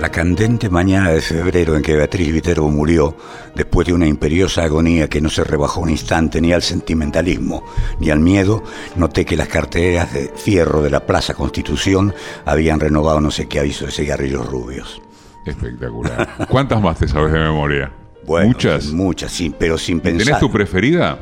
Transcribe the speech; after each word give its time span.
La 0.00 0.10
candente 0.10 0.70
mañana 0.70 1.10
de 1.10 1.20
febrero 1.20 1.76
en 1.76 1.82
que 1.82 1.96
Beatriz 1.96 2.32
Viterbo 2.32 2.70
murió, 2.70 3.16
después 3.56 3.84
de 3.84 3.92
una 3.92 4.06
imperiosa 4.06 4.62
agonía 4.62 5.08
que 5.08 5.20
no 5.20 5.28
se 5.28 5.42
rebajó 5.42 5.80
un 5.80 5.90
instante 5.90 6.40
ni 6.40 6.52
al 6.52 6.62
sentimentalismo 6.62 7.64
ni 7.98 8.10
al 8.10 8.20
miedo, 8.20 8.62
noté 8.94 9.24
que 9.24 9.36
las 9.36 9.48
carteras 9.48 10.12
de 10.14 10.28
fierro 10.36 10.82
de 10.82 10.90
la 10.90 11.04
Plaza 11.04 11.34
Constitución 11.34 12.14
habían 12.44 12.78
renovado 12.78 13.20
no 13.20 13.32
sé 13.32 13.48
qué 13.48 13.58
aviso 13.58 13.86
de 13.86 13.90
cigarrillos 13.90 14.46
rubios. 14.46 15.02
Espectacular. 15.44 16.46
¿Cuántas 16.48 16.80
más 16.80 16.98
te 16.98 17.08
sabes 17.08 17.32
de 17.32 17.40
memoria? 17.40 17.90
¿Muchas? 18.24 18.92
Muchas, 18.92 19.32
sí, 19.32 19.52
pero 19.58 19.76
sin 19.78 20.00
pensar. 20.00 20.26
¿Tenés 20.26 20.40
tu 20.40 20.50
preferida? 20.50 21.18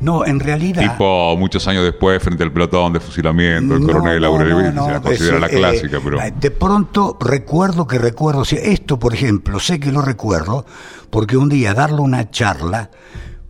No, 0.00 0.26
en 0.26 0.40
realidad. 0.40 0.82
Tipo, 0.92 1.36
muchos 1.36 1.66
años 1.68 1.84
después, 1.84 2.22
frente 2.22 2.42
al 2.44 2.52
pelotón 2.52 2.92
de 2.92 3.00
fusilamiento, 3.00 3.76
el 3.76 3.82
coronel 3.82 4.20
no, 4.20 4.72
no, 4.72 4.86
se 4.86 4.92
la 4.92 5.00
considera 5.00 5.38
la 5.38 5.48
clásica, 5.48 6.00
pero. 6.02 6.20
Eh, 6.20 6.34
de 6.38 6.50
pronto 6.50 7.16
recuerdo 7.20 7.86
que 7.86 7.98
recuerdo. 7.98 8.42
Esto, 8.42 8.98
por 8.98 9.14
ejemplo, 9.14 9.58
sé 9.58 9.80
que 9.80 9.90
lo 9.90 10.02
recuerdo 10.02 10.66
porque 11.10 11.36
un 11.36 11.48
día 11.48 11.72
darle 11.72 12.00
una 12.00 12.30
charla 12.30 12.90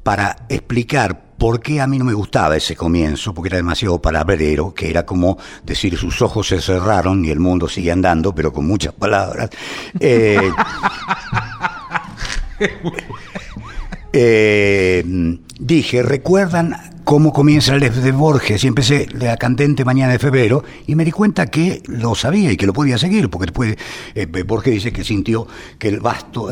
para 0.02 0.36
explicar 0.48 1.26
por 1.36 1.60
qué 1.60 1.80
a 1.80 1.86
mí 1.86 1.98
no 1.98 2.04
me 2.04 2.14
gustaba 2.14 2.56
ese 2.56 2.76
comienzo, 2.76 3.34
porque 3.34 3.48
era 3.48 3.56
demasiado 3.56 4.00
palabrero, 4.00 4.72
que 4.72 4.88
era 4.88 5.04
como 5.04 5.36
decir 5.64 5.96
sus 5.98 6.22
ojos 6.22 6.48
se 6.48 6.60
cerraron 6.60 7.24
y 7.24 7.30
el 7.30 7.40
mundo 7.40 7.68
sigue 7.68 7.90
andando, 7.90 8.34
pero 8.34 8.52
con 8.52 8.66
muchas 8.66 8.94
palabras. 8.94 9.50
Eh, 10.00 10.50
eh, 14.12 15.38
dije, 15.58 16.02
¿recuerdan 16.02 16.76
cómo 17.04 17.32
comienza 17.32 17.74
el 17.74 17.80
de 17.80 18.12
Borges? 18.12 18.64
Y 18.64 18.66
empecé 18.66 19.06
la 19.12 19.36
candente 19.36 19.84
mañana 19.84 20.12
de 20.12 20.18
febrero 20.18 20.64
y 20.86 20.94
me 20.94 21.04
di 21.04 21.12
cuenta 21.12 21.46
que 21.46 21.82
lo 21.86 22.14
sabía 22.14 22.52
y 22.52 22.56
que 22.56 22.66
lo 22.66 22.72
podía 22.72 22.98
seguir, 22.98 23.30
porque 23.30 23.46
después 23.46 23.76
eh, 24.14 24.26
Borges 24.44 24.74
dice 24.74 24.92
que 24.92 25.04
sintió 25.04 25.46
que 25.78 25.88
el 25.88 26.00
vasto 26.00 26.48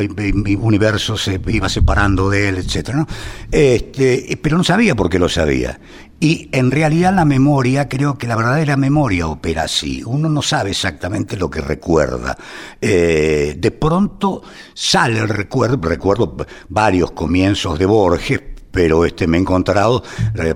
universo 0.61 1.17
se 1.17 1.41
iba 1.49 1.69
separando 1.69 2.31
de 2.31 2.49
él, 2.49 2.59
etc. 2.59 3.07
Este, 3.51 4.39
pero 4.43 4.57
no 4.57 4.65
sabía 4.65 4.95
por 4.95 5.11
qué 5.11 5.19
lo 5.19 5.29
sabía. 5.29 5.79
Y 6.21 6.49
en 6.53 6.71
realidad 6.71 7.13
la 7.15 7.27
memoria, 7.27 7.87
creo 7.87 8.17
que 8.17 8.27
la 8.27 8.37
verdadera 8.37 8.79
memoria 8.79 9.27
opera 9.27 9.65
así. 9.65 10.03
Uno 10.07 10.31
no 10.31 10.41
sabe 10.41 10.71
exactamente 10.71 11.37
lo 11.37 11.51
que 11.51 11.61
recuerda. 11.61 12.39
Eh, 12.81 13.57
de 13.59 13.71
pronto 13.73 14.43
sale 14.73 15.19
el 15.19 15.29
recuerdo, 15.29 15.77
recuerdo 15.87 16.35
varios 16.71 17.11
comienzos 17.11 17.79
de 17.79 17.85
Borges, 17.85 18.41
pero 18.75 19.05
este, 19.05 19.29
me 19.29 19.39
he 19.39 19.41
encontrado 19.41 20.03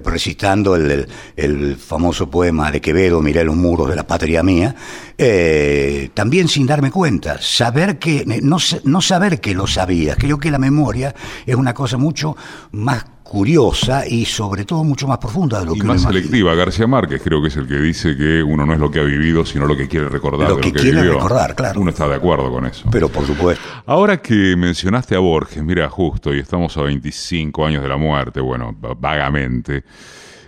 recitando 0.05 0.74
el, 0.74 1.08
el, 1.36 1.77
famoso 1.77 2.28
poema 2.28 2.72
de 2.72 2.80
Quevedo, 2.80 3.22
Miré 3.22 3.44
los 3.44 3.55
muros 3.55 3.88
de 3.88 3.94
la 3.94 4.06
patria 4.06 4.42
mía, 4.42 4.74
eh, 5.16 6.11
también 6.12 6.48
sin 6.48 6.66
darme 6.66 6.91
cuenta, 6.91 7.41
saber 7.41 7.98
que, 7.98 8.24
no, 8.42 8.56
no 8.84 9.00
saber 9.00 9.41
que 9.41 9.55
lo 9.55 9.69
sabía, 9.69 10.16
creo 10.16 10.39
que 10.39 10.50
la 10.50 10.58
memoria 10.58 11.14
es 11.46 11.55
una 11.55 11.72
cosa 11.72 11.96
mucho 11.96 12.36
más 12.72 13.05
curiosa 13.29 14.07
y 14.09 14.25
sobre 14.25 14.65
todo 14.65 14.83
mucho 14.83 15.07
más 15.07 15.19
profunda 15.19 15.61
de 15.61 15.67
lo 15.67 15.77
y 15.77 15.81
que 15.81 15.87
más 15.87 16.03
selectiva. 16.03 16.55
García 16.55 16.87
Márquez 16.87 17.21
creo 17.23 17.43
que 17.43 17.48
es 17.48 17.57
el 17.57 17.69
que 17.69 17.77
dice 17.77 18.17
que 18.17 18.43
uno 18.43 18.65
no 18.65 18.73
es 18.73 18.81
lo 18.81 18.91
que 18.91 19.01
ha 19.01 19.05
vivido, 19.05 19.45
sino 19.45 19.67
lo 19.67 19.77
que 19.77 19.87
quiere 19.87 20.09
recordar. 20.09 20.48
Lo 20.48 20.57
que, 20.57 20.73
quiere 20.73 21.03
recordar, 21.03 21.55
claro. 21.55 21.81
Uno 21.81 21.91
está 21.91 22.09
de 22.09 22.15
acuerdo 22.15 22.51
con 22.51 22.65
eso. 22.65 22.89
Pero 22.91 23.11
por 23.11 23.27
supuesto. 23.27 23.62
Ahora 23.85 24.23
que 24.23 24.57
mencionaste 24.57 25.15
a 25.15 25.19
Borges, 25.19 25.62
mira, 25.62 25.89
justo, 25.91 26.35
y 26.35 26.39
estamos 26.39 26.77
a 26.79 26.83
25 26.83 27.67
años 27.67 27.83
de 27.83 27.89
la 27.89 27.98
muerte, 27.98 28.41
bueno, 28.41 28.75
vagamente, 28.98 29.85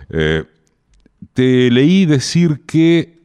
eh, 0.09 0.43
te 1.33 1.69
leí 1.69 2.05
decir 2.07 2.63
que 2.65 3.19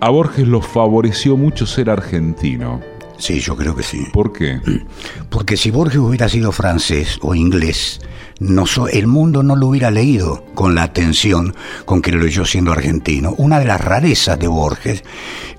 a 0.00 0.10
Borges 0.10 0.46
lo 0.46 0.60
favoreció 0.60 1.36
mucho 1.38 1.66
ser 1.66 1.88
argentino. 1.88 2.80
Sí, 3.18 3.40
yo 3.40 3.56
creo 3.56 3.74
que 3.74 3.82
sí. 3.82 4.06
¿Por 4.12 4.32
qué? 4.32 4.60
Porque 5.30 5.56
si 5.56 5.70
Borges 5.70 5.98
hubiera 5.98 6.28
sido 6.28 6.52
francés 6.52 7.18
o 7.22 7.34
inglés, 7.34 8.00
no 8.40 8.64
el 8.90 9.06
mundo 9.06 9.42
no 9.42 9.56
lo 9.56 9.68
hubiera 9.68 9.90
leído 9.90 10.44
con 10.54 10.74
la 10.74 10.84
atención 10.84 11.54
con 11.84 12.02
que 12.02 12.12
lo 12.12 12.20
leyó 12.20 12.44
siendo 12.44 12.72
argentino. 12.72 13.34
Una 13.38 13.58
de 13.58 13.64
las 13.64 13.80
rarezas 13.80 14.38
de 14.38 14.46
Borges 14.46 15.02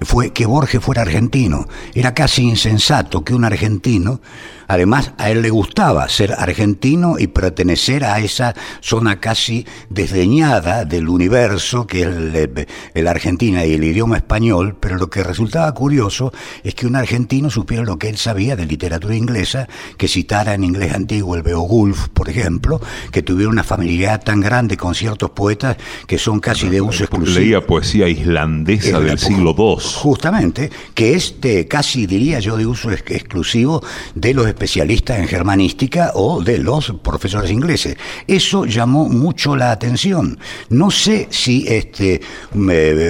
fue 0.01 0.31
que 0.31 0.45
Borges 0.45 0.81
fuera 0.81 1.01
argentino. 1.01 1.67
Era 1.93 2.13
casi 2.13 2.43
insensato 2.43 3.23
que 3.23 3.33
un 3.33 3.43
argentino 3.43 4.21
Además, 4.69 5.13
a 5.17 5.31
él 5.31 5.41
le 5.41 5.49
gustaba 5.49 6.07
ser 6.09 6.31
argentino 6.33 7.15
y 7.17 7.25
pertenecer 7.25 8.03
a 8.05 8.19
esa 8.19 8.53
zona 8.81 9.19
casi 9.19 9.65
desdeñada 9.89 10.85
del 10.85 11.09
universo 11.09 11.87
que 11.87 12.03
es 12.03 12.67
el, 12.93 13.07
Argentina 13.07 13.65
y 13.65 13.73
el 13.73 13.83
idioma 13.83 14.17
español, 14.17 14.77
pero 14.79 14.97
lo 14.97 15.09
que 15.09 15.23
resultaba 15.23 15.73
curioso 15.73 16.31
es 16.63 16.75
que 16.75 16.85
un 16.85 16.95
argentino 16.95 17.49
supiera 17.49 17.83
lo 17.83 17.97
que 17.97 18.09
él 18.09 18.17
sabía 18.17 18.55
de 18.55 18.67
literatura 18.67 19.15
inglesa, 19.15 19.67
que 19.97 20.07
citara 20.07 20.53
en 20.53 20.63
inglés 20.63 20.93
antiguo 20.93 21.33
el 21.33 21.41
Beowulf, 21.41 22.09
por 22.09 22.29
ejemplo, 22.29 22.79
que 23.11 23.23
tuviera 23.23 23.49
una 23.49 23.63
familiaridad 23.63 24.23
tan 24.23 24.39
grande 24.39 24.77
con 24.77 24.93
ciertos 24.93 25.31
poetas 25.31 25.77
que 26.05 26.19
son 26.19 26.39
casi 26.39 26.69
de 26.69 26.79
uso 26.79 27.05
exclusivo. 27.05 27.39
Leía 27.39 27.65
poesía 27.65 28.07
islandesa 28.07 28.99
del 28.99 29.17
siglo 29.17 29.55
II. 29.57 29.77
Justamente, 29.95 30.69
que 30.93 31.15
es 31.15 31.33
casi 31.67 32.05
diría 32.05 32.39
yo 32.39 32.55
de 32.55 32.67
uso 32.67 32.91
exclusivo 32.91 33.81
de 34.13 34.35
los 34.35 34.47
especialistas 34.59 35.19
en 35.19 35.27
germanística 35.29 36.11
o 36.15 36.43
de 36.43 36.57
los 36.57 36.93
profesores 37.01 37.49
ingleses. 37.49 37.95
Eso 38.27 38.65
llamó 38.65 39.07
mucho 39.07 39.55
la 39.55 39.71
atención. 39.71 40.37
No 40.69 40.91
sé 40.91 41.29
si 41.31 41.65
este 41.65 42.19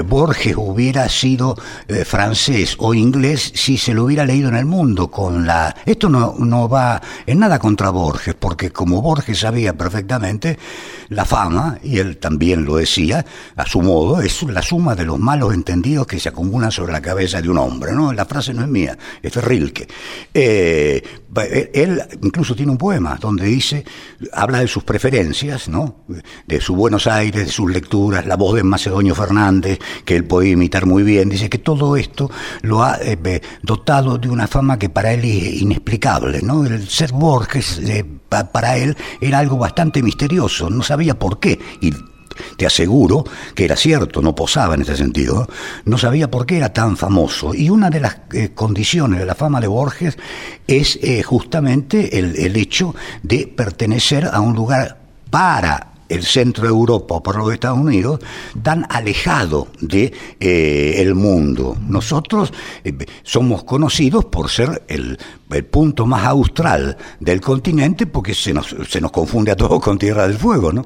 Borges 0.06 0.56
hubiera 0.58 1.10
sido 1.10 1.58
eh, 1.88 2.06
francés 2.06 2.76
o 2.78 2.94
inglés 2.94 3.52
si 3.56 3.78
se 3.78 3.96
lo 3.96 4.04
hubiera 4.04 4.26
leído 4.26 4.50
en 4.50 4.58
el 4.58 4.66
mundo 4.66 5.10
con 5.10 5.48
la 5.48 5.76
esto 5.88 6.08
no, 6.08 6.36
no 6.38 6.70
va 6.70 7.02
en 7.26 7.40
nada 7.40 7.58
contra 7.58 7.90
Borges, 7.90 8.36
porque 8.36 8.70
como 8.70 9.02
Borges 9.02 9.40
sabía 9.40 9.74
perfectamente, 9.76 10.60
la 11.10 11.26
fama, 11.26 11.80
y 11.82 11.98
él 11.98 12.18
también 12.18 12.64
lo 12.64 12.76
decía, 12.76 13.26
a 13.56 13.66
su 13.66 13.82
modo, 13.82 14.22
es 14.22 14.44
la 14.44 14.62
suma 14.62 14.94
de 14.94 15.06
los 15.06 15.18
malos 15.18 15.54
entendidos 15.56 16.06
que 16.06 16.20
se 16.20 16.30
acumulan 16.30 16.72
sobre 16.72 16.94
la 16.94 17.02
cabeza 17.02 17.42
de 17.42 17.50
un 17.50 17.58
hombre, 17.58 17.94
¿no? 17.94 18.14
La 18.14 18.26
frase 18.26 18.54
no 18.54 18.62
es 18.62 18.68
mía, 18.68 18.96
es 19.24 19.34
de 19.34 19.42
Rilke. 19.42 19.88
Eh, 20.34 21.00
eh, 21.02 21.04
él 21.74 22.02
incluso 22.22 22.56
tiene 22.56 22.72
un 22.72 22.78
poema 22.78 23.18
donde 23.20 23.46
dice, 23.46 23.86
habla 24.34 24.60
de 24.60 24.68
sus 24.68 24.84
preferencias, 24.84 25.70
¿no? 25.70 26.06
De 26.48 26.60
su 26.60 26.76
Buenos 26.76 27.08
Aires, 27.08 27.46
de 27.46 27.52
sus 27.52 27.72
lecturas, 27.72 28.26
la 28.26 28.36
voz 28.36 28.56
de 28.56 28.64
Macedonio 28.64 29.16
Fernández, 29.16 29.80
que 30.06 30.16
él 30.16 30.26
podía 30.26 30.52
imitar 30.52 30.86
muy 30.86 31.04
bien. 31.04 31.30
Dice 31.30 31.50
que 31.50 31.60
todo 31.60 31.96
esto 31.96 32.30
lo 32.62 32.84
ha 32.84 32.98
eh, 33.02 33.42
dotado 33.62 34.18
de 34.18 34.30
una 34.30 34.48
fama 34.48 34.80
que 34.80 34.90
para 34.90 35.14
él 35.14 35.24
es 35.26 35.62
inexplicable, 35.62 36.42
¿no? 36.42 36.66
El 36.66 36.88
ser 36.90 37.12
Borges, 37.12 37.80
eh, 37.80 38.06
para 38.30 38.78
él, 38.78 38.96
era 39.22 39.40
algo 39.40 39.58
bastante 39.58 40.02
misterioso, 40.04 40.70
no 40.70 40.84
sabía 40.84 41.18
por 41.18 41.40
qué. 41.40 41.60
Te 42.58 42.66
aseguro 42.66 43.24
que 43.56 43.66
era 43.66 43.76
cierto, 43.76 44.22
no 44.22 44.36
posaba 44.36 44.76
en 44.76 44.82
ese 44.82 44.96
sentido, 44.96 45.48
no 45.86 45.98
sabía 45.98 46.30
por 46.30 46.46
qué 46.46 46.58
era 46.58 46.74
tan 46.74 46.98
famoso. 46.98 47.54
Y 47.54 47.70
una 47.70 47.90
de 47.90 48.00
las 48.00 48.18
eh, 48.34 48.50
condiciones 48.54 49.20
de 49.20 49.26
la 49.26 49.36
fama 49.36 49.62
de 49.62 49.68
Borges 49.68 50.18
es 50.68 51.00
eh, 51.02 51.24
justamente 51.24 52.20
el, 52.20 52.56
hecho 52.56 52.96
de 53.24 53.48
pertenecer 53.48 54.28
a 54.32 54.40
un 54.42 54.56
lugar 54.56 54.98
para 55.30 55.94
el 56.10 56.24
centro 56.24 56.64
de 56.64 56.70
Europa 56.70 57.16
o 57.16 57.24
por 57.24 57.36
los 57.38 57.54
Estados 57.54 57.78
Unidos, 57.78 58.20
tan 58.64 58.86
alejado 58.90 59.68
de 59.80 60.12
eh, 60.40 60.96
el 60.98 61.14
mundo. 61.14 61.78
Nosotros 61.88 62.52
somos 63.22 63.64
conocidos 63.64 64.26
por 64.26 64.50
ser 64.50 64.84
el, 64.88 65.20
el, 65.52 65.66
punto 65.66 66.08
más 66.08 66.26
austral 66.26 66.98
del 67.20 67.40
continente 67.42 68.08
porque 68.08 68.34
se 68.34 68.54
nos, 68.54 68.76
se 68.90 69.00
nos 69.00 69.12
confunde 69.12 69.52
a 69.52 69.56
todos 69.56 69.80
con 69.80 70.00
Tierra 70.00 70.28
del 70.28 70.38
Fuego, 70.38 70.74
¿no? 70.74 70.84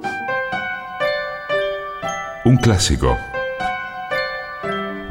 Un 2.45 2.57
clásico. 2.57 3.17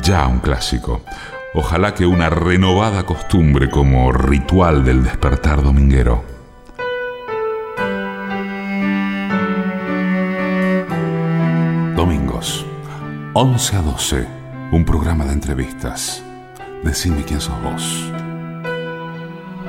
Ya 0.03 0.27
un 0.27 0.41
clásico. 0.41 1.01
Ojalá 1.55 1.95
que 1.95 2.05
una 2.05 2.29
renovada 2.29 3.07
costumbre 3.07 3.71
como 3.71 4.13
ritual 4.13 4.85
del 4.85 5.03
despertar 5.03 5.63
dominguero. 5.63 6.23
Domingos, 11.97 12.67
11 13.33 13.77
a 13.77 13.81
12, 13.81 14.27
un 14.73 14.85
programa 14.85 15.25
de 15.25 15.33
entrevistas. 15.33 16.23
Decime 16.85 17.25
quién 17.25 17.41
sos 17.41 17.63
vos. 17.63 18.13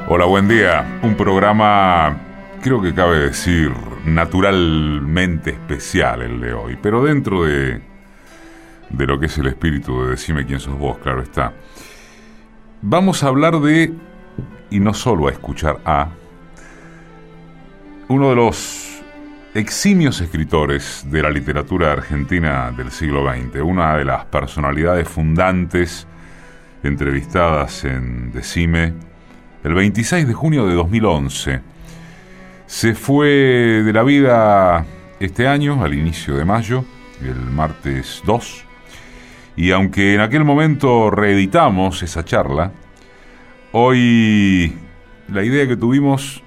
Hola, 0.10 0.26
buen 0.26 0.50
día. 0.50 1.00
Un 1.02 1.16
programa, 1.16 2.18
creo 2.64 2.82
que 2.82 2.94
cabe 2.94 3.20
decir, 3.20 3.74
naturalmente 4.06 5.50
especial 5.50 6.22
el 6.22 6.40
de 6.40 6.54
hoy, 6.54 6.80
pero 6.82 7.04
dentro 7.04 7.44
de, 7.44 7.82
de 8.90 9.06
lo 9.06 9.20
que 9.20 9.26
es 9.26 9.38
el 9.38 9.48
espíritu 9.48 10.02
de 10.02 10.12
Decime 10.12 10.46
quién 10.46 10.62
sos 10.62 10.80
vos, 10.80 10.98
claro 11.00 11.22
está. 11.22 11.52
Vamos 12.82 13.22
a 13.22 13.28
hablar 13.28 13.60
de, 13.60 13.92
y 14.70 14.80
no 14.80 14.94
solo 14.94 15.28
a 15.28 15.32
escuchar 15.32 15.80
a, 15.84 16.08
uno 18.08 18.30
de 18.30 18.36
los 18.38 19.02
eximios 19.54 20.22
escritores 20.22 21.06
de 21.12 21.22
la 21.22 21.30
literatura 21.30 21.92
argentina 21.92 22.72
del 22.72 22.92
siglo 22.92 23.30
XX, 23.30 23.62
una 23.62 23.98
de 23.98 24.06
las 24.06 24.24
personalidades 24.26 25.10
fundantes 25.10 26.08
entrevistadas 26.82 27.84
en 27.84 28.32
Decime 28.32 28.94
el 29.66 29.74
26 29.74 30.26
de 30.26 30.34
junio 30.34 30.66
de 30.66 30.76
2011. 30.76 31.73
Se 32.74 32.96
fue 32.96 33.28
de 33.28 33.94
la 33.94 34.02
vida 34.02 34.84
este 35.20 35.48
año, 35.48 35.84
al 35.84 35.94
inicio 35.94 36.36
de 36.36 36.44
mayo, 36.44 36.84
el 37.22 37.40
martes 37.40 38.24
2, 38.26 38.66
y 39.58 39.70
aunque 39.70 40.16
en 40.16 40.22
aquel 40.22 40.44
momento 40.44 41.12
reeditamos 41.12 42.02
esa 42.02 42.26
charla, 42.26 42.72
hoy 43.74 44.76
la 45.28 45.44
idea 45.44 45.68
que 45.68 45.78
tuvimos 45.78 46.44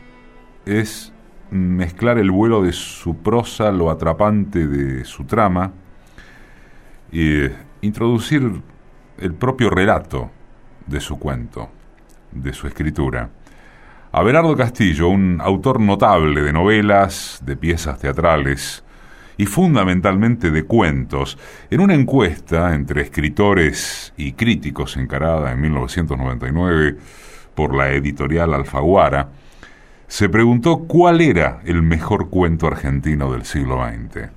es 0.66 1.12
mezclar 1.52 2.18
el 2.18 2.32
vuelo 2.32 2.60
de 2.60 2.72
su 2.72 3.18
prosa, 3.18 3.70
lo 3.70 3.88
atrapante 3.88 4.66
de 4.66 5.04
su 5.04 5.26
trama, 5.26 5.74
e 7.12 7.52
introducir 7.82 8.62
el 9.18 9.32
propio 9.32 9.70
relato 9.70 10.32
de 10.88 10.98
su 10.98 11.20
cuento, 11.20 11.70
de 12.32 12.52
su 12.52 12.66
escritura. 12.66 13.30
Abelardo 14.16 14.56
Castillo, 14.56 15.10
un 15.10 15.42
autor 15.42 15.78
notable 15.78 16.40
de 16.40 16.50
novelas, 16.50 17.42
de 17.44 17.54
piezas 17.54 17.98
teatrales 17.98 18.82
y 19.36 19.44
fundamentalmente 19.44 20.50
de 20.50 20.62
cuentos, 20.62 21.36
en 21.68 21.80
una 21.80 21.92
encuesta 21.92 22.74
entre 22.74 23.02
escritores 23.02 24.14
y 24.16 24.32
críticos 24.32 24.96
encarada 24.96 25.52
en 25.52 25.60
1999 25.60 26.96
por 27.54 27.76
la 27.76 27.90
editorial 27.90 28.54
Alfaguara, 28.54 29.28
se 30.08 30.30
preguntó 30.30 30.78
cuál 30.84 31.20
era 31.20 31.60
el 31.66 31.82
mejor 31.82 32.30
cuento 32.30 32.68
argentino 32.68 33.30
del 33.30 33.44
siglo 33.44 33.84
XX. 33.86 34.30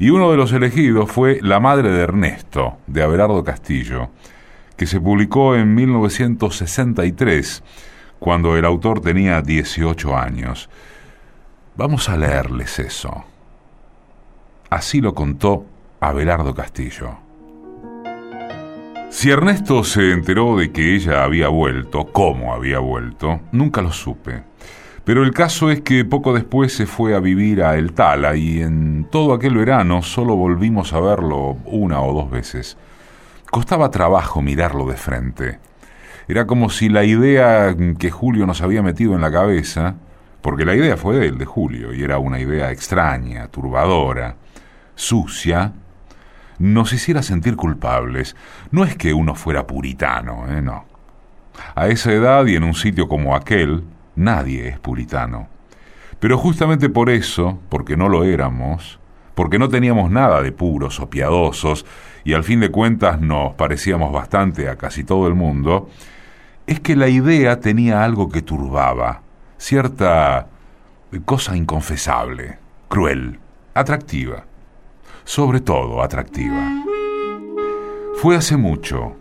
Y 0.00 0.10
uno 0.10 0.30
de 0.32 0.36
los 0.36 0.52
elegidos 0.52 1.10
fue 1.10 1.38
La 1.40 1.60
madre 1.60 1.88
de 1.88 2.02
Ernesto, 2.02 2.76
de 2.86 3.02
Abelardo 3.02 3.42
Castillo, 3.42 4.10
que 4.76 4.84
se 4.84 5.00
publicó 5.00 5.56
en 5.56 5.74
1963, 5.74 7.62
cuando 8.24 8.56
el 8.56 8.64
autor 8.64 9.02
tenía 9.02 9.42
18 9.42 10.16
años. 10.16 10.70
Vamos 11.76 12.08
a 12.08 12.16
leerles 12.16 12.78
eso. 12.78 13.22
Así 14.70 15.02
lo 15.02 15.14
contó 15.14 15.66
Abelardo 16.00 16.54
Castillo. 16.54 17.18
Si 19.10 19.30
Ernesto 19.30 19.84
se 19.84 20.12
enteró 20.12 20.56
de 20.56 20.72
que 20.72 20.94
ella 20.94 21.22
había 21.22 21.48
vuelto, 21.48 22.06
cómo 22.12 22.54
había 22.54 22.78
vuelto, 22.78 23.42
nunca 23.52 23.82
lo 23.82 23.92
supe. 23.92 24.42
Pero 25.04 25.22
el 25.22 25.32
caso 25.34 25.70
es 25.70 25.82
que 25.82 26.06
poco 26.06 26.32
después 26.32 26.74
se 26.74 26.86
fue 26.86 27.14
a 27.14 27.20
vivir 27.20 27.62
a 27.62 27.76
El 27.76 27.92
Tala 27.92 28.36
y 28.36 28.62
en 28.62 29.06
todo 29.10 29.34
aquel 29.34 29.54
verano 29.54 30.00
solo 30.00 30.34
volvimos 30.34 30.94
a 30.94 31.00
verlo 31.00 31.58
una 31.66 32.00
o 32.00 32.14
dos 32.14 32.30
veces. 32.30 32.78
Costaba 33.50 33.90
trabajo 33.90 34.40
mirarlo 34.40 34.86
de 34.86 34.96
frente. 34.96 35.58
Era 36.28 36.46
como 36.46 36.70
si 36.70 36.88
la 36.88 37.04
idea 37.04 37.74
que 37.98 38.10
Julio 38.10 38.46
nos 38.46 38.62
había 38.62 38.82
metido 38.82 39.14
en 39.14 39.20
la 39.20 39.30
cabeza, 39.30 39.96
porque 40.40 40.64
la 40.64 40.74
idea 40.74 40.96
fue 40.96 41.16
de 41.16 41.26
él, 41.26 41.38
de 41.38 41.44
Julio, 41.44 41.92
y 41.94 42.02
era 42.02 42.18
una 42.18 42.40
idea 42.40 42.70
extraña, 42.70 43.48
turbadora, 43.48 44.36
sucia, 44.94 45.72
nos 46.58 46.92
hiciera 46.92 47.22
sentir 47.22 47.56
culpables. 47.56 48.36
No 48.70 48.84
es 48.84 48.96
que 48.96 49.12
uno 49.12 49.34
fuera 49.34 49.66
puritano, 49.66 50.46
¿eh? 50.48 50.62
no. 50.62 50.84
A 51.74 51.88
esa 51.88 52.12
edad 52.12 52.46
y 52.46 52.56
en 52.56 52.64
un 52.64 52.74
sitio 52.74 53.08
como 53.08 53.36
aquel, 53.36 53.84
Nadie 54.16 54.68
es 54.68 54.78
puritano. 54.78 55.48
Pero 56.20 56.38
justamente 56.38 56.88
por 56.88 57.10
eso, 57.10 57.58
porque 57.68 57.96
no 57.96 58.08
lo 58.08 58.24
éramos, 58.24 59.00
porque 59.34 59.58
no 59.58 59.68
teníamos 59.68 60.10
nada 60.10 60.40
de 60.40 60.52
puros 60.52 61.00
o 61.00 61.10
piadosos, 61.10 61.84
y 62.22 62.32
al 62.32 62.44
fin 62.44 62.60
de 62.60 62.70
cuentas 62.70 63.20
nos 63.20 63.54
parecíamos 63.54 64.12
bastante 64.12 64.68
a 64.68 64.76
casi 64.76 65.04
todo 65.04 65.26
el 65.26 65.34
mundo, 65.34 65.90
es 66.66 66.80
que 66.80 66.96
la 66.96 67.08
idea 67.08 67.60
tenía 67.60 68.04
algo 68.04 68.28
que 68.28 68.42
turbaba, 68.42 69.22
cierta 69.58 70.46
cosa 71.24 71.56
inconfesable, 71.56 72.58
cruel, 72.88 73.38
atractiva, 73.74 74.44
sobre 75.24 75.60
todo 75.60 76.02
atractiva. 76.02 76.70
Fue 78.16 78.36
hace 78.36 78.56
mucho, 78.56 79.16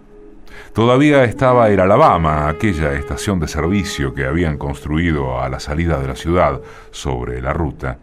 Todavía 0.74 1.24
estaba 1.24 1.70
el 1.70 1.80
Alabama, 1.80 2.50
aquella 2.50 2.94
estación 2.94 3.40
de 3.40 3.48
servicio 3.48 4.16
que 4.16 4.26
habían 4.26 4.58
construido 4.58 5.40
a 5.40 5.48
la 5.48 5.60
salida 5.60 6.00
de 6.00 6.08
la 6.08 6.16
ciudad 6.16 6.62
sobre 6.90 7.42
la 7.44 7.54
ruta. 7.54 8.00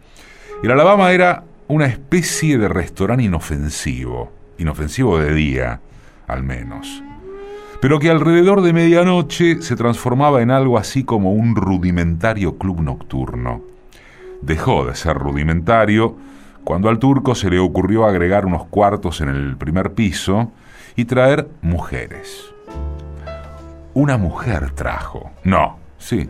El 0.63 0.71
Alabama 0.71 1.11
era 1.11 1.43
una 1.67 1.87
especie 1.87 2.57
de 2.57 2.69
restaurante 2.69 3.25
inofensivo, 3.25 4.31
inofensivo 4.57 5.19
de 5.19 5.33
día, 5.33 5.81
al 6.27 6.43
menos, 6.43 7.03
pero 7.81 7.99
que 7.99 8.11
alrededor 8.11 8.61
de 8.61 8.73
medianoche 8.73 9.61
se 9.63 9.75
transformaba 9.75 10.43
en 10.43 10.51
algo 10.51 10.77
así 10.77 11.03
como 11.03 11.33
un 11.33 11.55
rudimentario 11.55 12.59
club 12.59 12.79
nocturno. 12.81 13.63
Dejó 14.41 14.85
de 14.85 14.95
ser 14.95 15.17
rudimentario 15.17 16.15
cuando 16.63 16.89
al 16.89 16.99
turco 16.99 17.33
se 17.33 17.49
le 17.49 17.57
ocurrió 17.57 18.05
agregar 18.05 18.45
unos 18.45 18.65
cuartos 18.65 19.19
en 19.21 19.29
el 19.29 19.57
primer 19.57 19.93
piso 19.93 20.51
y 20.95 21.05
traer 21.05 21.49
mujeres. 21.63 22.53
Una 23.95 24.15
mujer 24.17 24.71
trajo. 24.71 25.31
No, 25.43 25.79
sí, 25.97 26.29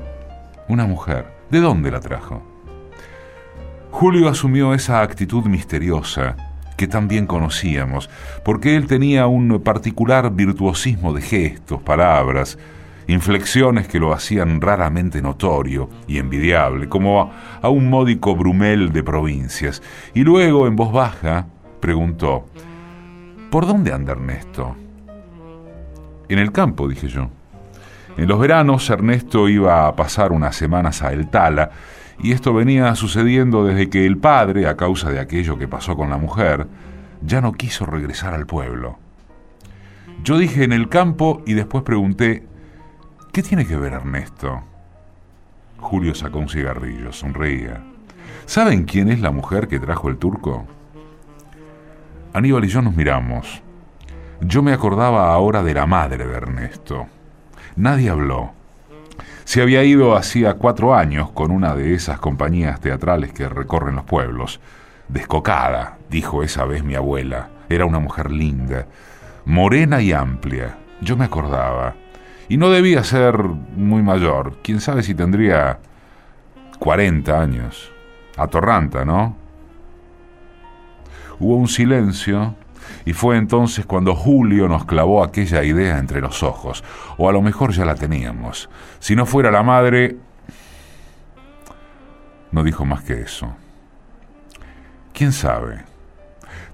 una 0.69 0.85
mujer. 0.85 1.27
¿De 1.49 1.59
dónde 1.59 1.91
la 1.91 1.99
trajo? 1.99 2.41
Julio 3.91 4.29
asumió 4.29 4.73
esa 4.73 5.01
actitud 5.01 5.45
misteriosa 5.47 6.50
que 6.81 6.87
tan 6.87 7.07
bien 7.07 7.27
conocíamos, 7.27 8.09
porque 8.43 8.75
él 8.75 8.87
tenía 8.87 9.27
un 9.27 9.61
particular 9.61 10.31
virtuosismo 10.33 11.13
de 11.13 11.21
gestos, 11.21 11.79
palabras, 11.79 12.57
inflexiones 13.05 13.87
que 13.87 13.99
lo 13.99 14.13
hacían 14.13 14.59
raramente 14.59 15.21
notorio 15.21 15.91
y 16.07 16.17
envidiable, 16.17 16.89
como 16.89 17.31
a 17.61 17.69
un 17.69 17.87
módico 17.87 18.35
Brumel 18.35 18.91
de 18.91 19.03
provincias. 19.03 19.83
Y 20.15 20.23
luego, 20.23 20.65
en 20.65 20.75
voz 20.75 20.91
baja, 20.91 21.45
preguntó, 21.79 22.45
¿Por 23.51 23.67
dónde 23.67 23.93
anda 23.93 24.13
Ernesto? 24.13 24.75
En 26.29 26.39
el 26.39 26.51
campo, 26.51 26.87
dije 26.87 27.09
yo. 27.09 27.29
En 28.17 28.27
los 28.27 28.39
veranos 28.39 28.89
Ernesto 28.89 29.47
iba 29.47 29.85
a 29.85 29.95
pasar 29.95 30.31
unas 30.31 30.55
semanas 30.55 31.03
a 31.03 31.13
El 31.13 31.29
Tala, 31.29 31.69
y 32.23 32.33
esto 32.33 32.53
venía 32.53 32.93
sucediendo 32.95 33.65
desde 33.65 33.89
que 33.89 34.05
el 34.05 34.17
padre, 34.17 34.67
a 34.67 34.77
causa 34.77 35.09
de 35.09 35.19
aquello 35.19 35.57
que 35.57 35.67
pasó 35.67 35.95
con 35.95 36.09
la 36.09 36.17
mujer, 36.17 36.67
ya 37.21 37.41
no 37.41 37.53
quiso 37.53 37.85
regresar 37.85 38.33
al 38.33 38.45
pueblo. 38.45 38.99
Yo 40.23 40.37
dije 40.37 40.63
en 40.63 40.71
el 40.71 40.87
campo 40.87 41.41
y 41.47 41.53
después 41.53 41.83
pregunté, 41.83 42.45
¿qué 43.31 43.41
tiene 43.41 43.65
que 43.65 43.75
ver 43.75 43.93
Ernesto? 43.93 44.61
Julio 45.77 46.13
sacó 46.13 46.37
un 46.37 46.49
cigarrillo, 46.49 47.11
sonreía. 47.11 47.81
¿Saben 48.45 48.83
quién 48.83 49.09
es 49.09 49.19
la 49.19 49.31
mujer 49.31 49.67
que 49.67 49.79
trajo 49.79 50.07
el 50.09 50.17
turco? 50.17 50.67
Aníbal 52.33 52.65
y 52.65 52.67
yo 52.67 52.83
nos 52.83 52.95
miramos. 52.95 53.63
Yo 54.41 54.61
me 54.61 54.73
acordaba 54.73 55.33
ahora 55.33 55.63
de 55.63 55.73
la 55.73 55.87
madre 55.87 56.27
de 56.27 56.35
Ernesto. 56.35 57.07
Nadie 57.75 58.09
habló. 58.09 58.60
Se 59.51 59.61
había 59.61 59.83
ido 59.83 60.15
hacía 60.15 60.53
cuatro 60.53 60.95
años 60.95 61.31
con 61.31 61.51
una 61.51 61.75
de 61.75 61.93
esas 61.93 62.21
compañías 62.21 62.79
teatrales 62.79 63.33
que 63.33 63.49
recorren 63.49 63.95
los 63.95 64.05
pueblos. 64.05 64.61
Descocada, 65.09 65.97
dijo 66.09 66.41
esa 66.41 66.63
vez 66.63 66.85
mi 66.85 66.95
abuela. 66.95 67.49
Era 67.67 67.85
una 67.85 67.99
mujer 67.99 68.31
linda, 68.31 68.85
morena 69.43 70.01
y 70.01 70.13
amplia. 70.13 70.77
Yo 71.01 71.17
me 71.17 71.25
acordaba. 71.25 71.95
Y 72.47 72.55
no 72.55 72.69
debía 72.69 73.03
ser 73.03 73.39
muy 73.43 74.01
mayor. 74.01 74.55
Quién 74.63 74.79
sabe 74.79 75.03
si 75.03 75.15
tendría 75.15 75.79
40 76.79 77.37
años. 77.37 77.91
Atorranta, 78.37 79.03
¿no? 79.03 79.35
Hubo 81.41 81.57
un 81.57 81.67
silencio 81.67 82.55
y 83.05 83.13
fue 83.13 83.37
entonces 83.37 83.85
cuando 83.85 84.15
Julio 84.15 84.67
nos 84.67 84.85
clavó 84.85 85.23
aquella 85.23 85.63
idea 85.63 85.97
entre 85.97 86.21
los 86.21 86.43
ojos, 86.43 86.83
o 87.17 87.29
a 87.29 87.31
lo 87.31 87.41
mejor 87.41 87.71
ya 87.71 87.85
la 87.85 87.95
teníamos. 87.95 88.69
Si 88.99 89.15
no 89.15 89.25
fuera 89.25 89.51
la 89.51 89.63
madre... 89.63 90.17
No 92.51 92.63
dijo 92.63 92.83
más 92.85 93.03
que 93.03 93.21
eso. 93.21 93.55
¿Quién 95.13 95.31
sabe? 95.31 95.91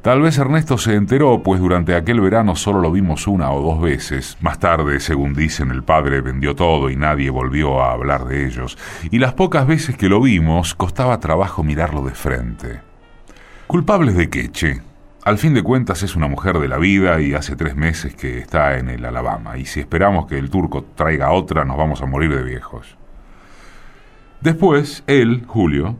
Tal 0.01 0.21
vez 0.21 0.37
Ernesto 0.37 0.77
se 0.77 0.95
enteró, 0.95 1.43
pues 1.43 1.59
durante 1.59 1.93
aquel 1.93 2.21
verano 2.21 2.55
solo 2.55 2.79
lo 2.79 2.91
vimos 2.91 3.27
una 3.27 3.51
o 3.51 3.61
dos 3.61 3.81
veces. 3.81 4.37
Más 4.39 4.57
tarde, 4.57 4.99
según 4.99 5.33
dicen, 5.33 5.69
el 5.69 5.83
padre 5.83 6.21
vendió 6.21 6.55
todo 6.55 6.89
y 6.89 6.95
nadie 6.95 7.29
volvió 7.29 7.81
a 7.83 7.91
hablar 7.91 8.25
de 8.25 8.45
ellos. 8.45 8.77
Y 9.11 9.19
las 9.19 9.33
pocas 9.33 9.67
veces 9.67 9.97
que 9.97 10.07
lo 10.07 10.21
vimos, 10.21 10.75
costaba 10.75 11.19
trabajo 11.19 11.63
mirarlo 11.63 12.03
de 12.03 12.13
frente. 12.13 12.79
¿Culpables 13.67 14.15
de 14.15 14.29
qué, 14.29 14.49
che? 14.49 14.81
Al 15.23 15.37
fin 15.37 15.53
de 15.53 15.63
cuentas 15.63 16.03
es 16.03 16.15
una 16.15 16.27
mujer 16.27 16.57
de 16.59 16.69
la 16.69 16.77
vida 16.77 17.19
y 17.19 17.33
hace 17.33 17.55
tres 17.55 17.75
meses 17.75 18.15
que 18.15 18.37
está 18.37 18.77
en 18.77 18.89
el 18.89 19.03
Alabama, 19.03 19.57
y 19.57 19.65
si 19.65 19.81
esperamos 19.81 20.25
que 20.25 20.37
el 20.37 20.49
turco 20.49 20.85
traiga 20.95 21.31
otra 21.31 21.65
nos 21.65 21.77
vamos 21.77 22.01
a 22.01 22.05
morir 22.05 22.33
de 22.33 22.43
viejos. 22.43 22.95
Después, 24.39 25.03
él, 25.07 25.43
Julio, 25.47 25.95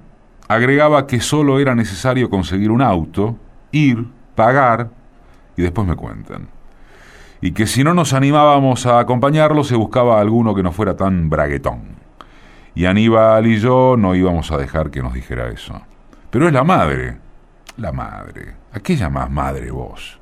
agregaba 0.47 1.07
que 1.07 1.19
solo 1.19 1.59
era 1.59 1.75
necesario 1.75 2.29
conseguir 2.29 2.71
un 2.71 2.81
auto, 2.81 3.35
ir, 3.71 4.05
pagar, 4.35 4.91
y 5.57 5.63
después 5.63 5.87
me 5.87 5.95
cuentan. 5.95 6.47
y 7.41 7.51
que 7.51 7.67
si 7.67 7.83
no 7.83 7.93
nos 7.93 8.13
animábamos 8.13 8.85
a 8.85 8.99
acompañarlo 8.99 9.63
se 9.63 9.75
buscaba 9.75 10.19
alguno 10.19 10.55
que 10.55 10.63
no 10.63 10.71
fuera 10.71 10.95
tan 10.95 11.29
braguetón. 11.29 11.97
Y 12.75 12.85
Aníbal 12.85 13.47
y 13.47 13.59
yo 13.59 13.95
no 13.97 14.15
íbamos 14.15 14.51
a 14.51 14.57
dejar 14.57 14.89
que 14.91 15.01
nos 15.01 15.13
dijera 15.13 15.49
eso. 15.49 15.81
Pero 16.29 16.47
es 16.47 16.53
la 16.53 16.63
madre, 16.63 17.17
la 17.77 17.91
madre. 17.91 18.55
¿A 18.73 18.79
qué 18.79 18.95
llamás 18.95 19.29
madre 19.29 19.71
vos? 19.71 20.19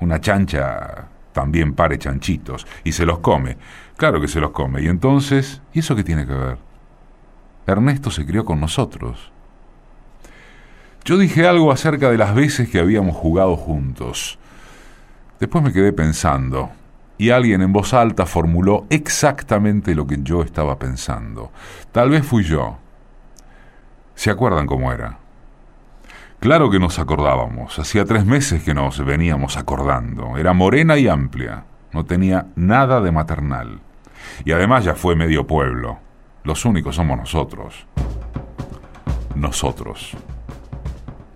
Una 0.00 0.20
chancha 0.20 1.08
también 1.32 1.74
pare 1.74 1.98
chanchitos 1.98 2.66
y 2.84 2.92
se 2.92 3.06
los 3.06 3.20
come. 3.20 3.56
Claro 3.96 4.20
que 4.20 4.28
se 4.28 4.40
los 4.40 4.50
come. 4.50 4.82
Y 4.82 4.88
entonces, 4.88 5.62
¿y 5.72 5.80
eso 5.80 5.94
qué 5.94 6.04
tiene 6.04 6.26
que 6.26 6.34
ver? 6.34 6.58
Ernesto 7.66 8.10
se 8.10 8.26
crió 8.26 8.44
con 8.44 8.60
nosotros. 8.60 9.30
Yo 11.04 11.18
dije 11.18 11.46
algo 11.46 11.72
acerca 11.72 12.10
de 12.10 12.18
las 12.18 12.34
veces 12.34 12.68
que 12.68 12.78
habíamos 12.78 13.16
jugado 13.16 13.56
juntos. 13.56 14.38
Después 15.38 15.64
me 15.64 15.72
quedé 15.72 15.92
pensando, 15.92 16.70
y 17.16 17.30
alguien 17.30 17.62
en 17.62 17.72
voz 17.72 17.94
alta 17.94 18.26
formuló 18.26 18.86
exactamente 18.90 19.94
lo 19.94 20.06
que 20.06 20.18
yo 20.22 20.42
estaba 20.42 20.78
pensando. 20.78 21.50
Tal 21.92 22.10
vez 22.10 22.24
fui 22.24 22.44
yo. 22.44 22.78
¿Se 24.14 24.30
acuerdan 24.30 24.66
cómo 24.66 24.92
era? 24.92 25.18
Claro 26.40 26.70
que 26.70 26.78
nos 26.78 26.98
acordábamos. 26.98 27.78
Hacía 27.78 28.06
tres 28.06 28.24
meses 28.24 28.62
que 28.62 28.72
nos 28.72 29.04
veníamos 29.04 29.58
acordando. 29.58 30.38
Era 30.38 30.54
morena 30.54 30.96
y 30.96 31.06
amplia. 31.06 31.64
No 31.92 32.06
tenía 32.06 32.46
nada 32.56 33.02
de 33.02 33.12
maternal. 33.12 33.80
Y 34.46 34.52
además 34.52 34.84
ya 34.84 34.94
fue 34.94 35.14
medio 35.14 35.46
pueblo. 35.46 35.98
Los 36.44 36.64
únicos 36.64 36.96
somos 36.96 37.18
nosotros. 37.18 37.86
Nosotros. 39.34 40.16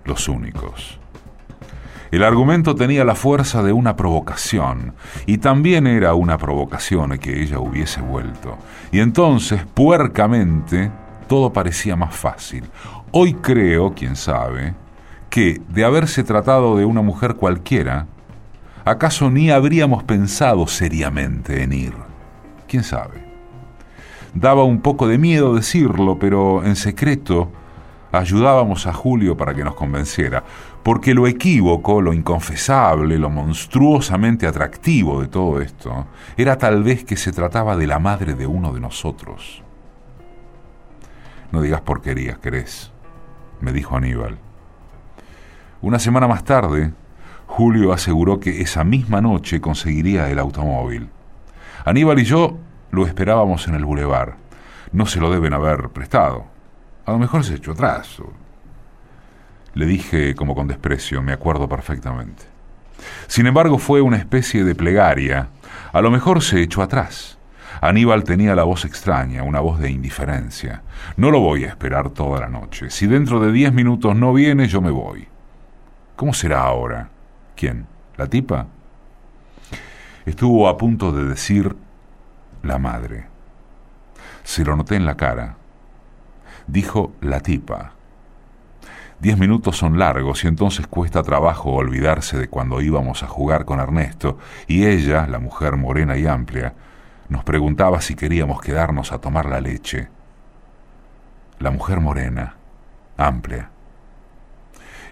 Los 0.06 0.26
únicos. 0.26 0.98
El 2.10 2.24
argumento 2.24 2.74
tenía 2.74 3.04
la 3.04 3.14
fuerza 3.14 3.62
de 3.62 3.72
una 3.72 3.96
provocación, 3.96 4.94
y 5.26 5.38
también 5.38 5.86
era 5.88 6.14
una 6.14 6.38
provocación 6.38 7.18
que 7.18 7.42
ella 7.42 7.58
hubiese 7.58 8.00
vuelto. 8.00 8.56
Y 8.92 9.00
entonces, 9.00 9.66
puercamente, 9.74 10.92
todo 11.26 11.52
parecía 11.52 11.96
más 11.96 12.14
fácil. 12.14 12.64
Hoy 13.10 13.34
creo, 13.34 13.94
quién 13.94 14.14
sabe, 14.14 14.74
que, 15.34 15.60
de 15.68 15.84
haberse 15.84 16.22
tratado 16.22 16.76
de 16.76 16.84
una 16.84 17.02
mujer 17.02 17.34
cualquiera, 17.34 18.06
¿acaso 18.84 19.32
ni 19.32 19.50
habríamos 19.50 20.04
pensado 20.04 20.68
seriamente 20.68 21.64
en 21.64 21.72
ir? 21.72 21.94
¿Quién 22.68 22.84
sabe? 22.84 23.24
Daba 24.32 24.62
un 24.62 24.80
poco 24.80 25.08
de 25.08 25.18
miedo 25.18 25.56
decirlo, 25.56 26.20
pero 26.20 26.62
en 26.62 26.76
secreto 26.76 27.50
ayudábamos 28.12 28.86
a 28.86 28.92
Julio 28.92 29.36
para 29.36 29.54
que 29.54 29.64
nos 29.64 29.74
convenciera, 29.74 30.44
porque 30.84 31.14
lo 31.14 31.26
equívoco, 31.26 32.00
lo 32.00 32.12
inconfesable, 32.12 33.18
lo 33.18 33.28
monstruosamente 33.28 34.46
atractivo 34.46 35.20
de 35.20 35.26
todo 35.26 35.60
esto, 35.60 36.06
era 36.36 36.58
tal 36.58 36.84
vez 36.84 37.02
que 37.02 37.16
se 37.16 37.32
trataba 37.32 37.76
de 37.76 37.88
la 37.88 37.98
madre 37.98 38.34
de 38.34 38.46
uno 38.46 38.72
de 38.72 38.78
nosotros. 38.78 39.64
No 41.50 41.60
digas 41.60 41.80
porquerías, 41.80 42.38
querés, 42.38 42.92
me 43.60 43.72
dijo 43.72 43.96
Aníbal. 43.96 44.43
Una 45.84 45.98
semana 45.98 46.26
más 46.26 46.44
tarde, 46.44 46.92
Julio 47.46 47.92
aseguró 47.92 48.40
que 48.40 48.62
esa 48.62 48.84
misma 48.84 49.20
noche 49.20 49.60
conseguiría 49.60 50.30
el 50.30 50.38
automóvil. 50.38 51.10
Aníbal 51.84 52.20
y 52.20 52.24
yo 52.24 52.56
lo 52.90 53.06
esperábamos 53.06 53.68
en 53.68 53.74
el 53.74 53.84
bulevar. 53.84 54.36
No 54.92 55.04
se 55.04 55.20
lo 55.20 55.30
deben 55.30 55.52
haber 55.52 55.90
prestado. 55.90 56.46
A 57.04 57.12
lo 57.12 57.18
mejor 57.18 57.44
se 57.44 57.56
echó 57.56 57.72
atrás. 57.72 58.16
Le 59.74 59.84
dije 59.84 60.34
como 60.34 60.54
con 60.54 60.68
desprecio, 60.68 61.20
me 61.20 61.34
acuerdo 61.34 61.68
perfectamente. 61.68 62.44
Sin 63.26 63.46
embargo, 63.46 63.76
fue 63.76 64.00
una 64.00 64.16
especie 64.16 64.64
de 64.64 64.74
plegaria. 64.74 65.50
A 65.92 66.00
lo 66.00 66.10
mejor 66.10 66.40
se 66.40 66.62
echó 66.62 66.80
atrás. 66.80 67.36
Aníbal 67.82 68.24
tenía 68.24 68.54
la 68.54 68.64
voz 68.64 68.86
extraña, 68.86 69.42
una 69.42 69.60
voz 69.60 69.78
de 69.80 69.90
indiferencia. 69.90 70.80
No 71.18 71.30
lo 71.30 71.40
voy 71.40 71.64
a 71.64 71.68
esperar 71.68 72.08
toda 72.08 72.40
la 72.40 72.48
noche. 72.48 72.88
Si 72.88 73.06
dentro 73.06 73.38
de 73.38 73.52
diez 73.52 73.74
minutos 73.74 74.16
no 74.16 74.32
viene, 74.32 74.66
yo 74.66 74.80
me 74.80 74.90
voy. 74.90 75.28
¿Cómo 76.16 76.32
será 76.32 76.62
ahora? 76.62 77.08
¿Quién? 77.56 77.86
¿La 78.16 78.28
tipa? 78.28 78.66
Estuvo 80.24 80.68
a 80.68 80.78
punto 80.78 81.10
de 81.12 81.24
decir 81.24 81.74
la 82.62 82.78
madre. 82.78 83.26
Se 84.44 84.64
lo 84.64 84.76
noté 84.76 84.94
en 84.94 85.06
la 85.06 85.16
cara. 85.16 85.56
Dijo 86.68 87.12
la 87.20 87.40
tipa. 87.40 87.92
Diez 89.18 89.38
minutos 89.38 89.76
son 89.76 89.98
largos 89.98 90.44
y 90.44 90.48
entonces 90.48 90.86
cuesta 90.86 91.22
trabajo 91.22 91.72
olvidarse 91.72 92.38
de 92.38 92.48
cuando 92.48 92.80
íbamos 92.80 93.22
a 93.22 93.26
jugar 93.26 93.64
con 93.64 93.80
Ernesto 93.80 94.38
y 94.68 94.86
ella, 94.86 95.26
la 95.26 95.40
mujer 95.40 95.76
morena 95.76 96.16
y 96.16 96.26
amplia, 96.26 96.74
nos 97.28 97.42
preguntaba 97.42 98.00
si 98.00 98.14
queríamos 98.14 98.60
quedarnos 98.60 99.12
a 99.12 99.18
tomar 99.18 99.46
la 99.46 99.60
leche. 99.60 100.08
La 101.58 101.70
mujer 101.70 102.00
morena, 102.00 102.56
amplia, 103.16 103.70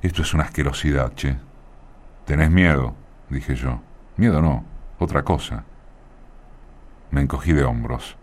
esto 0.02 0.22
es 0.22 0.34
una 0.34 0.44
asquerosidad, 0.44 1.14
che. 1.14 1.36
¿Tenés 2.26 2.50
miedo? 2.50 2.94
dije 3.28 3.54
yo. 3.54 3.80
Miedo 4.16 4.42
no, 4.42 4.64
otra 4.98 5.22
cosa. 5.22 5.64
Me 7.10 7.20
encogí 7.20 7.52
de 7.52 7.64
hombros. 7.64 8.16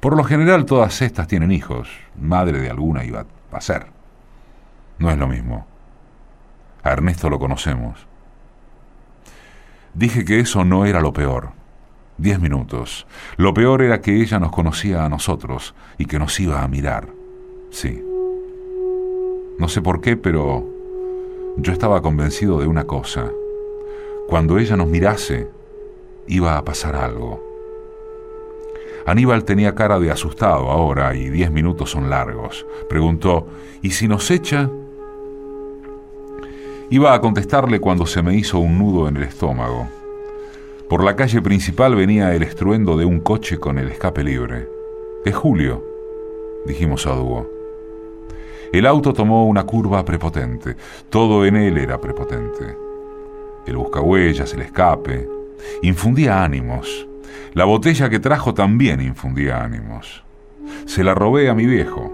Por 0.00 0.16
lo 0.16 0.24
general 0.24 0.64
todas 0.64 1.02
estas 1.02 1.28
tienen 1.28 1.52
hijos. 1.52 1.88
Madre 2.18 2.60
de 2.60 2.70
alguna 2.70 3.04
iba 3.04 3.26
a 3.52 3.60
ser. 3.60 3.86
No 4.98 5.10
es 5.10 5.18
lo 5.18 5.28
mismo. 5.28 5.66
A 6.82 6.92
Ernesto 6.92 7.28
lo 7.28 7.38
conocemos. 7.38 8.06
Dije 9.94 10.24
que 10.24 10.40
eso 10.40 10.64
no 10.64 10.84
era 10.84 11.00
lo 11.00 11.12
peor. 11.12 11.50
Diez 12.18 12.40
minutos. 12.40 13.06
Lo 13.36 13.52
peor 13.52 13.82
era 13.82 14.00
que 14.00 14.20
ella 14.20 14.38
nos 14.38 14.52
conocía 14.52 15.04
a 15.04 15.08
nosotros 15.08 15.74
y 15.98 16.06
que 16.06 16.18
nos 16.18 16.38
iba 16.40 16.62
a 16.62 16.68
mirar. 16.68 17.08
Sí. 17.70 18.02
No 19.58 19.68
sé 19.68 19.82
por 19.82 20.00
qué, 20.00 20.16
pero 20.16 20.75
yo 21.56 21.72
estaba 21.72 22.02
convencido 22.02 22.60
de 22.60 22.66
una 22.66 22.84
cosa. 22.84 23.30
Cuando 24.28 24.58
ella 24.58 24.76
nos 24.76 24.88
mirase, 24.88 25.48
iba 26.26 26.56
a 26.56 26.64
pasar 26.64 26.96
algo. 26.96 27.42
Aníbal 29.06 29.44
tenía 29.44 29.74
cara 29.74 29.98
de 29.98 30.10
asustado 30.10 30.70
ahora 30.70 31.14
y 31.14 31.28
diez 31.30 31.50
minutos 31.50 31.90
son 31.90 32.10
largos. 32.10 32.66
Preguntó, 32.88 33.46
¿y 33.80 33.90
si 33.90 34.08
nos 34.08 34.30
echa? 34.30 34.68
Iba 36.90 37.14
a 37.14 37.20
contestarle 37.20 37.80
cuando 37.80 38.04
se 38.06 38.22
me 38.22 38.34
hizo 38.34 38.58
un 38.58 38.78
nudo 38.78 39.08
en 39.08 39.16
el 39.16 39.22
estómago. 39.22 39.88
Por 40.88 41.02
la 41.02 41.16
calle 41.16 41.40
principal 41.40 41.94
venía 41.94 42.34
el 42.34 42.42
estruendo 42.42 42.96
de 42.96 43.04
un 43.04 43.20
coche 43.20 43.58
con 43.58 43.78
el 43.78 43.88
escape 43.88 44.22
libre. 44.22 44.68
Es 45.24 45.34
Julio, 45.34 45.84
dijimos 46.66 47.06
a 47.06 47.14
dúo. 47.14 47.55
El 48.72 48.86
auto 48.86 49.12
tomó 49.12 49.46
una 49.46 49.64
curva 49.64 50.04
prepotente. 50.04 50.76
Todo 51.08 51.44
en 51.46 51.56
él 51.56 51.78
era 51.78 52.00
prepotente. 52.00 52.76
El 53.66 53.76
buscahuellas, 53.76 54.52
el 54.54 54.62
escape, 54.62 55.28
infundía 55.82 56.42
ánimos. 56.42 57.06
La 57.54 57.64
botella 57.64 58.08
que 58.08 58.18
trajo 58.18 58.54
también 58.54 59.00
infundía 59.00 59.62
ánimos. 59.62 60.22
Se 60.84 61.02
la 61.02 61.14
robé 61.14 61.48
a 61.48 61.54
mi 61.54 61.66
viejo. 61.66 62.12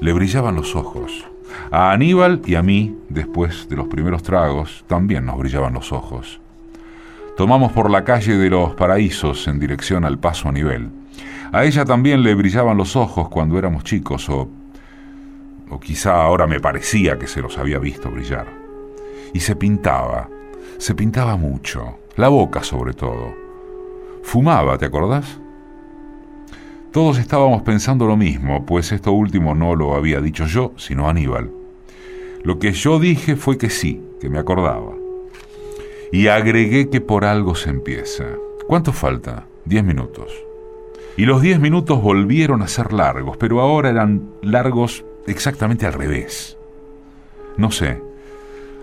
Le 0.00 0.12
brillaban 0.12 0.54
los 0.54 0.76
ojos. 0.76 1.26
A 1.70 1.92
Aníbal 1.92 2.42
y 2.44 2.54
a 2.54 2.62
mí, 2.62 2.96
después 3.08 3.68
de 3.68 3.76
los 3.76 3.88
primeros 3.88 4.22
tragos, 4.22 4.84
también 4.86 5.24
nos 5.24 5.38
brillaban 5.38 5.72
los 5.72 5.92
ojos. 5.92 6.40
Tomamos 7.36 7.72
por 7.72 7.90
la 7.90 8.04
calle 8.04 8.36
de 8.36 8.50
los 8.50 8.74
Paraísos 8.74 9.48
en 9.48 9.58
dirección 9.58 10.04
al 10.04 10.18
paso 10.18 10.48
a 10.48 10.52
nivel. 10.52 10.90
A 11.52 11.64
ella 11.64 11.84
también 11.84 12.22
le 12.22 12.34
brillaban 12.34 12.76
los 12.76 12.96
ojos 12.96 13.28
cuando 13.28 13.58
éramos 13.58 13.84
chicos 13.84 14.28
o 14.28 14.48
o 15.70 15.80
quizá 15.80 16.22
ahora 16.22 16.46
me 16.46 16.60
parecía 16.60 17.18
que 17.18 17.26
se 17.26 17.42
los 17.42 17.58
había 17.58 17.78
visto 17.78 18.10
brillar. 18.10 18.46
Y 19.32 19.40
se 19.40 19.56
pintaba, 19.56 20.28
se 20.78 20.94
pintaba 20.94 21.36
mucho, 21.36 21.98
la 22.16 22.28
boca 22.28 22.62
sobre 22.62 22.92
todo. 22.92 23.34
Fumaba, 24.22 24.78
¿te 24.78 24.86
acordás? 24.86 25.40
Todos 26.92 27.18
estábamos 27.18 27.62
pensando 27.62 28.06
lo 28.06 28.16
mismo, 28.16 28.64
pues 28.64 28.90
esto 28.92 29.12
último 29.12 29.54
no 29.54 29.74
lo 29.74 29.94
había 29.94 30.20
dicho 30.20 30.46
yo, 30.46 30.72
sino 30.76 31.08
Aníbal. 31.08 31.50
Lo 32.42 32.58
que 32.58 32.72
yo 32.72 32.98
dije 32.98 33.36
fue 33.36 33.58
que 33.58 33.70
sí, 33.70 34.02
que 34.20 34.30
me 34.30 34.38
acordaba. 34.38 34.94
Y 36.12 36.28
agregué 36.28 36.88
que 36.88 37.00
por 37.00 37.24
algo 37.24 37.54
se 37.54 37.70
empieza. 37.70 38.24
¿Cuánto 38.66 38.92
falta? 38.92 39.46
Diez 39.64 39.84
minutos. 39.84 40.32
Y 41.16 41.24
los 41.24 41.40
diez 41.40 41.58
minutos 41.58 42.02
volvieron 42.02 42.62
a 42.62 42.68
ser 42.68 42.92
largos, 42.92 43.36
pero 43.36 43.60
ahora 43.60 43.90
eran 43.90 44.30
largos 44.42 45.04
exactamente 45.26 45.86
al 45.86 45.92
revés. 45.92 46.56
No 47.56 47.70
sé, 47.70 48.00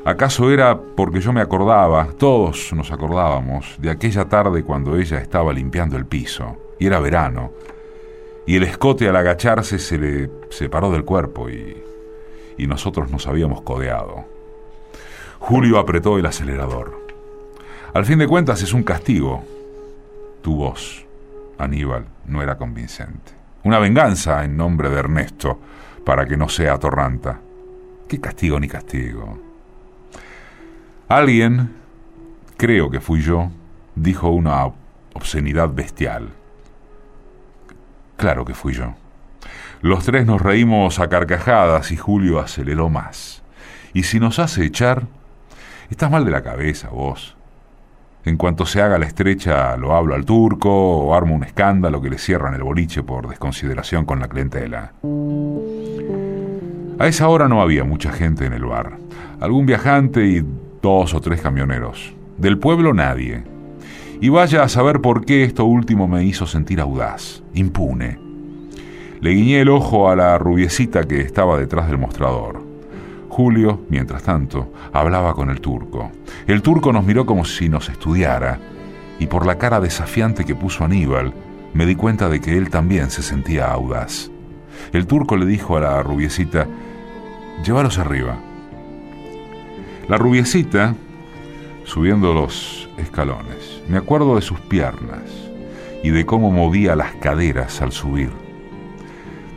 ¿acaso 0.06 0.52
era 0.52 0.80
porque 0.80 1.22
yo 1.22 1.32
me 1.32 1.42
acordaba, 1.42 2.08
todos 2.18 2.74
nos 2.74 2.92
acordábamos, 2.92 3.76
de 3.80 3.90
aquella 3.90 4.26
tarde 4.26 4.64
cuando 4.64 4.98
ella 4.98 5.20
estaba 5.20 5.54
limpiando 5.54 5.98
el 5.98 6.06
piso, 6.06 6.58
y 6.80 6.88
era 6.88 7.00
verano, 7.00 7.52
y 8.46 8.56
el 8.58 8.64
escote 8.64 9.08
al 9.08 9.16
agacharse 9.16 9.80
se 9.80 9.98
le 9.98 10.30
separó 10.50 10.92
del 10.92 11.06
cuerpo 11.06 11.50
y, 11.50 11.82
y 12.58 12.68
nosotros 12.68 13.10
nos 13.10 13.28
habíamos 13.28 13.62
codeado? 13.62 14.26
Julio 15.40 15.78
apretó 15.78 16.18
el 16.18 16.26
acelerador. 16.26 17.04
Al 17.94 18.06
fin 18.06 18.18
de 18.18 18.28
cuentas 18.28 18.62
es 18.64 18.74
un 18.74 18.84
castigo. 18.84 19.44
Tu 20.42 20.56
voz, 20.56 21.06
Aníbal, 21.58 22.06
no 22.26 22.42
era 22.42 22.58
convincente. 22.58 23.34
Una 23.64 23.80
venganza 23.80 24.44
en 24.44 24.58
nombre 24.58 24.90
de 24.90 25.00
Ernesto, 25.00 25.60
para 26.06 26.26
que 26.26 26.38
no 26.38 26.50
sea 26.50 26.74
atorranta. 26.74 27.40
¿Qué 28.08 28.20
castigo 28.20 28.60
ni 28.60 28.68
castigo? 28.68 29.40
Alguien, 31.08 31.74
creo 32.58 32.90
que 32.90 33.00
fui 33.00 33.22
yo, 33.22 33.50
dijo 33.96 34.30
una 34.30 34.66
obscenidad 35.14 35.70
bestial. 35.70 36.30
Claro 38.18 38.46
que 38.46 38.54
fui 38.54 38.74
yo. 38.74 38.96
Los 39.82 40.06
tres 40.06 40.26
nos 40.26 40.42
reímos 40.42 41.00
a 41.00 41.10
carcajadas 41.10 41.92
y 41.92 41.98
Julio 41.98 42.40
aceleró 42.40 42.90
más. 42.90 43.44
Y 43.94 44.04
si 44.04 44.20
nos 44.20 44.40
hace 44.40 44.66
echar, 44.66 45.04
estás 45.90 46.10
mal 46.10 46.26
de 46.26 46.32
la 46.32 46.42
cabeza 46.42 46.90
vos. 46.90 47.36
En 48.26 48.38
cuanto 48.38 48.66
se 48.66 48.82
haga 48.82 48.98
la 48.98 49.06
estrecha, 49.06 49.76
lo 49.76 49.94
hablo 49.94 50.16
al 50.16 50.24
turco 50.24 50.70
o 50.72 51.14
armo 51.14 51.36
un 51.36 51.44
escándalo 51.44 52.02
que 52.02 52.10
le 52.10 52.18
cierran 52.18 52.54
el 52.54 52.64
boliche 52.64 53.04
por 53.04 53.28
desconsideración 53.28 54.06
con 54.06 54.22
la 54.22 54.30
clientela. 54.30 54.94
A 57.04 57.08
esa 57.10 57.28
hora 57.28 57.50
no 57.50 57.62
había 57.62 57.84
mucha 57.84 58.14
gente 58.14 58.46
en 58.46 58.54
el 58.54 58.64
bar. 58.64 58.98
Algún 59.42 59.66
viajante 59.66 60.26
y 60.26 60.42
dos 60.82 61.14
o 61.14 61.20
tres 61.20 61.42
camioneros. 61.42 62.14
Del 62.38 62.58
pueblo 62.58 62.94
nadie. 62.94 63.44
Y 64.22 64.30
vaya 64.30 64.64
a 64.64 64.70
saber 64.70 65.02
por 65.02 65.26
qué 65.26 65.44
esto 65.44 65.66
último 65.66 66.08
me 66.08 66.24
hizo 66.24 66.48
sentir 66.48 66.80
audaz, 66.80 67.44
impune. 67.56 68.20
Le 69.20 69.32
guiñé 69.32 69.60
el 69.60 69.68
ojo 69.68 70.10
a 70.10 70.16
la 70.16 70.38
rubiecita 70.38 71.04
que 71.04 71.20
estaba 71.20 71.58
detrás 71.58 71.90
del 71.90 71.98
mostrador. 71.98 72.64
Julio, 73.28 73.82
mientras 73.90 74.24
tanto, 74.24 74.72
hablaba 74.94 75.34
con 75.34 75.50
el 75.50 75.60
turco. 75.60 76.10
El 76.48 76.62
turco 76.62 76.94
nos 76.94 77.04
miró 77.04 77.26
como 77.26 77.44
si 77.44 77.68
nos 77.68 77.90
estudiara, 77.90 78.60
y 79.20 79.28
por 79.28 79.46
la 79.46 79.58
cara 79.58 79.82
desafiante 79.82 80.46
que 80.46 80.56
puso 80.56 80.86
Aníbal, 80.86 81.34
me 81.74 81.86
di 81.86 81.96
cuenta 81.96 82.30
de 82.30 82.40
que 82.40 82.58
él 82.58 82.70
también 82.70 83.10
se 83.10 83.24
sentía 83.24 83.74
audaz. 83.74 84.32
El 84.94 85.06
turco 85.06 85.36
le 85.36 85.46
dijo 85.46 85.76
a 85.76 85.82
la 85.82 86.02
rubiecita, 86.02 86.66
llévalos 87.64 88.00
arriba. 88.00 88.38
La 90.08 90.18
rubiecita, 90.18 90.96
subiendo 91.86 92.34
los 92.34 92.90
escalones, 92.98 93.82
me 93.88 93.98
acuerdo 93.98 94.36
de 94.36 94.42
sus 94.42 94.60
piernas 94.60 95.22
y 96.04 96.10
de 96.10 96.26
cómo 96.26 96.52
movía 96.52 96.96
las 96.96 97.14
caderas 97.16 97.82
al 97.82 97.92
subir. 97.92 98.32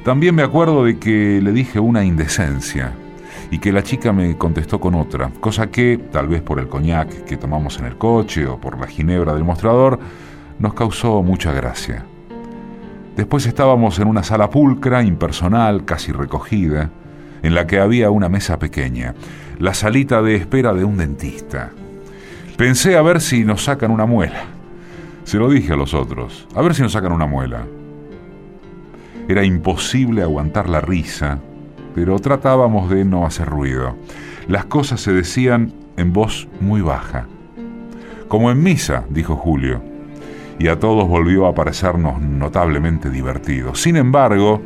También 0.04 0.34
me 0.34 0.42
acuerdo 0.42 0.84
de 0.84 0.98
que 0.98 1.40
le 1.42 1.50
dije 1.52 1.80
una 1.80 2.04
indecencia 2.04 2.92
y 3.50 3.58
que 3.58 3.72
la 3.72 3.82
chica 3.82 4.12
me 4.12 4.36
contestó 4.36 4.80
con 4.80 4.94
otra, 4.94 5.30
cosa 5.40 5.70
que, 5.70 5.98
tal 6.12 6.28
vez 6.28 6.42
por 6.42 6.60
el 6.60 6.68
coñac 6.68 7.24
que 7.24 7.36
tomamos 7.36 7.78
en 7.78 7.86
el 7.86 7.96
coche 7.96 8.46
o 8.46 8.60
por 8.60 8.78
la 8.78 8.86
ginebra 8.86 9.34
del 9.34 9.44
mostrador, 9.44 9.98
nos 10.58 10.74
causó 10.74 11.22
mucha 11.22 11.52
gracia. 11.52 12.04
Después 13.16 13.46
estábamos 13.46 13.98
en 13.98 14.08
una 14.08 14.22
sala 14.22 14.50
pulcra, 14.50 15.02
impersonal, 15.02 15.84
casi 15.84 16.12
recogida, 16.12 16.90
en 17.46 17.54
la 17.54 17.68
que 17.68 17.78
había 17.78 18.10
una 18.10 18.28
mesa 18.28 18.58
pequeña, 18.58 19.14
la 19.60 19.72
salita 19.72 20.20
de 20.20 20.34
espera 20.34 20.74
de 20.74 20.84
un 20.84 20.96
dentista. 20.96 21.70
Pensé 22.56 22.96
a 22.96 23.02
ver 23.02 23.20
si 23.20 23.44
nos 23.44 23.62
sacan 23.62 23.92
una 23.92 24.04
muela. 24.04 24.46
Se 25.22 25.38
lo 25.38 25.48
dije 25.48 25.72
a 25.72 25.76
los 25.76 25.94
otros, 25.94 26.48
a 26.56 26.62
ver 26.62 26.74
si 26.74 26.82
nos 26.82 26.90
sacan 26.90 27.12
una 27.12 27.26
muela. 27.26 27.64
Era 29.28 29.44
imposible 29.44 30.22
aguantar 30.22 30.68
la 30.68 30.80
risa, 30.80 31.38
pero 31.94 32.18
tratábamos 32.18 32.90
de 32.90 33.04
no 33.04 33.24
hacer 33.24 33.48
ruido. 33.48 33.94
Las 34.48 34.64
cosas 34.64 35.00
se 35.00 35.12
decían 35.12 35.72
en 35.96 36.12
voz 36.12 36.48
muy 36.58 36.80
baja. 36.80 37.28
Como 38.26 38.50
en 38.50 38.60
misa, 38.60 39.04
dijo 39.08 39.36
Julio, 39.36 39.82
y 40.58 40.66
a 40.66 40.80
todos 40.80 41.06
volvió 41.06 41.46
a 41.46 41.54
parecernos 41.54 42.20
notablemente 42.20 43.08
divertido. 43.08 43.76
Sin 43.76 43.96
embargo, 43.96 44.60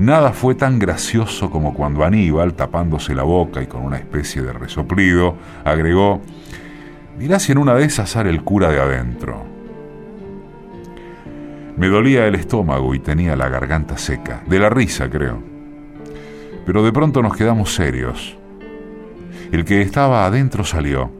nada 0.00 0.32
fue 0.32 0.54
tan 0.54 0.78
gracioso 0.78 1.50
como 1.50 1.74
cuando 1.74 2.04
Aníbal, 2.04 2.54
tapándose 2.54 3.14
la 3.14 3.22
boca 3.22 3.62
y 3.62 3.66
con 3.66 3.82
una 3.82 3.98
especie 3.98 4.42
de 4.42 4.52
resoplido, 4.52 5.36
agregó, 5.64 6.20
Mirá 7.20 7.38
si 7.38 7.52
en 7.52 7.58
una 7.58 7.74
de 7.74 7.84
esas 7.84 8.08
sale 8.08 8.30
el 8.30 8.42
cura 8.42 8.70
de 8.70 8.80
adentro. 8.80 9.44
Me 11.76 11.88
dolía 11.88 12.26
el 12.26 12.34
estómago 12.34 12.94
y 12.94 12.98
tenía 12.98 13.36
la 13.36 13.50
garganta 13.50 13.98
seca, 13.98 14.42
de 14.46 14.58
la 14.58 14.70
risa 14.70 15.10
creo. 15.10 15.42
Pero 16.64 16.82
de 16.82 16.92
pronto 16.92 17.20
nos 17.20 17.36
quedamos 17.36 17.74
serios. 17.74 18.38
El 19.52 19.66
que 19.66 19.82
estaba 19.82 20.24
adentro 20.24 20.64
salió. 20.64 21.10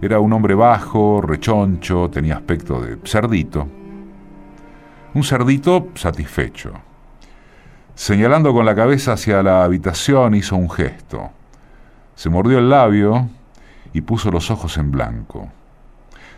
Era 0.00 0.18
un 0.18 0.32
hombre 0.32 0.54
bajo, 0.54 1.20
rechoncho, 1.20 2.08
tenía 2.08 2.36
aspecto 2.36 2.80
de 2.80 2.96
cerdito. 3.04 3.68
Un 5.12 5.24
cerdito 5.24 5.88
satisfecho. 5.94 6.87
Señalando 7.98 8.52
con 8.52 8.64
la 8.64 8.76
cabeza 8.76 9.14
hacia 9.14 9.42
la 9.42 9.64
habitación 9.64 10.36
hizo 10.36 10.54
un 10.54 10.70
gesto. 10.70 11.30
Se 12.14 12.30
mordió 12.30 12.58
el 12.58 12.70
labio 12.70 13.28
y 13.92 14.02
puso 14.02 14.30
los 14.30 14.52
ojos 14.52 14.78
en 14.78 14.92
blanco. 14.92 15.48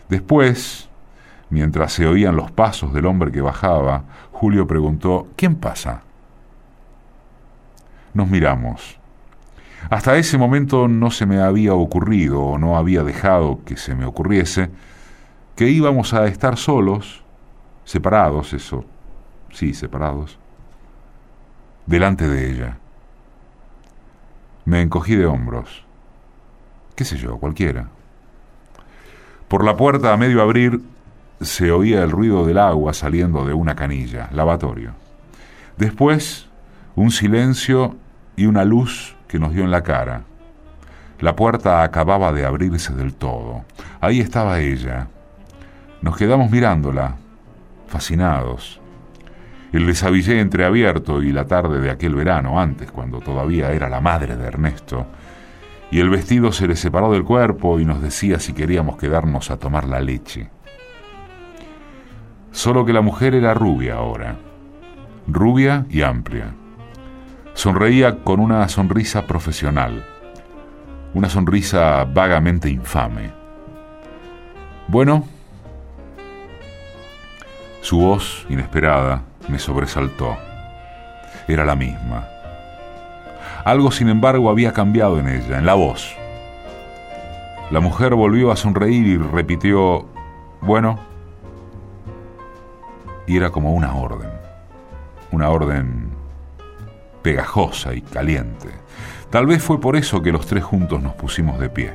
Después, 0.09 0.89
mientras 1.51 1.93
se 1.93 2.07
oían 2.07 2.35
los 2.35 2.51
pasos 2.51 2.95
del 2.95 3.05
hombre 3.05 3.31
que 3.31 3.43
bajaba, 3.43 4.05
Julio 4.33 4.67
preguntó, 4.67 5.29
¿quién 5.37 5.55
pasa? 5.55 6.01
Nos 8.15 8.27
miramos. 8.27 8.99
Hasta 9.91 10.17
ese 10.17 10.39
momento 10.39 10.89
no 10.89 11.11
se 11.11 11.27
me 11.27 11.43
había 11.43 11.75
ocurrido 11.75 12.41
o 12.41 12.59
no 12.59 12.79
había 12.79 13.05
dejado 13.05 13.61
que 13.67 13.77
se 13.77 13.95
me 13.95 14.07
ocurriese 14.07 14.71
que 15.57 15.69
íbamos 15.69 16.15
a 16.15 16.27
estar 16.27 16.57
solos, 16.57 17.23
separados, 17.85 18.55
eso, 18.55 18.87
sí, 19.53 19.75
separados, 19.75 20.40
delante 21.91 22.27
de 22.27 22.51
ella. 22.51 22.79
Me 24.65 24.81
encogí 24.81 25.17
de 25.17 25.27
hombros 25.27 25.85
qué 27.01 27.07
sé 27.07 27.17
yo, 27.17 27.39
cualquiera. 27.39 27.87
Por 29.49 29.65
la 29.65 29.75
puerta 29.75 30.13
a 30.13 30.19
medio 30.19 30.43
abrir 30.43 30.83
se 31.41 31.73
oía 31.73 32.03
el 32.03 32.11
ruido 32.11 32.45
del 32.45 32.59
agua 32.59 32.93
saliendo 32.93 33.47
de 33.47 33.55
una 33.55 33.75
canilla, 33.75 34.29
lavatorio. 34.33 34.93
Después, 35.79 36.47
un 36.97 37.11
silencio 37.11 37.97
y 38.37 38.45
una 38.45 38.67
luz 38.67 39.17
que 39.29 39.39
nos 39.39 39.55
dio 39.55 39.65
en 39.65 39.71
la 39.71 39.83
cara. 39.83 40.25
La 41.21 41.37
puerta 41.37 41.83
acababa 41.83 42.35
de 42.35 42.45
abrirse 42.45 42.93
del 42.93 43.15
todo. 43.15 43.65
Ahí 44.03 44.21
estaba 44.21 44.61
ella. 44.61 45.09
Nos 46.03 46.19
quedamos 46.19 46.51
mirándola, 46.51 47.17
fascinados. 47.87 48.80
El 49.73 49.87
desabillé 49.87 50.41
entreabierto 50.41 51.23
y 51.23 51.33
la 51.33 51.47
tarde 51.47 51.81
de 51.81 51.91
aquel 51.91 52.17
verano, 52.17 52.61
antes, 52.61 52.91
cuando 52.91 53.21
todavía 53.21 53.71
era 53.71 53.89
la 53.89 54.01
madre 54.01 54.37
de 54.37 54.47
Ernesto, 54.47 55.07
y 55.93 56.01
el 56.01 56.11
vestido 56.11 56.51
se 56.51 56.67
le 56.67 56.75
separó 56.75 57.13
del 57.13 57.25
cuerpo 57.25 57.79
y 57.79 57.85
nos 57.85 58.03
decía 58.03 58.41
si 58.41 58.53
queríamos 58.53 58.97
quedarnos 58.97 59.51
a 59.51 59.59
tomar 59.59 59.87
la 59.87 60.01
leche. 60.01 60.51
Solo 62.51 62.85
que 62.85 62.93
la 62.93 63.01
mujer 63.01 63.35
era 63.35 63.55
rubia 63.55 63.95
ahora, 63.95 64.37
rubia 65.29 65.87
y 65.89 66.03
amplia. 66.03 66.55
Sonreía 67.55 68.25
con 68.25 68.41
una 68.41 68.69
sonrisa 68.69 69.27
profesional, 69.27 70.05
una 71.15 71.29
sonrisa 71.29 72.05
vagamente 72.05 72.69
infame. 72.69 73.31
Bueno, 74.89 75.25
su 77.83 77.99
voz 77.99 78.47
inesperada 78.49 79.30
me 79.51 79.59
sobresaltó. 79.59 80.39
Era 81.47 81.65
la 81.65 81.77
misma 81.77 82.27
algo, 83.65 83.91
sin 83.91 84.09
embargo, 84.09 84.51
había 84.51 84.73
cambiado 84.73 85.19
en 85.19 85.29
ella, 85.29 85.59
en 85.59 85.67
la 85.67 85.75
voz. 85.75 86.17
La 87.71 87.81
mujer 87.81 88.15
volvió 88.15 88.51
a 88.51 88.57
sonreír 88.57 89.07
y 89.07 89.17
repitió, 89.17 90.07
bueno, 90.61 90.99
y 93.27 93.37
era 93.37 93.51
como 93.51 93.75
una 93.75 93.95
orden, 93.95 94.31
una 95.31 95.51
orden 95.51 96.11
pegajosa 97.23 97.95
y 97.95 98.01
caliente. 98.01 98.69
Tal 99.31 99.47
vez 99.47 99.63
fue 99.63 99.81
por 99.81 99.95
eso 99.95 100.23
que 100.23 100.33
los 100.33 100.47
tres 100.47 100.65
juntos 100.65 101.01
nos 101.03 101.15
pusimos 101.15 101.61
de 101.61 101.69
pie. 101.69 101.95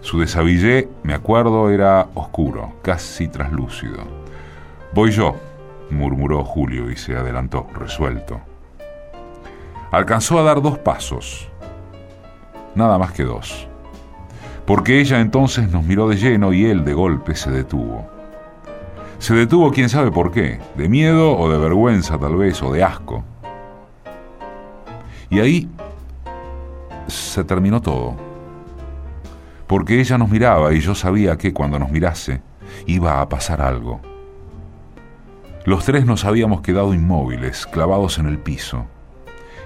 Su 0.00 0.20
desabillé, 0.20 0.88
me 1.02 1.14
acuerdo, 1.14 1.70
era 1.70 2.08
oscuro, 2.14 2.74
casi 2.82 3.28
traslúcido. 3.28 4.04
Voy 4.94 5.10
yo, 5.10 5.36
murmuró 5.92 6.44
Julio 6.44 6.90
y 6.90 6.96
se 6.96 7.16
adelantó, 7.16 7.66
resuelto. 7.74 8.40
Alcanzó 9.90 10.38
a 10.38 10.42
dar 10.42 10.62
dos 10.62 10.78
pasos, 10.78 11.48
nada 12.74 12.98
más 12.98 13.12
que 13.12 13.24
dos, 13.24 13.68
porque 14.66 15.00
ella 15.00 15.20
entonces 15.20 15.70
nos 15.70 15.84
miró 15.84 16.08
de 16.08 16.16
lleno 16.16 16.52
y 16.52 16.64
él 16.64 16.84
de 16.84 16.94
golpe 16.94 17.34
se 17.34 17.50
detuvo. 17.50 18.06
Se 19.18 19.34
detuvo 19.34 19.70
quién 19.70 19.88
sabe 19.88 20.10
por 20.10 20.32
qué, 20.32 20.58
de 20.76 20.88
miedo 20.88 21.38
o 21.38 21.50
de 21.50 21.58
vergüenza 21.58 22.18
tal 22.18 22.36
vez, 22.36 22.62
o 22.62 22.72
de 22.72 22.82
asco. 22.82 23.22
Y 25.30 25.40
ahí 25.40 25.68
se 27.06 27.44
terminó 27.44 27.80
todo. 27.80 28.16
porque 29.66 30.00
ella 30.00 30.18
nos 30.18 30.28
miraba 30.28 30.74
y 30.74 30.80
yo 30.80 30.94
sabía 30.94 31.38
que 31.38 31.54
cuando 31.54 31.78
nos 31.78 31.90
mirase 31.90 32.42
iba 32.86 33.22
a 33.22 33.28
pasar 33.30 33.62
algo. 33.62 34.11
Los 35.64 35.84
tres 35.84 36.06
nos 36.06 36.24
habíamos 36.24 36.60
quedado 36.60 36.92
inmóviles, 36.92 37.66
clavados 37.66 38.18
en 38.18 38.26
el 38.26 38.38
piso, 38.38 38.86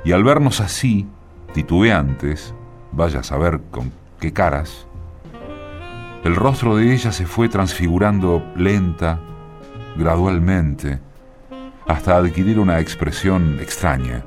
y 0.04 0.12
al 0.12 0.24
vernos 0.24 0.60
así, 0.60 1.06
titubeantes, 1.54 2.54
vaya 2.92 3.20
a 3.20 3.22
saber 3.22 3.60
con 3.70 3.92
qué 4.20 4.32
caras, 4.32 4.86
el 6.26 6.34
rostro 6.34 6.74
de 6.74 6.92
ella 6.92 7.12
se 7.12 7.24
fue 7.24 7.48
transfigurando 7.48 8.44
lenta, 8.56 9.20
gradualmente, 9.96 10.98
hasta 11.86 12.16
adquirir 12.16 12.58
una 12.58 12.80
expresión 12.80 13.58
extraña 13.60 14.24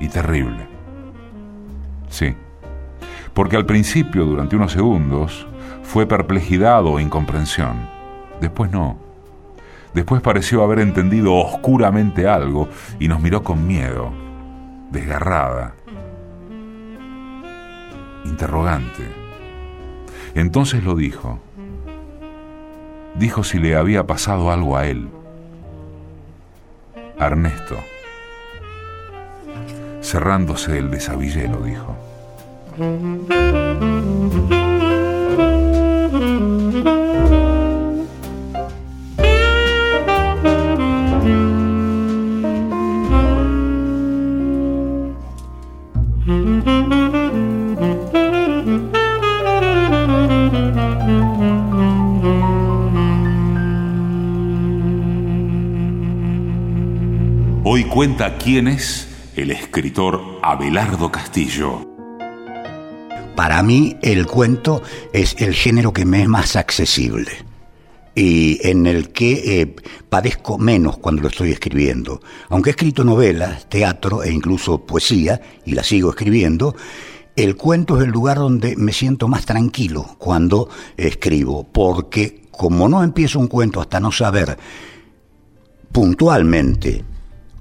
y 0.00 0.08
terrible. 0.08 0.66
Sí, 2.08 2.34
porque 3.32 3.56
al 3.56 3.64
principio, 3.64 4.24
durante 4.24 4.56
unos 4.56 4.72
segundos, 4.72 5.46
fue 5.84 6.04
perplejidad 6.04 6.84
o 6.84 6.98
incomprensión. 6.98 7.88
Después 8.40 8.72
no. 8.72 9.07
Después 9.94 10.20
pareció 10.22 10.62
haber 10.62 10.80
entendido 10.80 11.34
oscuramente 11.34 12.28
algo 12.28 12.68
y 12.98 13.08
nos 13.08 13.20
miró 13.20 13.42
con 13.42 13.66
miedo, 13.66 14.12
desgarrada, 14.90 15.74
interrogante. 18.24 19.04
Entonces 20.34 20.84
lo 20.84 20.94
dijo. 20.94 21.40
Dijo 23.16 23.42
si 23.42 23.58
le 23.58 23.74
había 23.76 24.06
pasado 24.06 24.52
algo 24.52 24.76
a 24.76 24.86
él. 24.86 25.08
Ernesto. 27.18 27.76
Cerrándose 30.00 30.78
el 30.78 30.90
desabillelo, 30.90 31.58
dijo. 31.62 31.96
Quién 58.18 58.66
es 58.66 59.06
el 59.36 59.52
escritor 59.52 60.40
Abelardo 60.42 61.12
Castillo. 61.12 61.86
Para 63.36 63.62
mí 63.62 63.96
el 64.02 64.26
cuento 64.26 64.82
es 65.12 65.36
el 65.38 65.54
género 65.54 65.92
que 65.92 66.04
me 66.04 66.22
es 66.22 66.28
más 66.28 66.56
accesible 66.56 67.30
y 68.16 68.58
en 68.66 68.88
el 68.88 69.10
que 69.10 69.60
eh, 69.60 69.76
padezco 70.08 70.58
menos 70.58 70.98
cuando 70.98 71.22
lo 71.22 71.28
estoy 71.28 71.52
escribiendo. 71.52 72.20
Aunque 72.48 72.70
he 72.70 72.72
escrito 72.72 73.04
novelas, 73.04 73.68
teatro 73.68 74.24
e 74.24 74.32
incluso 74.32 74.84
poesía, 74.84 75.40
y 75.64 75.74
la 75.74 75.84
sigo 75.84 76.10
escribiendo, 76.10 76.74
el 77.36 77.54
cuento 77.54 77.98
es 77.98 78.04
el 78.04 78.10
lugar 78.10 78.38
donde 78.38 78.74
me 78.74 78.92
siento 78.92 79.28
más 79.28 79.46
tranquilo 79.46 80.16
cuando 80.18 80.68
escribo, 80.96 81.68
porque 81.72 82.48
como 82.50 82.88
no 82.88 83.04
empiezo 83.04 83.38
un 83.38 83.46
cuento 83.46 83.80
hasta 83.80 84.00
no 84.00 84.10
saber 84.10 84.58
puntualmente 85.92 87.04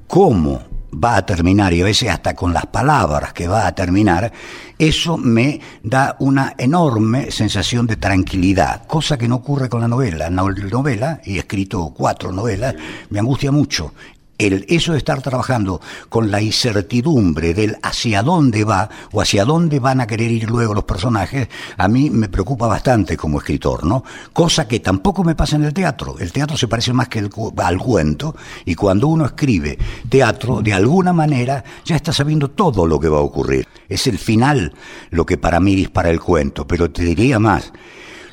cómo 0.08 0.62
va 1.04 1.18
a 1.18 1.26
terminar 1.26 1.74
y 1.74 1.82
a 1.82 1.86
veces 1.86 2.10
hasta 2.10 2.34
con 2.34 2.54
las 2.54 2.66
palabras 2.68 3.34
que 3.34 3.48
va 3.48 3.68
a 3.68 3.76
terminar, 3.76 4.32
eso 4.80 5.18
me 5.18 5.60
da 5.84 6.16
una 6.20 6.56
enorme 6.58 7.32
sensación 7.32 7.86
de 7.88 7.98
tranquilidad, 7.98 8.86
cosa 8.88 9.18
que 9.18 9.28
no 9.28 9.36
ocurre 9.36 9.70
con 9.70 9.82
la 9.82 9.88
novela. 9.88 10.30
La 10.30 10.44
novela, 10.44 11.22
y 11.26 11.36
he 11.36 11.40
escrito 11.40 11.94
cuatro 11.96 12.32
novelas, 12.32 12.76
me 13.10 13.20
angustia 13.20 13.52
mucho 13.52 13.94
el, 14.38 14.66
eso 14.70 14.92
de 14.92 15.00
estar 15.00 15.22
trabajando 15.22 15.82
con 16.10 16.32
la 16.32 16.42
incertidumbre 16.42 17.54
del 17.54 17.78
hacia 17.82 18.22
dónde 18.22 18.64
va 18.64 18.90
o 19.12 19.22
hacia 19.22 19.46
dónde 19.46 19.80
van 19.80 20.02
a 20.02 20.08
querer 20.08 20.32
ir 20.32 20.50
luego 20.50 20.74
los 20.74 20.84
personajes, 20.84 21.48
a 21.78 21.88
mí 21.88 22.10
me 22.10 22.30
preocupa 22.30 22.68
bastante 22.68 23.18
como 23.18 23.40
escritor, 23.40 23.86
¿no? 23.86 24.04
Cosa 24.34 24.68
que 24.68 24.80
tampoco 24.80 25.24
me 25.24 25.36
pasa 25.36 25.56
en 25.56 25.64
el 25.64 25.74
teatro. 25.74 26.16
El 26.20 26.32
teatro 26.32 26.58
se 26.58 26.68
parece 26.68 26.94
más 26.94 27.08
que 27.10 27.28
al 27.58 27.78
cuento 27.78 28.36
y 28.66 28.76
cuando 28.76 29.08
uno 29.08 29.26
escribe 29.26 29.78
teatro, 30.10 30.62
de 30.62 30.74
alguna 30.74 31.14
manera 31.14 31.64
ya 31.84 31.96
está 31.96 32.14
sabiendo 32.14 32.50
todo 32.50 32.86
lo 32.86 33.00
que 33.00 33.10
va 33.10 33.18
a 33.18 33.22
ocurrir. 33.22 33.68
Es 33.90 34.08
el 34.08 34.18
final 34.18 34.74
lo 35.10 35.26
que 35.26 35.38
para 35.38 35.60
mí 35.60 35.76
dispara 35.76 36.10
el 36.10 36.20
cuento, 36.20 36.68
pero 36.68 36.92
te 36.92 37.04
diría 37.04 37.40
más, 37.40 37.74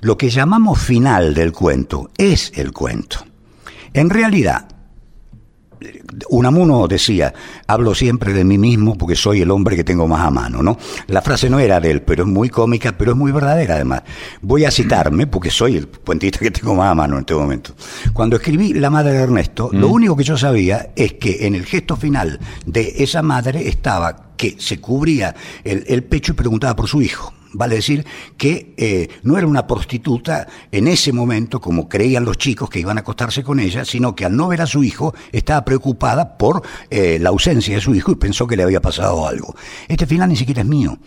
lo 0.01 0.19
que 0.19 0.29
llamamos 0.29 0.81
final 0.81 1.33
del 1.33 1.53
cuento 1.53 2.11
es 2.19 2.53
el 2.57 2.73
cuento. 2.73 3.25
En 3.95 4.11
realidad, 4.11 4.74
Unamuno 6.29 6.87
decía, 6.89 7.33
hablo 7.67 7.95
siempre 7.95 8.33
de 8.33 8.45
mí 8.45 8.59
mismo 8.59 8.97
porque 8.97 9.17
soy 9.17 9.43
el 9.43 9.51
hombre 9.51 9.77
que 9.77 9.85
tengo 9.85 10.07
más 10.07 10.27
a 10.27 10.31
mano, 10.31 10.63
¿no? 10.63 10.79
La 11.09 11.23
frase 11.23 11.51
no 11.51 11.59
era 11.59 11.81
de 11.81 11.91
él, 11.91 12.03
pero 12.03 12.25
es 12.25 12.29
muy 12.29 12.49
cómica, 12.49 12.97
pero 12.97 13.13
es 13.13 13.17
muy 13.17 13.33
verdadera 13.33 13.75
además. 13.75 14.03
Voy 14.43 14.65
a 14.65 14.71
citarme 14.71 15.27
porque 15.27 15.51
soy 15.51 15.77
el 15.77 15.89
puentista 15.89 16.39
que 16.39 16.51
tengo 16.51 16.75
más 16.75 16.91
a 16.91 16.95
mano 16.95 17.15
en 17.15 17.21
este 17.21 17.35
momento. 17.35 17.75
Cuando 18.13 18.37
escribí 18.37 18.75
La 18.75 18.91
madre 18.91 19.13
de 19.13 19.23
Ernesto, 19.23 19.71
lo 19.73 19.89
mm. 19.89 19.93
único 19.93 20.17
que 20.17 20.25
yo 20.25 20.37
sabía 20.37 20.91
es 20.97 21.15
que 21.15 21.47
en 21.47 21.55
el 21.55 21.65
gesto 21.67 21.97
final 21.97 22.39
de 22.67 22.95
esa 22.99 23.23
madre 23.23 23.69
estaba 23.69 24.35
que 24.37 24.57
se 24.59 24.81
cubría 24.81 25.35
el 25.65 26.03
pecho 26.05 26.33
y 26.33 26.35
preguntaba 26.35 26.75
por 26.75 26.89
su 26.89 27.01
hijo. 27.01 27.33
Vale 27.55 27.77
decir 27.77 28.05
que 28.37 28.75
eh, 28.77 29.09
no 29.23 29.39
era 29.39 29.47
una 29.47 29.67
prostituta 29.67 30.49
en 30.73 30.89
ese 30.89 31.13
momento, 31.13 31.61
como 31.61 31.89
creían 31.89 32.25
los 32.25 32.37
chicos 32.37 32.69
que 32.69 32.81
iban 32.81 32.99
a 32.99 33.03
acostarse 33.03 33.45
con 33.45 33.61
ella, 33.61 33.85
sino 33.85 34.17
que 34.17 34.25
al 34.25 34.37
no 34.37 34.49
ver 34.49 34.61
a 34.61 34.67
su 34.67 34.83
hijo 34.83 35.15
estaba 35.31 35.65
preocupada 35.65 36.37
por 36.37 36.63
eh, 36.91 37.19
la 37.21 37.29
ausencia 37.29 37.77
de 37.77 37.81
su 37.81 37.95
hijo 37.95 38.11
y 38.11 38.17
pensó 38.17 38.49
que 38.49 38.57
le 38.57 38.65
había 38.65 38.81
pasado 38.81 39.29
algo. 39.29 39.55
Este 39.87 40.05
final 40.05 40.29
ni 40.29 40.37
siquiera 40.37 40.63
es 40.63 40.67
mío. 40.67 40.99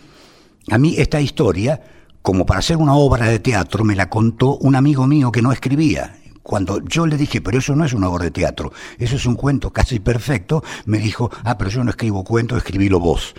A 0.70 0.78
mí 0.78 0.94
esta 0.96 1.20
historia, 1.20 1.82
como 2.22 2.46
para 2.46 2.60
hacer 2.60 2.78
una 2.78 2.94
obra 2.94 3.26
de 3.26 3.40
teatro, 3.40 3.84
me 3.84 3.94
la 3.94 4.08
contó 4.08 4.56
un 4.56 4.74
amigo 4.74 5.06
mío 5.06 5.30
que 5.30 5.42
no 5.42 5.52
escribía 5.52 6.14
cuando 6.42 6.82
yo 6.82 7.06
le 7.06 7.18
dije, 7.18 7.42
pero 7.42 7.58
eso 7.58 7.76
no 7.76 7.84
es 7.84 7.92
una 7.92 8.08
obra 8.08 8.24
de 8.24 8.30
teatro, 8.30 8.72
eso 8.98 9.16
es 9.16 9.26
un 9.26 9.34
cuento 9.34 9.70
casi 9.70 10.00
perfecto, 10.00 10.64
me 10.86 10.96
dijo, 10.96 11.30
ah, 11.44 11.58
pero 11.58 11.68
yo 11.68 11.84
no 11.84 11.90
escribo 11.90 12.24
cuentos, 12.24 12.56
escribílo 12.56 13.00
vos 13.00 13.34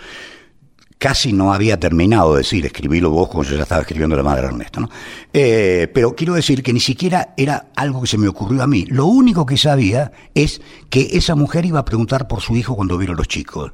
casi 1.00 1.32
no 1.32 1.54
había 1.54 1.80
terminado 1.80 2.34
de 2.34 2.42
decir, 2.42 2.66
escribílo 2.66 3.08
vos 3.08 3.30
como 3.30 3.42
yo 3.42 3.56
ya 3.56 3.62
estaba 3.62 3.80
escribiendo 3.80 4.16
la 4.16 4.22
madre 4.22 4.42
de 4.42 4.48
Ernesto, 4.48 4.80
¿no? 4.80 4.90
Eh, 5.32 5.90
pero 5.94 6.14
quiero 6.14 6.34
decir 6.34 6.62
que 6.62 6.74
ni 6.74 6.80
siquiera 6.80 7.32
era 7.38 7.70
algo 7.74 8.02
que 8.02 8.06
se 8.06 8.18
me 8.18 8.28
ocurrió 8.28 8.62
a 8.62 8.66
mí. 8.66 8.84
Lo 8.86 9.06
único 9.06 9.46
que 9.46 9.56
sabía 9.56 10.12
es 10.34 10.60
que 10.90 11.08
esa 11.12 11.34
mujer 11.34 11.64
iba 11.64 11.78
a 11.78 11.86
preguntar 11.86 12.28
por 12.28 12.42
su 12.42 12.54
hijo 12.54 12.76
cuando 12.76 12.98
vieron 12.98 13.16
los 13.16 13.28
chicos. 13.28 13.72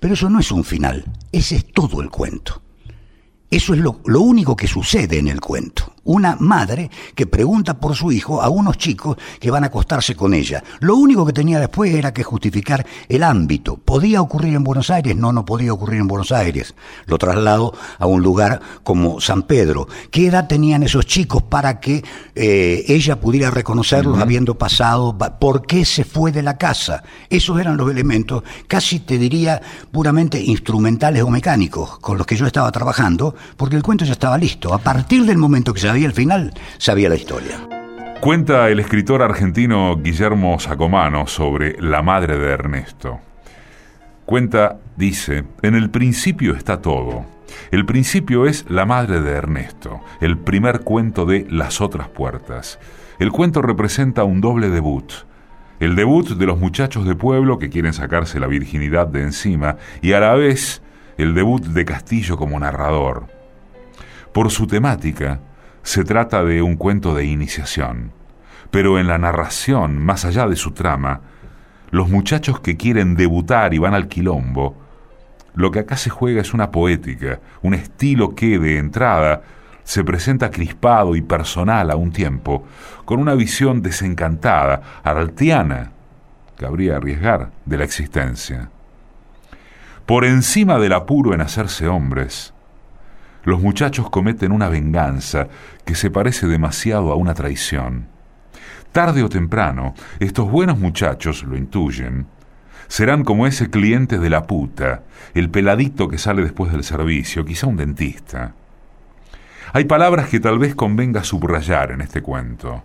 Pero 0.00 0.14
eso 0.14 0.30
no 0.30 0.40
es 0.40 0.50
un 0.50 0.64
final, 0.64 1.04
ese 1.30 1.56
es 1.56 1.66
todo 1.66 2.00
el 2.00 2.08
cuento. 2.08 2.62
Eso 3.50 3.74
es 3.74 3.80
lo, 3.80 4.00
lo 4.06 4.22
único 4.22 4.56
que 4.56 4.66
sucede 4.66 5.18
en 5.18 5.28
el 5.28 5.42
cuento 5.42 5.92
una 6.04 6.36
madre 6.38 6.90
que 7.14 7.26
pregunta 7.26 7.74
por 7.74 7.94
su 7.94 8.12
hijo 8.12 8.42
a 8.42 8.48
unos 8.48 8.78
chicos 8.78 9.16
que 9.38 9.50
van 9.50 9.64
a 9.64 9.68
acostarse 9.68 10.14
con 10.14 10.34
ella. 10.34 10.62
Lo 10.80 10.96
único 10.96 11.24
que 11.24 11.32
tenía 11.32 11.60
después 11.60 11.94
era 11.94 12.12
que 12.12 12.24
justificar 12.24 12.84
el 13.08 13.22
ámbito. 13.22 13.76
¿Podía 13.76 14.20
ocurrir 14.20 14.54
en 14.54 14.64
Buenos 14.64 14.90
Aires? 14.90 15.16
No, 15.16 15.32
no 15.32 15.44
podía 15.44 15.72
ocurrir 15.72 16.00
en 16.00 16.08
Buenos 16.08 16.32
Aires. 16.32 16.74
Lo 17.06 17.18
traslado 17.18 17.74
a 17.98 18.06
un 18.06 18.22
lugar 18.22 18.60
como 18.82 19.20
San 19.20 19.42
Pedro. 19.42 19.88
¿Qué 20.10 20.26
edad 20.26 20.48
tenían 20.48 20.82
esos 20.82 21.06
chicos 21.06 21.42
para 21.42 21.80
que 21.80 22.04
eh, 22.34 22.84
ella 22.88 23.20
pudiera 23.20 23.50
reconocerlos 23.50 24.18
habiendo 24.18 24.56
pasado? 24.56 25.16
¿Por 25.38 25.66
qué 25.66 25.84
se 25.84 26.04
fue 26.04 26.32
de 26.32 26.42
la 26.42 26.58
casa? 26.58 27.02
Esos 27.30 27.60
eran 27.60 27.76
los 27.76 27.90
elementos, 27.90 28.42
casi 28.66 29.00
te 29.00 29.18
diría 29.18 29.60
puramente 29.90 30.40
instrumentales 30.40 31.22
o 31.22 31.30
mecánicos, 31.30 31.98
con 31.98 32.18
los 32.18 32.26
que 32.26 32.36
yo 32.36 32.46
estaba 32.46 32.70
trabajando, 32.72 33.34
porque 33.56 33.76
el 33.76 33.82
cuento 33.82 34.04
ya 34.04 34.12
estaba 34.12 34.38
listo. 34.38 34.74
A 34.74 34.78
partir 34.78 35.24
del 35.24 35.38
momento 35.38 35.72
que 35.72 35.80
se 35.80 35.91
sabía 35.92 36.06
el 36.06 36.14
final, 36.14 36.54
sabía 36.78 37.10
la 37.10 37.16
historia. 37.16 37.68
Cuenta 38.22 38.70
el 38.70 38.80
escritor 38.80 39.20
argentino 39.20 39.94
Guillermo 39.98 40.58
Sacomano 40.58 41.26
sobre 41.26 41.76
la 41.82 42.00
madre 42.00 42.38
de 42.38 42.50
Ernesto. 42.50 43.20
Cuenta, 44.24 44.78
dice, 44.96 45.44
en 45.60 45.74
el 45.74 45.90
principio 45.90 46.54
está 46.54 46.80
todo. 46.80 47.26
El 47.70 47.84
principio 47.84 48.46
es 48.46 48.64
La 48.70 48.86
madre 48.86 49.20
de 49.20 49.32
Ernesto, 49.32 50.00
el 50.22 50.38
primer 50.38 50.80
cuento 50.80 51.26
de 51.26 51.46
Las 51.50 51.82
otras 51.82 52.08
puertas. 52.08 52.78
El 53.18 53.30
cuento 53.30 53.60
representa 53.60 54.24
un 54.24 54.40
doble 54.40 54.70
debut. 54.70 55.12
El 55.78 55.94
debut 55.94 56.26
de 56.26 56.46
los 56.46 56.58
muchachos 56.58 57.04
de 57.04 57.16
pueblo 57.16 57.58
que 57.58 57.68
quieren 57.68 57.92
sacarse 57.92 58.40
la 58.40 58.46
virginidad 58.46 59.08
de 59.08 59.24
encima 59.24 59.76
y 60.00 60.14
a 60.14 60.20
la 60.20 60.32
vez 60.36 60.80
el 61.18 61.34
debut 61.34 61.62
de 61.62 61.84
Castillo 61.84 62.38
como 62.38 62.58
narrador. 62.58 63.26
Por 64.32 64.50
su 64.50 64.66
temática, 64.66 65.40
se 65.82 66.04
trata 66.04 66.44
de 66.44 66.62
un 66.62 66.76
cuento 66.76 67.14
de 67.14 67.24
iniciación, 67.24 68.12
pero 68.70 68.98
en 68.98 69.06
la 69.06 69.18
narración, 69.18 69.98
más 69.98 70.24
allá 70.24 70.46
de 70.46 70.56
su 70.56 70.70
trama, 70.72 71.20
los 71.90 72.08
muchachos 72.08 72.60
que 72.60 72.76
quieren 72.76 73.16
debutar 73.16 73.74
y 73.74 73.78
van 73.78 73.94
al 73.94 74.08
quilombo, 74.08 74.76
lo 75.54 75.70
que 75.70 75.80
acá 75.80 75.96
se 75.96 76.10
juega 76.10 76.40
es 76.40 76.54
una 76.54 76.70
poética, 76.70 77.40
un 77.60 77.74
estilo 77.74 78.34
que, 78.34 78.58
de 78.58 78.78
entrada, 78.78 79.42
se 79.84 80.04
presenta 80.04 80.50
crispado 80.50 81.16
y 81.16 81.20
personal 81.20 81.90
a 81.90 81.96
un 81.96 82.12
tiempo, 82.12 82.64
con 83.04 83.18
una 83.20 83.34
visión 83.34 83.82
desencantada, 83.82 84.80
artiana, 85.02 85.92
cabría 86.56 86.96
arriesgar, 86.96 87.50
de 87.66 87.76
la 87.76 87.84
existencia. 87.84 88.70
Por 90.06 90.24
encima 90.24 90.78
del 90.78 90.92
apuro 90.92 91.34
en 91.34 91.40
hacerse 91.40 91.88
hombres, 91.88 92.54
los 93.44 93.60
muchachos 93.60 94.08
cometen 94.08 94.52
una 94.52 94.68
venganza 94.68 95.48
que 95.84 95.94
se 95.94 96.10
parece 96.10 96.46
demasiado 96.46 97.12
a 97.12 97.16
una 97.16 97.34
traición. 97.34 98.06
Tarde 98.92 99.22
o 99.22 99.28
temprano, 99.28 99.94
estos 100.20 100.50
buenos 100.50 100.78
muchachos 100.78 101.44
lo 101.44 101.56
intuyen. 101.56 102.26
Serán 102.88 103.24
como 103.24 103.46
ese 103.46 103.70
cliente 103.70 104.18
de 104.18 104.28
la 104.28 104.46
puta, 104.46 105.02
el 105.32 105.48
peladito 105.48 106.08
que 106.08 106.18
sale 106.18 106.42
después 106.42 106.72
del 106.72 106.84
servicio, 106.84 107.44
quizá 107.44 107.66
un 107.66 107.78
dentista. 107.78 108.54
Hay 109.72 109.84
palabras 109.84 110.28
que 110.28 110.40
tal 110.40 110.58
vez 110.58 110.74
convenga 110.74 111.24
subrayar 111.24 111.92
en 111.92 112.02
este 112.02 112.20
cuento. 112.20 112.82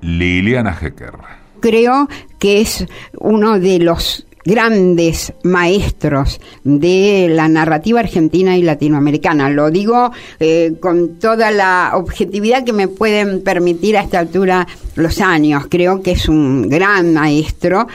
Liliana 0.00 0.74
Hecker. 0.80 1.12
Creo 1.60 2.08
que 2.38 2.62
es 2.62 2.86
uno 3.18 3.60
de 3.60 3.78
los 3.78 4.26
grandes 4.46 5.34
maestros 5.42 6.40
de 6.64 7.28
la 7.28 7.46
narrativa 7.46 8.00
argentina 8.00 8.56
y 8.56 8.62
latinoamericana. 8.62 9.50
Lo 9.50 9.70
digo 9.70 10.12
eh, 10.40 10.76
con 10.80 11.18
toda 11.18 11.50
la 11.50 11.90
objetividad 11.92 12.64
que 12.64 12.72
me 12.72 12.88
pueden 12.88 13.44
permitir 13.44 13.98
a 13.98 14.00
esta 14.00 14.18
altura 14.18 14.66
los 14.94 15.20
años. 15.20 15.66
Creo 15.68 16.00
que 16.00 16.12
es 16.12 16.30
un 16.30 16.70
gran 16.70 17.12
maestro 17.12 17.86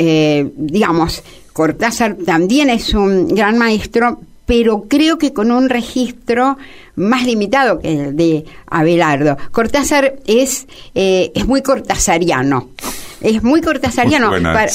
eh, 0.00 0.50
digamos, 0.56 1.22
Cortázar 1.52 2.16
también 2.24 2.70
es 2.70 2.94
un 2.94 3.26
gran 3.34 3.58
maestro, 3.58 4.20
pero 4.48 4.86
creo 4.88 5.18
que 5.18 5.34
con 5.34 5.52
un 5.52 5.68
registro 5.68 6.56
más 6.96 7.26
limitado 7.26 7.80
que 7.80 7.92
el 7.92 8.16
de 8.16 8.46
Abelardo. 8.66 9.36
Cortázar 9.50 10.14
es, 10.26 10.66
eh, 10.94 11.30
es 11.34 11.46
muy 11.46 11.60
cortázariano. 11.60 12.70
Es 13.20 13.42
muy 13.42 13.60
cortázariano, 13.60 14.30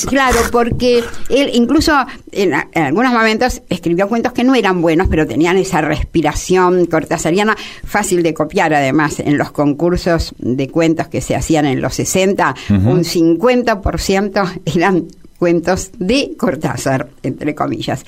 claro, 0.07 0.37
porque 0.51 1.01
él 1.29 1.49
incluso 1.53 1.93
en, 2.31 2.53
algunos 2.75 3.13
momentos 3.13 3.61
escribió 3.69 4.07
cuentos 4.09 4.33
que 4.33 4.43
no 4.43 4.53
eran 4.53 4.81
buenos, 4.81 5.07
pero 5.07 5.25
tenían 5.25 5.57
esa 5.57 5.81
respiración 5.81 6.85
cortázariana 6.85 7.55
fácil 7.85 8.21
de 8.21 8.33
copiar 8.33 8.73
además 8.73 9.21
en 9.21 9.37
los 9.37 9.51
concursos 9.51 10.35
de 10.37 10.67
cuentos 10.67 11.07
que 11.07 11.21
se 11.21 11.35
hacían 11.35 11.65
en 11.65 11.81
los 11.81 11.95
60, 11.95 12.53
un 12.69 13.03
50% 13.03 14.61
eran 14.65 15.07
cuentos 15.43 15.91
de 15.99 16.35
Cortázar, 16.37 17.09
entre 17.21 17.53
comillas. 17.53 18.05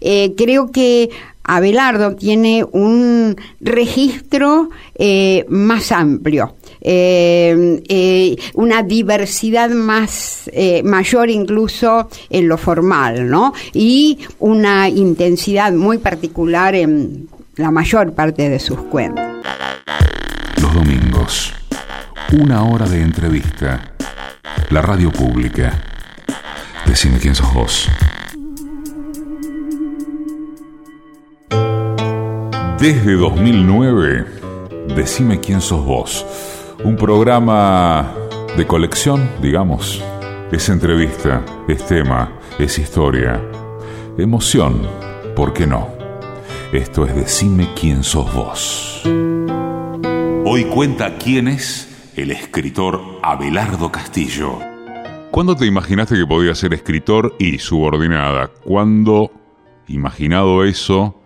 Eh, 0.00 0.32
creo 0.38 0.70
que 0.70 1.10
Abelardo 1.44 2.16
tiene 2.16 2.64
un 2.64 3.36
registro 3.60 4.70
eh, 4.94 5.44
más 5.50 5.92
amplio. 5.92 6.54
Eh, 6.80 8.36
una 8.54 8.82
diversidad 8.82 9.68
más 9.68 10.50
mayor 10.82 11.28
incluso 11.28 12.08
en 12.30 12.48
lo 12.48 12.56
formal, 12.56 13.28
¿no? 13.28 13.52
Y 13.74 14.20
una 14.38 14.88
intensidad 14.88 15.70
muy 15.72 15.98
particular 15.98 16.74
en 16.74 17.28
la 17.56 17.70
mayor 17.70 18.14
parte 18.14 18.48
de 18.48 18.58
sus 18.58 18.78
cuentos. 18.84 19.26
Los 20.62 20.72
domingos, 20.72 21.52
una 22.32 22.64
hora 22.64 22.88
de 22.88 23.02
entrevista. 23.02 23.92
La 24.70 24.80
radio 24.80 25.10
pública 25.10 25.97
Decime 26.88 27.18
quién 27.18 27.34
sos 27.34 27.52
vos. 27.52 27.88
Desde 32.80 33.12
2009, 33.12 34.24
Decime 34.96 35.38
quién 35.38 35.60
sos 35.60 35.84
vos. 35.84 36.24
Un 36.82 36.96
programa 36.96 38.14
de 38.56 38.66
colección, 38.66 39.30
digamos. 39.42 40.02
Es 40.50 40.70
entrevista, 40.70 41.44
es 41.68 41.86
tema, 41.86 42.32
es 42.58 42.78
historia. 42.78 43.38
Emoción, 44.16 44.80
¿por 45.36 45.52
qué 45.52 45.66
no? 45.66 45.88
Esto 46.72 47.04
es 47.04 47.14
Decime 47.14 47.68
quién 47.78 48.02
sos 48.02 48.32
vos. 48.32 49.02
Hoy 49.04 50.64
cuenta 50.64 51.18
quién 51.18 51.48
es 51.48 51.86
el 52.16 52.30
escritor 52.30 52.98
Abelardo 53.22 53.92
Castillo. 53.92 54.77
¿Cuándo 55.30 55.54
te 55.54 55.66
imaginaste 55.66 56.16
que 56.16 56.26
podías 56.26 56.58
ser 56.58 56.72
escritor 56.72 57.36
y 57.38 57.58
subordinada? 57.58 58.48
¿Cuándo, 58.64 59.30
imaginado 59.86 60.64
eso, 60.64 61.20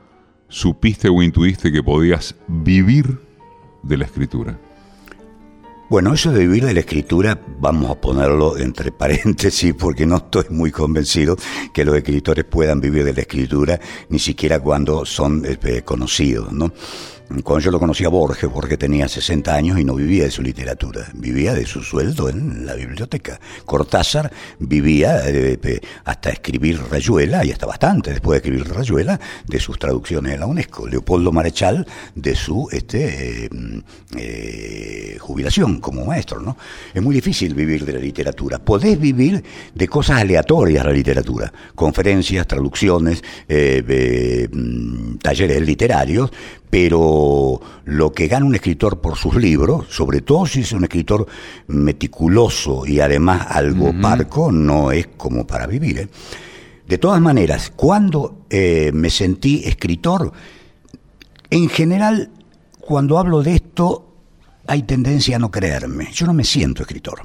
supiste 0.48 1.08
o 1.08 1.22
intuiste 1.22 1.70
que 1.70 1.82
podías 1.82 2.34
vivir 2.48 3.20
de 3.82 3.96
la 3.96 4.04
escritura? 4.04 4.58
Bueno, 5.88 6.14
eso 6.14 6.32
de 6.32 6.40
vivir 6.40 6.64
de 6.64 6.74
la 6.74 6.80
escritura, 6.80 7.40
vamos 7.60 7.90
a 7.90 8.00
ponerlo 8.00 8.58
entre 8.58 8.90
paréntesis 8.98 9.72
porque 9.72 10.04
no 10.04 10.16
estoy 10.16 10.46
muy 10.50 10.72
convencido 10.72 11.36
que 11.72 11.84
los 11.84 11.94
escritores 11.96 12.44
puedan 12.44 12.80
vivir 12.80 13.04
de 13.04 13.14
la 13.14 13.20
escritura, 13.20 13.78
ni 14.08 14.18
siquiera 14.18 14.58
cuando 14.58 15.06
son 15.06 15.44
eh, 15.44 15.82
conocidos, 15.84 16.52
¿no? 16.52 16.72
Cuando 17.40 17.60
yo 17.60 17.70
lo 17.70 17.80
conocí 17.80 18.04
a 18.04 18.08
Borges, 18.08 18.50
Borges 18.50 18.78
tenía 18.78 19.08
60 19.08 19.54
años 19.54 19.78
y 19.78 19.84
no 19.84 19.94
vivía 19.94 20.24
de 20.24 20.30
su 20.30 20.42
literatura, 20.42 21.06
vivía 21.14 21.54
de 21.54 21.64
su 21.64 21.82
sueldo 21.82 22.28
en 22.28 22.66
la 22.66 22.74
biblioteca. 22.74 23.40
Cortázar 23.64 24.30
vivía 24.58 25.22
eh, 25.26 25.80
hasta 26.04 26.30
escribir 26.30 26.80
Rayuela, 26.90 27.44
y 27.44 27.50
hasta 27.50 27.66
bastante 27.66 28.10
después 28.10 28.42
de 28.42 28.48
escribir 28.48 28.74
Rayuela, 28.74 29.18
de 29.46 29.60
sus 29.60 29.78
traducciones 29.78 30.34
en 30.34 30.40
la 30.40 30.46
UNESCO. 30.46 30.86
Leopoldo 30.86 31.32
Marechal 31.32 31.86
de 32.14 32.34
su 32.34 32.68
este, 32.70 33.46
eh, 33.46 33.50
eh, 34.18 35.16
jubilación 35.18 35.80
como 35.80 36.04
maestro. 36.04 36.40
¿no? 36.40 36.58
Es 36.92 37.00
muy 37.00 37.14
difícil 37.14 37.54
vivir 37.54 37.86
de 37.86 37.94
la 37.94 37.98
literatura. 37.98 38.58
Podés 38.58 39.00
vivir 39.00 39.42
de 39.74 39.88
cosas 39.88 40.20
aleatorias 40.20 40.84
la 40.84 40.92
literatura, 40.92 41.52
conferencias, 41.74 42.46
traducciones, 42.46 43.22
mm, 43.48 45.16
talleres 45.16 45.62
literarios, 45.62 46.30
pero 46.72 47.60
lo 47.84 48.12
que 48.12 48.28
gana 48.28 48.46
un 48.46 48.54
escritor 48.54 48.98
por 48.98 49.18
sus 49.18 49.36
libros, 49.36 49.88
sobre 49.90 50.22
todo 50.22 50.46
si 50.46 50.60
es 50.60 50.72
un 50.72 50.84
escritor 50.84 51.26
meticuloso 51.66 52.86
y 52.86 52.98
además 52.98 53.46
algo 53.50 53.92
parco, 54.00 54.50
no 54.50 54.90
es 54.90 55.08
como 55.18 55.46
para 55.46 55.66
vivir. 55.66 55.98
¿eh? 55.98 56.08
De 56.88 56.96
todas 56.96 57.20
maneras, 57.20 57.70
cuando 57.76 58.46
eh, 58.48 58.90
me 58.94 59.10
sentí 59.10 59.62
escritor, 59.66 60.32
en 61.50 61.68
general, 61.68 62.30
cuando 62.80 63.18
hablo 63.18 63.42
de 63.42 63.56
esto, 63.56 64.14
hay 64.66 64.84
tendencia 64.84 65.36
a 65.36 65.40
no 65.40 65.50
creerme. 65.50 66.08
Yo 66.10 66.24
no 66.24 66.32
me 66.32 66.44
siento 66.44 66.80
escritor. 66.80 67.20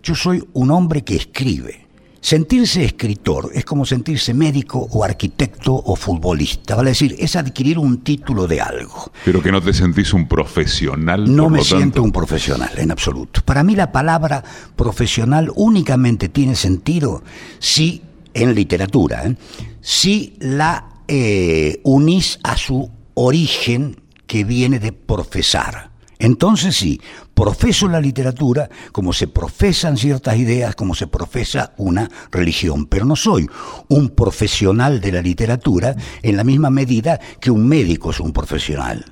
Yo 0.00 0.14
soy 0.14 0.44
un 0.52 0.70
hombre 0.70 1.02
que 1.02 1.16
escribe. 1.16 1.88
Sentirse 2.22 2.84
escritor 2.84 3.50
es 3.52 3.64
como 3.64 3.84
sentirse 3.84 4.32
médico 4.32 4.78
o 4.78 5.02
arquitecto 5.02 5.74
o 5.74 5.96
futbolista, 5.96 6.76
vale 6.76 6.90
decir, 6.90 7.16
es 7.18 7.34
adquirir 7.34 7.80
un 7.80 8.04
título 8.04 8.46
de 8.46 8.60
algo. 8.60 9.10
Pero 9.24 9.42
que 9.42 9.50
no 9.50 9.60
te 9.60 9.72
sentís 9.72 10.12
un 10.12 10.28
profesional. 10.28 11.34
No 11.34 11.50
me 11.50 11.64
siento 11.64 12.00
un 12.00 12.12
profesional, 12.12 12.70
en 12.76 12.92
absoluto. 12.92 13.40
Para 13.44 13.64
mí 13.64 13.74
la 13.74 13.90
palabra 13.90 14.44
profesional 14.76 15.50
únicamente 15.56 16.28
tiene 16.28 16.54
sentido 16.54 17.24
si, 17.58 18.02
en 18.34 18.54
literatura, 18.54 19.26
¿eh? 19.26 19.36
si 19.80 20.36
la 20.38 21.02
eh, 21.08 21.80
unís 21.82 22.38
a 22.44 22.56
su 22.56 22.88
origen 23.14 24.00
que 24.28 24.44
viene 24.44 24.78
de 24.78 24.92
profesar. 24.92 25.91
Entonces 26.22 26.76
sí, 26.76 27.00
profeso 27.34 27.88
la 27.88 28.00
literatura 28.00 28.70
como 28.92 29.12
se 29.12 29.26
profesan 29.26 29.96
ciertas 29.96 30.36
ideas, 30.36 30.76
como 30.76 30.94
se 30.94 31.08
profesa 31.08 31.74
una 31.78 32.08
religión, 32.30 32.86
pero 32.86 33.04
no 33.04 33.16
soy 33.16 33.50
un 33.88 34.10
profesional 34.10 35.00
de 35.00 35.10
la 35.10 35.20
literatura 35.20 35.96
en 36.22 36.36
la 36.36 36.44
misma 36.44 36.70
medida 36.70 37.18
que 37.40 37.50
un 37.50 37.66
médico 37.66 38.12
es 38.12 38.20
un 38.20 38.32
profesional. 38.32 39.04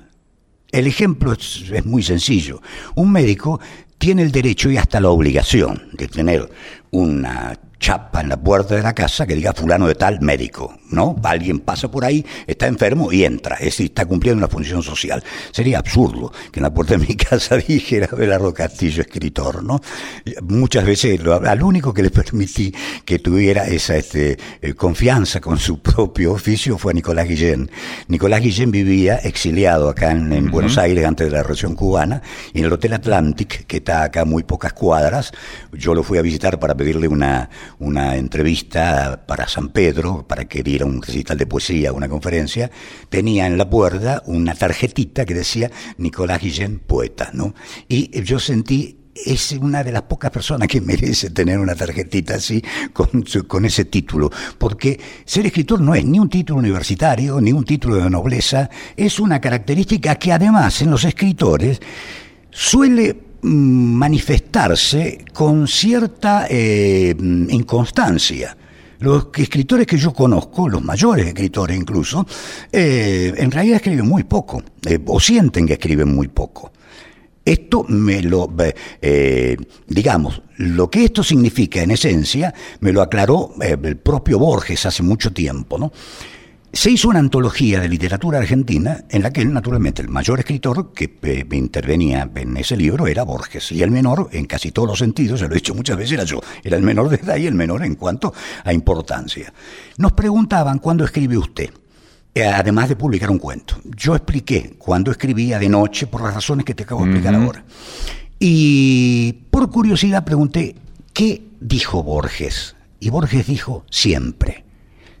El 0.71 0.87
ejemplo 0.87 1.33
es, 1.33 1.85
muy 1.85 2.01
sencillo. 2.01 2.61
Un 2.95 3.11
médico 3.11 3.59
tiene 3.97 4.21
el 4.21 4.31
derecho 4.31 4.71
y 4.71 4.77
hasta 4.77 5.01
la 5.01 5.09
obligación 5.09 5.89
de 5.91 6.07
tener 6.07 6.49
una 6.91 7.59
chapa 7.81 8.21
en 8.21 8.29
la 8.29 8.37
puerta 8.37 8.75
de 8.75 8.83
la 8.83 8.93
casa 8.93 9.25
que 9.25 9.35
diga 9.35 9.53
fulano 9.53 9.87
de 9.87 9.95
tal 9.95 10.21
médico, 10.21 10.77
¿no? 10.91 11.15
Alguien 11.23 11.59
pasa 11.59 11.89
por 11.89 12.05
ahí, 12.05 12.23
está 12.45 12.67
enfermo 12.67 13.11
y 13.11 13.25
entra, 13.25 13.55
es 13.55 13.65
decir, 13.65 13.87
está 13.87 14.05
cumpliendo 14.05 14.37
una 14.37 14.47
función 14.47 14.83
social. 14.83 15.23
Sería 15.51 15.79
absurdo 15.79 16.31
que 16.51 16.59
en 16.59 16.63
la 16.63 16.73
puerta 16.73 16.95
de 16.95 17.05
mi 17.07 17.15
casa 17.17 17.57
dijera 17.57 18.07
Belardo 18.15 18.53
Castillo, 18.53 19.01
escritor, 19.01 19.63
¿no? 19.63 19.81
Muchas 20.43 20.85
veces 20.85 21.19
al 21.25 21.63
único 21.63 21.91
que 21.91 22.03
le 22.03 22.11
permití 22.11 22.71
que 23.03 23.17
tuviera 23.17 23.65
esa 23.65 23.97
este, 23.97 24.37
eh, 24.61 24.73
confianza 24.75 25.41
con 25.41 25.57
su 25.57 25.79
propio 25.81 26.33
oficio 26.33 26.77
fue 26.77 26.91
a 26.91 26.95
Nicolás 26.95 27.27
Guillén. 27.27 27.71
Nicolás 28.07 28.41
Guillén 28.41 28.69
vivía 28.69 29.15
exiliado 29.15 29.89
acá 29.89 30.11
en, 30.11 30.51
Buenos 30.51 30.77
Aires 30.77 31.05
antes 31.05 31.27
de 31.27 31.31
la 31.31 31.41
revolución 31.41 31.75
cubana, 31.75 32.21
y 32.53 32.59
en 32.59 32.65
el 32.65 32.73
Hotel 32.73 32.93
Atlantic, 32.93 33.65
que 33.65 33.77
está 33.77 34.03
acá 34.03 34.21
a 34.21 34.25
muy 34.25 34.43
pocas 34.43 34.73
cuadras, 34.73 35.31
yo 35.71 35.95
lo 35.95 36.03
fui 36.03 36.19
a 36.19 36.21
visitar 36.21 36.59
para 36.59 36.75
pedirle 36.75 37.07
una, 37.07 37.49
una 37.79 38.15
entrevista 38.15 39.25
para 39.27 39.47
San 39.47 39.69
Pedro, 39.69 40.25
para 40.27 40.45
que 40.45 40.63
diera 40.63 40.85
un 40.85 41.01
recital 41.01 41.37
de 41.37 41.45
poesía, 41.45 41.93
una 41.93 42.09
conferencia, 42.09 42.71
tenía 43.09 43.47
en 43.47 43.57
la 43.57 43.69
puerta 43.69 44.21
una 44.25 44.55
tarjetita 44.55 45.25
que 45.25 45.33
decía 45.33 45.71
Nicolás 45.97 46.41
Guillén, 46.41 46.79
poeta, 46.79 47.31
¿no? 47.33 47.53
Y 47.87 48.21
yo 48.23 48.39
sentí 48.39 48.97
es 49.13 49.51
una 49.51 49.83
de 49.83 49.91
las 49.91 50.03
pocas 50.03 50.31
personas 50.31 50.67
que 50.67 50.81
merece 50.81 51.29
tener 51.29 51.59
una 51.59 51.75
tarjetita 51.75 52.35
así 52.35 52.63
con, 52.93 53.23
con, 53.47 53.65
ese 53.65 53.85
título, 53.85 54.31
porque 54.57 54.99
ser 55.25 55.45
escritor 55.45 55.81
no 55.81 55.95
es 55.95 56.05
ni 56.05 56.19
un 56.19 56.29
título 56.29 56.59
universitario, 56.59 57.39
ni 57.41 57.51
un 57.51 57.65
título 57.65 57.95
de 57.95 58.09
nobleza, 58.09 58.69
es 58.95 59.19
una 59.19 59.39
característica 59.39 60.15
que 60.15 60.31
además 60.31 60.81
en 60.81 60.91
los 60.91 61.03
escritores 61.03 61.79
suele 62.49 63.30
manifestarse 63.43 65.25
con 65.33 65.67
cierta 65.67 66.47
eh, 66.49 67.15
inconstancia. 67.49 68.55
Los 68.99 69.27
escritores 69.35 69.87
que 69.87 69.97
yo 69.97 70.13
conozco, 70.13 70.69
los 70.69 70.83
mayores 70.83 71.25
escritores 71.25 71.75
incluso, 71.75 72.25
eh, 72.71 73.33
en 73.35 73.49
realidad 73.49 73.77
escriben 73.77 74.07
muy 74.07 74.23
poco, 74.23 74.63
eh, 74.85 74.99
o 75.05 75.19
sienten 75.19 75.65
que 75.65 75.73
escriben 75.73 76.13
muy 76.13 76.27
poco. 76.27 76.71
Esto 77.43 77.83
me 77.89 78.21
lo, 78.21 78.53
digamos, 79.87 80.43
lo 80.57 80.91
que 80.91 81.05
esto 81.05 81.23
significa 81.23 81.81
en 81.81 81.89
esencia, 81.89 82.53
me 82.81 82.93
lo 82.93 83.01
aclaró 83.01 83.55
el 83.59 83.97
propio 83.97 84.37
Borges 84.37 84.85
hace 84.85 85.01
mucho 85.01 85.33
tiempo, 85.33 85.79
¿no? 85.79 85.91
Se 86.73 86.89
hizo 86.89 87.09
una 87.09 87.19
antología 87.19 87.81
de 87.81 87.89
literatura 87.89 88.39
argentina 88.39 89.03
en 89.09 89.23
la 89.23 89.31
que 89.31 89.43
naturalmente, 89.43 90.01
el 90.01 90.07
mayor 90.07 90.39
escritor 90.39 90.93
que 90.93 91.17
eh, 91.21 91.45
intervenía 91.51 92.29
en 92.33 92.55
ese 92.55 92.77
libro 92.77 93.07
era 93.07 93.23
Borges, 93.23 93.71
y 93.71 93.81
el 93.83 93.91
menor, 93.91 94.29
en 94.31 94.45
casi 94.45 94.71
todos 94.71 94.87
los 94.87 94.99
sentidos, 94.99 95.41
se 95.41 95.47
lo 95.47 95.53
he 95.53 95.55
dicho 95.55 95.75
muchas 95.75 95.97
veces, 95.97 96.13
era 96.13 96.23
yo. 96.23 96.39
Era 96.63 96.77
el 96.77 96.83
menor 96.83 97.09
de 97.09 97.17
edad 97.17 97.35
y 97.35 97.45
el 97.45 97.55
menor 97.55 97.83
en 97.83 97.95
cuanto 97.95 98.33
a 98.63 98.71
importancia. 98.71 99.51
Nos 99.97 100.13
preguntaban 100.13 100.79
cuándo 100.79 101.03
escribe 101.03 101.37
usted. 101.37 101.69
Eh, 102.33 102.45
además 102.45 102.87
de 102.87 102.95
publicar 102.95 103.29
un 103.29 103.39
cuento. 103.39 103.75
Yo 103.83 104.15
expliqué 104.15 104.75
cuándo 104.77 105.11
escribía 105.11 105.59
de 105.59 105.67
noche 105.67 106.07
por 106.07 106.21
las 106.21 106.33
razones 106.33 106.65
que 106.65 106.73
te 106.73 106.83
acabo 106.83 107.03
de 107.03 107.11
explicar 107.11 107.35
ahora. 107.35 107.65
Y 108.39 109.33
por 109.51 109.69
curiosidad 109.69 110.23
pregunté, 110.23 110.75
¿qué 111.11 111.43
dijo 111.59 112.01
Borges? 112.01 112.77
Y 113.01 113.09
Borges 113.09 113.47
dijo, 113.47 113.83
siempre. 113.89 114.63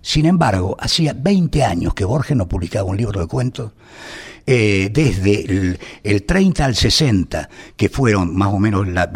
Sin 0.01 0.25
embargo, 0.25 0.75
hacía 0.79 1.13
20 1.13 1.63
años 1.63 1.93
que 1.93 2.05
Borges 2.05 2.35
no 2.35 2.47
publicaba 2.47 2.85
un 2.85 2.97
libro 2.97 3.21
de 3.21 3.27
cuentos. 3.27 3.71
Eh, 4.47 4.89
desde 4.91 5.77
el, 6.03 6.23
30 6.23 6.65
al 6.65 6.75
60, 6.75 7.47
que 7.77 7.89
fueron 7.89 8.35
más 8.35 8.49
o 8.49 8.57
menos 8.57 8.87
la, 8.87 9.07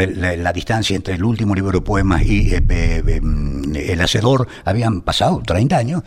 distancia 0.53 0.95
entre 0.95 1.15
el 1.15 1.23
último 1.23 1.55
libro 1.55 1.79
de 1.79 1.81
poemas 1.81 2.23
y 2.23 2.53
eh, 2.53 2.63
eh, 2.69 3.19
mm, 3.21 3.75
El 3.75 4.01
Hacedor, 4.01 4.47
habían 4.63 5.01
pasado 5.01 5.41
30 5.43 5.77
años, 5.77 6.03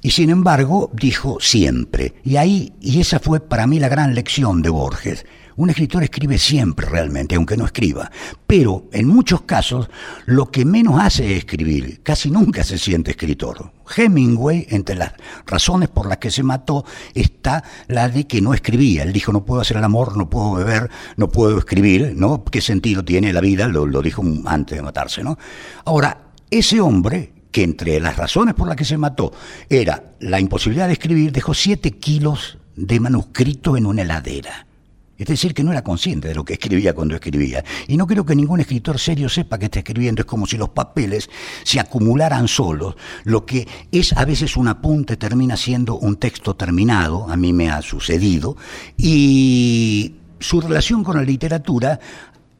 y 0.00 0.10
sin 0.10 0.30
embargo 0.30 0.90
dijo 0.94 1.38
siempre. 1.40 2.14
Y 2.24 2.36
ahí, 2.36 2.72
y 2.80 3.00
esa 3.00 3.20
fue 3.20 3.40
para 3.40 3.66
mí 3.66 3.78
la 3.78 3.88
gran 3.88 4.14
lección 4.14 4.62
de 4.62 4.70
Borges 4.70 5.26
un 5.56 5.70
escritor 5.70 6.02
escribe 6.02 6.38
siempre 6.38 6.86
realmente, 6.88 7.34
aunque 7.34 7.56
no 7.56 7.64
escriba, 7.64 8.10
pero 8.46 8.88
en 8.92 9.06
muchos 9.06 9.42
casos 9.42 9.88
lo 10.26 10.50
que 10.50 10.64
menos 10.64 11.00
hace 11.00 11.32
es 11.32 11.38
escribir, 11.38 12.02
casi 12.02 12.30
nunca 12.30 12.64
se 12.64 12.78
siente 12.78 13.12
escritor. 13.12 13.72
Hemingway, 13.96 14.66
entre 14.70 14.96
las 14.96 15.12
razones 15.46 15.88
por 15.88 16.08
las 16.08 16.18
que 16.18 16.30
se 16.30 16.42
mató, 16.42 16.84
está 17.14 17.62
la 17.88 18.08
de 18.08 18.26
que 18.26 18.40
no 18.40 18.54
escribía. 18.54 19.02
Él 19.02 19.12
dijo, 19.12 19.32
no 19.32 19.44
puedo 19.44 19.60
hacer 19.60 19.76
el 19.76 19.84
amor, 19.84 20.16
no 20.16 20.28
puedo 20.30 20.54
beber, 20.54 20.90
no 21.16 21.28
puedo 21.28 21.58
escribir, 21.58 22.14
¿no? 22.16 22.44
¿Qué 22.44 22.60
sentido 22.60 23.04
tiene 23.04 23.32
la 23.32 23.40
vida? 23.40 23.68
Lo, 23.68 24.02
dijo 24.02 24.22
antes 24.46 24.76
de 24.76 24.82
matarse, 24.82 25.22
¿no? 25.22 25.38
Ahora, 25.84 26.18
ese 26.50 26.80
hombre 26.80 27.32
que 27.50 27.62
entre 27.62 28.00
las 28.00 28.16
razones 28.16 28.54
por 28.54 28.66
las 28.66 28.76
que 28.76 28.84
se 28.84 28.98
mató 28.98 29.32
era 29.68 30.14
la 30.20 30.40
imposibilidad 30.40 30.88
de 30.88 30.94
escribir, 30.94 31.30
dejó 31.30 31.54
siete 31.54 31.92
kilos 31.92 32.58
de 32.74 32.98
manuscrito 32.98 33.76
en 33.76 33.86
una 33.86 34.02
heladera. 34.02 34.66
Es 35.16 35.26
decir, 35.26 35.54
que 35.54 35.62
no 35.62 35.70
era 35.72 35.82
consciente 35.82 36.28
de 36.28 36.34
lo 36.34 36.44
que 36.44 36.54
escribía 36.54 36.94
cuando 36.94 37.14
escribía. 37.14 37.64
Y 37.86 37.96
no 37.96 38.06
creo 38.06 38.24
que 38.24 38.34
ningún 38.34 38.60
escritor 38.60 38.98
serio 38.98 39.28
sepa 39.28 39.58
que 39.58 39.66
está 39.66 39.78
escribiendo. 39.78 40.22
Es 40.22 40.26
como 40.26 40.46
si 40.46 40.56
los 40.56 40.70
papeles 40.70 41.30
se 41.62 41.78
acumularan 41.78 42.48
solos. 42.48 42.96
Lo 43.24 43.46
que 43.46 43.66
es 43.92 44.12
a 44.12 44.24
veces 44.24 44.56
un 44.56 44.68
apunte 44.68 45.16
termina 45.16 45.56
siendo 45.56 45.96
un 45.96 46.16
texto 46.16 46.54
terminado. 46.54 47.28
A 47.30 47.36
mí 47.36 47.52
me 47.52 47.70
ha 47.70 47.80
sucedido. 47.82 48.56
Y 48.96 50.16
su 50.40 50.60
relación 50.60 51.04
con 51.04 51.16
la 51.16 51.22
literatura 51.22 52.00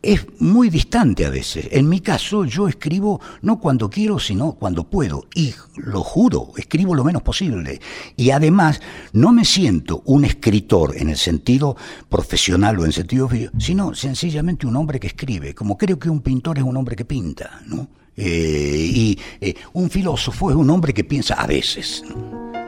es 0.05 0.27
muy 0.39 0.71
distante 0.71 1.25
a 1.25 1.31
veces. 1.31 1.69
En 1.71 1.89
mi 1.89 2.01
caso, 2.01 2.45
yo 2.45 2.69
escribo 2.69 3.21
no 3.43 3.59
cuando 3.59 3.89
quiero, 3.89 4.19
sino 4.19 4.53
cuando 4.53 4.85
puedo. 4.85 5.27
Y 5.35 5.55
lo 5.77 6.03
juro, 6.03 6.53
escribo 6.57 6.95
lo 6.95 7.05
menos 7.05 7.23
posible. 7.23 7.81
Y 8.17 8.31
además, 8.31 8.81
no 9.13 9.33
me 9.33 9.45
siento 9.45 10.03
un 10.05 10.25
escritor 10.25 10.97
en 10.97 11.09
el 11.09 11.17
sentido 11.17 11.77
profesional 12.09 12.79
o 12.79 12.85
en 12.85 12.93
sentido 12.93 13.29
sino 13.59 13.95
sencillamente 13.95 14.67
un 14.67 14.77
hombre 14.77 15.01
que 15.01 15.09
escribe. 15.09 15.55
Como 15.55 15.79
creo 15.79 15.99
que 15.99 16.11
un 16.11 16.21
pintor 16.21 16.59
es 16.59 16.65
un 16.65 16.77
hombre 16.77 16.97
que 16.97 17.05
pinta, 17.05 17.63
¿no? 17.67 17.89
Eh, 18.17 18.91
y 18.95 19.19
eh, 19.41 19.55
un 19.73 19.91
filósofo 19.91 20.49
es 20.51 20.57
un 20.57 20.71
hombre 20.71 20.95
que 20.95 21.03
piensa 21.03 21.35
a 21.35 21.47
veces. 21.47 22.05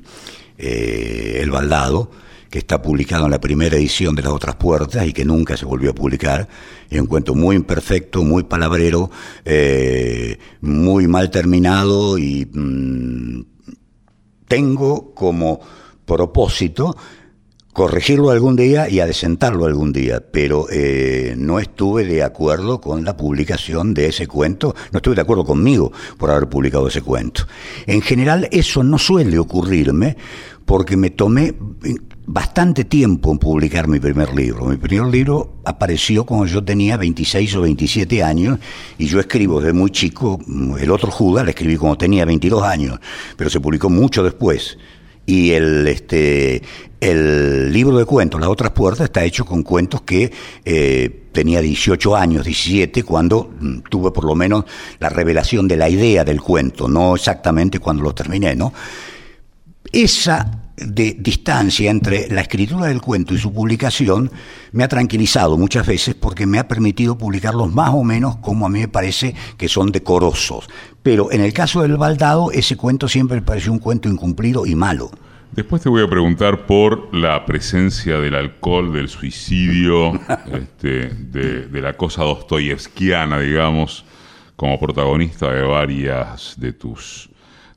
eh, 0.57 1.39
El 1.43 1.51
Baldado 1.51 2.09
que 2.55 2.59
está 2.59 2.81
publicado 2.81 3.25
en 3.25 3.31
la 3.31 3.41
primera 3.41 3.75
edición 3.75 4.15
de 4.15 4.21
Las 4.21 4.31
Otras 4.31 4.55
Puertas 4.55 5.05
y 5.05 5.11
que 5.11 5.25
nunca 5.25 5.57
se 5.57 5.65
volvió 5.65 5.91
a 5.91 5.93
publicar. 5.93 6.47
Es 6.89 7.01
un 7.01 7.05
cuento 7.05 7.35
muy 7.35 7.57
imperfecto, 7.57 8.23
muy 8.23 8.43
palabrero, 8.43 9.11
eh, 9.43 10.39
muy 10.61 11.05
mal 11.05 11.29
terminado 11.29 12.17
y 12.17 12.45
mm, 12.45 13.41
tengo 14.47 15.13
como 15.13 15.59
propósito 16.05 16.95
corregirlo 17.73 18.29
algún 18.29 18.55
día 18.55 18.87
y 18.87 19.01
adecentarlo 19.01 19.65
algún 19.65 19.91
día, 19.91 20.23
pero 20.31 20.67
eh, 20.71 21.35
no 21.37 21.59
estuve 21.59 22.05
de 22.05 22.23
acuerdo 22.23 22.79
con 22.79 23.03
la 23.03 23.17
publicación 23.17 23.93
de 23.93 24.07
ese 24.07 24.27
cuento, 24.27 24.73
no 24.93 24.99
estuve 24.99 25.15
de 25.15 25.21
acuerdo 25.23 25.43
conmigo 25.43 25.91
por 26.17 26.31
haber 26.31 26.47
publicado 26.47 26.87
ese 26.87 27.01
cuento. 27.01 27.45
En 27.85 28.01
general 28.01 28.47
eso 28.53 28.81
no 28.81 28.97
suele 28.97 29.37
ocurrirme 29.39 30.15
porque 30.65 30.97
me 30.97 31.11
tomé 31.11 31.53
bastante 32.27 32.85
tiempo 32.85 33.31
en 33.31 33.37
publicar 33.37 33.87
mi 33.87 33.99
primer 33.99 34.33
libro. 34.33 34.65
Mi 34.65 34.77
primer 34.77 35.07
libro 35.07 35.57
apareció 35.63 36.25
cuando 36.25 36.47
yo 36.47 36.63
tenía 36.63 36.97
26 36.97 37.55
o 37.55 37.61
27 37.61 38.23
años 38.23 38.59
y 38.97 39.05
yo 39.05 39.19
escribo 39.19 39.59
desde 39.61 39.73
muy 39.73 39.91
chico, 39.91 40.39
el 40.79 40.89
otro 40.89 41.11
Judas 41.11 41.43
lo 41.43 41.51
escribí 41.51 41.77
cuando 41.77 41.97
tenía 41.97 42.25
22 42.25 42.63
años, 42.63 42.99
pero 43.37 43.49
se 43.49 43.59
publicó 43.59 43.89
mucho 43.89 44.23
después. 44.23 44.77
Y 45.27 45.51
el, 45.51 45.87
este, 45.87 46.61
el 46.99 47.71
libro 47.73 47.97
de 47.97 48.05
cuentos, 48.05 48.39
Las 48.39 48.49
otras 48.49 48.71
puertas, 48.71 49.05
está 49.05 49.23
hecho 49.23 49.43
con 49.43 49.63
cuentos 49.63 50.01
que 50.01 50.31
eh, 50.63 51.23
tenía 51.31 51.61
18 51.61 52.15
años, 52.15 52.45
17, 52.45 53.03
cuando 53.03 53.51
mm, 53.59 53.79
tuve 53.89 54.11
por 54.11 54.25
lo 54.25 54.35
menos 54.35 54.65
la 54.99 55.09
revelación 55.09 55.67
de 55.67 55.77
la 55.77 55.89
idea 55.89 56.23
del 56.23 56.41
cuento, 56.41 56.87
no 56.87 57.15
exactamente 57.15 57.79
cuando 57.79 58.03
lo 58.03 58.13
terminé, 58.13 58.55
¿no? 58.55 58.71
Esa 59.95 60.51
de 60.75 61.15
distancia 61.17 61.89
entre 61.89 62.27
la 62.27 62.41
escritura 62.41 62.87
del 62.87 62.99
cuento 62.99 63.33
y 63.33 63.37
su 63.37 63.53
publicación 63.53 64.29
me 64.73 64.83
ha 64.83 64.89
tranquilizado 64.89 65.57
muchas 65.57 65.87
veces 65.87 66.15
porque 66.15 66.45
me 66.45 66.59
ha 66.59 66.67
permitido 66.67 67.17
publicarlos 67.17 67.73
más 67.73 67.91
o 67.93 68.03
menos 68.03 68.35
como 68.35 68.65
a 68.65 68.69
mí 68.69 68.81
me 68.81 68.89
parece 68.89 69.33
que 69.57 69.69
son 69.69 69.93
decorosos. 69.93 70.67
Pero 71.01 71.31
en 71.31 71.39
el 71.39 71.53
caso 71.53 71.81
del 71.81 71.95
baldado, 71.95 72.51
ese 72.51 72.75
cuento 72.75 73.07
siempre 73.07 73.37
me 73.37 73.43
pareció 73.43 73.71
un 73.71 73.79
cuento 73.79 74.09
incumplido 74.09 74.65
y 74.65 74.75
malo. 74.75 75.11
Después 75.53 75.81
te 75.81 75.87
voy 75.87 76.03
a 76.03 76.09
preguntar 76.09 76.65
por 76.65 77.15
la 77.15 77.45
presencia 77.45 78.19
del 78.19 78.35
alcohol, 78.35 78.91
del 78.91 79.07
suicidio, 79.07 80.19
este, 80.51 81.07
de, 81.07 81.81
la 81.81 81.93
cosa 81.93 82.23
dostoyevskiana, 82.23 83.39
digamos, 83.39 84.03
como 84.57 84.77
protagonista 84.77 85.49
de 85.53 85.61
varias 85.61 86.55
de 86.57 86.73
tus, 86.73 87.29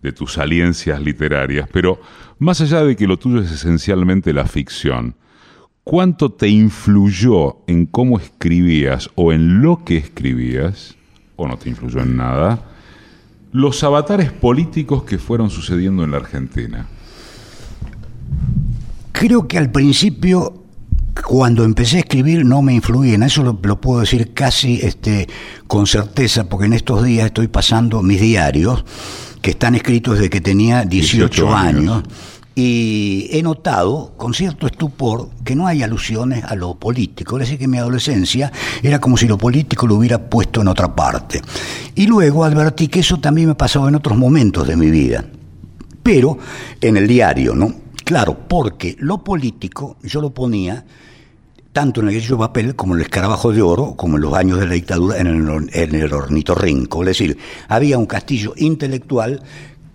de 0.03 0.12
tus 0.12 0.38
aliencias 0.38 1.01
literarias. 1.01 1.68
Pero 1.72 2.01
más 2.38 2.61
allá 2.61 2.84
de 2.84 2.96
que 2.96 3.07
lo 3.07 3.18
tuyo 3.18 3.40
es 3.40 3.51
esencialmente 3.51 4.32
la 4.32 4.46
ficción, 4.46 5.16
¿cuánto 5.84 6.30
te 6.30 6.49
influyó 6.49 7.59
en 7.66 7.86
cómo 7.86 8.18
escribías 8.18 9.11
o 9.14 9.32
en 9.32 9.62
lo 9.62 9.84
que 9.84 9.96
escribías, 9.96 10.96
o 11.36 11.49
no 11.49 11.57
te 11.57 11.68
influyó 11.68 12.01
en 12.01 12.16
nada, 12.16 12.64
los 13.53 13.82
avatares 13.82 14.30
políticos 14.32 15.05
que 15.05 15.18
fueron 15.18 15.51
sucediendo 15.51 16.05
en 16.05 16.11
la 16.11 16.18
Argentina? 16.18 16.86
Creo 19.12 19.49
que 19.49 19.59
al 19.59 19.72
principio, 19.72 20.62
cuando 21.26 21.64
empecé 21.64 21.96
a 21.96 22.01
escribir, 22.01 22.44
no 22.44 22.62
me 22.62 22.74
influían. 22.74 23.24
Eso 23.24 23.42
lo, 23.42 23.80
puedo 23.80 24.01
decir 24.01 24.32
casi 24.32 24.80
este, 24.80 25.26
con 25.66 25.88
certeza, 25.88 26.49
porque 26.49 26.66
en 26.66 26.74
estos 26.74 27.03
días 27.03 27.26
estoy 27.26 27.49
pasando 27.49 28.01
mis 28.03 28.20
diarios, 28.20 28.84
que 29.41 29.51
están 29.51 29.74
escritos 29.74 30.14
desde 30.14 30.30
que 30.30 30.41
tenía 30.41 30.84
18, 30.84 31.55
años. 31.55 32.03
Y 32.55 33.28
he 33.30 33.41
notado 33.43 34.14
con 34.16 34.34
cierto 34.34 34.66
estupor 34.66 35.30
que 35.45 35.55
no 35.55 35.68
hay 35.68 35.84
alusiones 35.84 36.43
a 36.43 36.57
lo 36.57 36.74
político. 36.74 37.36
Es 37.36 37.43
decir, 37.43 37.59
que 37.59 37.68
mi 37.68 37.78
adolescencia 37.78 38.51
era 38.82 39.01
como 39.01 39.16
si 39.16 39.28
lo 39.28 39.39
político 39.39 39.86
lo 39.86 39.95
hubiera 39.95 40.28
puesto 40.28 40.61
en 40.61 40.68
otra 40.68 40.95
parte. 40.95 41.41
Y 41.95 42.07
luego 42.09 42.45
advertí 42.45 42.89
que 42.89 43.01
eso 43.01 43.18
también 43.18 43.47
me 43.47 43.55
pasaba 43.55 43.89
en 43.89 43.95
otros 43.95 44.18
momentos 44.18 44.66
de 44.66 44.76
mi 44.76 44.91
vida. 44.91 45.24
Pero 46.03 46.39
en 46.80 46.97
el 46.97 47.07
diario, 47.07 47.55
¿no? 47.55 47.72
Claro, 48.05 48.36
porque 48.49 48.97
lo 48.99 49.22
político 49.22 49.97
yo 50.03 50.20
lo 50.20 50.30
ponía 50.30 50.84
tanto 51.73 52.01
en 52.01 52.09
el 52.09 52.14
de 52.14 52.39
papel 52.39 52.75
como 52.75 52.95
en 52.95 53.01
el 53.01 53.07
escarabajo 53.07 53.53
de 53.53 53.62
oro, 53.62 53.95
como 53.97 54.16
en 54.16 54.23
los 54.23 54.35
años 54.35 54.59
de 54.59 54.66
la 54.66 54.75
dictadura 54.75 55.19
en 55.19 55.27
el, 55.27 55.71
en 55.73 55.95
el 55.95 56.12
ornitorrinco. 56.12 57.03
Es 57.03 57.09
decir, 57.09 57.39
había 57.69 57.99
un 57.99 58.07
castillo 58.07 58.55
intelectual 58.57 59.43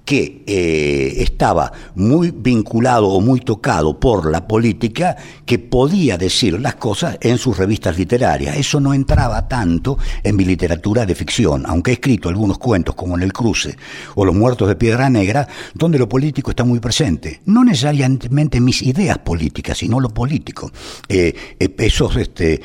que 0.06 0.44
eh, 0.46 1.16
estaba 1.20 1.72
muy 1.96 2.32
vinculado 2.32 3.08
o 3.08 3.22
muy 3.22 3.40
tocado 3.40 4.00
por 4.00 4.30
la 4.30 4.48
política, 4.48 5.16
que 5.46 5.60
podía 5.60 6.18
decir 6.18 6.60
las 6.60 6.76
cosas 6.76 7.18
en 7.22 7.38
sus 7.38 7.58
revistas 7.58 7.98
literarias. 7.98 8.58
Eso 8.58 8.80
no 8.80 8.94
entraba 8.94 9.48
tanto 9.48 9.98
en 10.24 10.36
mi 10.36 10.46
literatura 10.46 11.06
de 11.06 11.16
ficción, 11.16 11.64
aunque 11.66 11.92
he 11.92 11.94
escrito 11.96 12.30
algunos 12.30 12.58
cuentos 12.58 12.96
como 12.96 13.16
En 13.16 13.24
el 13.24 13.32
Cruce 13.32 13.78
o 14.16 14.26
Los 14.26 14.36
Muertos 14.36 14.68
de 14.68 14.76
Piedra 14.76 15.10
Negra, 15.10 15.48
donde 15.74 16.00
lo 16.00 16.10
político 16.10 16.50
está 16.50 16.64
muy 16.64 16.80
presente. 16.80 17.42
No 17.46 17.64
necesariamente 17.64 18.60
mis 18.60 18.82
ideas 18.82 19.20
políticas, 19.20 19.78
sino 19.78 20.00
lo 20.00 20.10
político. 20.10 20.72
Eh, 21.08 21.34
eh, 21.60 21.76
esos 21.78 22.16
este, 22.18 22.62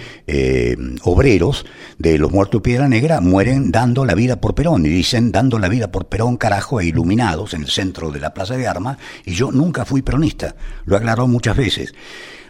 obreros 1.03 1.64
de 1.99 2.18
Los 2.18 2.32
Muertos 2.32 2.61
de 2.61 2.64
Piedra 2.64 2.89
Negra 2.89 3.20
mueren 3.20 3.70
dando 3.70 4.05
la 4.05 4.14
vida 4.14 4.41
por 4.41 4.55
Perón 4.55 4.86
y 4.86 4.89
dicen 4.89 5.30
dando 5.30 5.59
la 5.59 5.68
vida 5.68 5.93
por 5.93 6.07
Perón, 6.07 6.36
carajo, 6.36 6.80
e 6.80 6.86
en 7.53 7.62
el 7.62 7.68
centro 7.68 8.11
de 8.11 8.20
la 8.20 8.33
Plaza 8.33 8.57
de 8.57 8.66
Armas 8.66 8.97
y 9.24 9.35
yo 9.35 9.53
nunca 9.53 9.85
fui 9.85 10.03
peronista, 10.03 10.55
lo 10.87 10.97
aclaró 10.97 11.26
muchas 11.26 11.57
veces. 11.57 11.93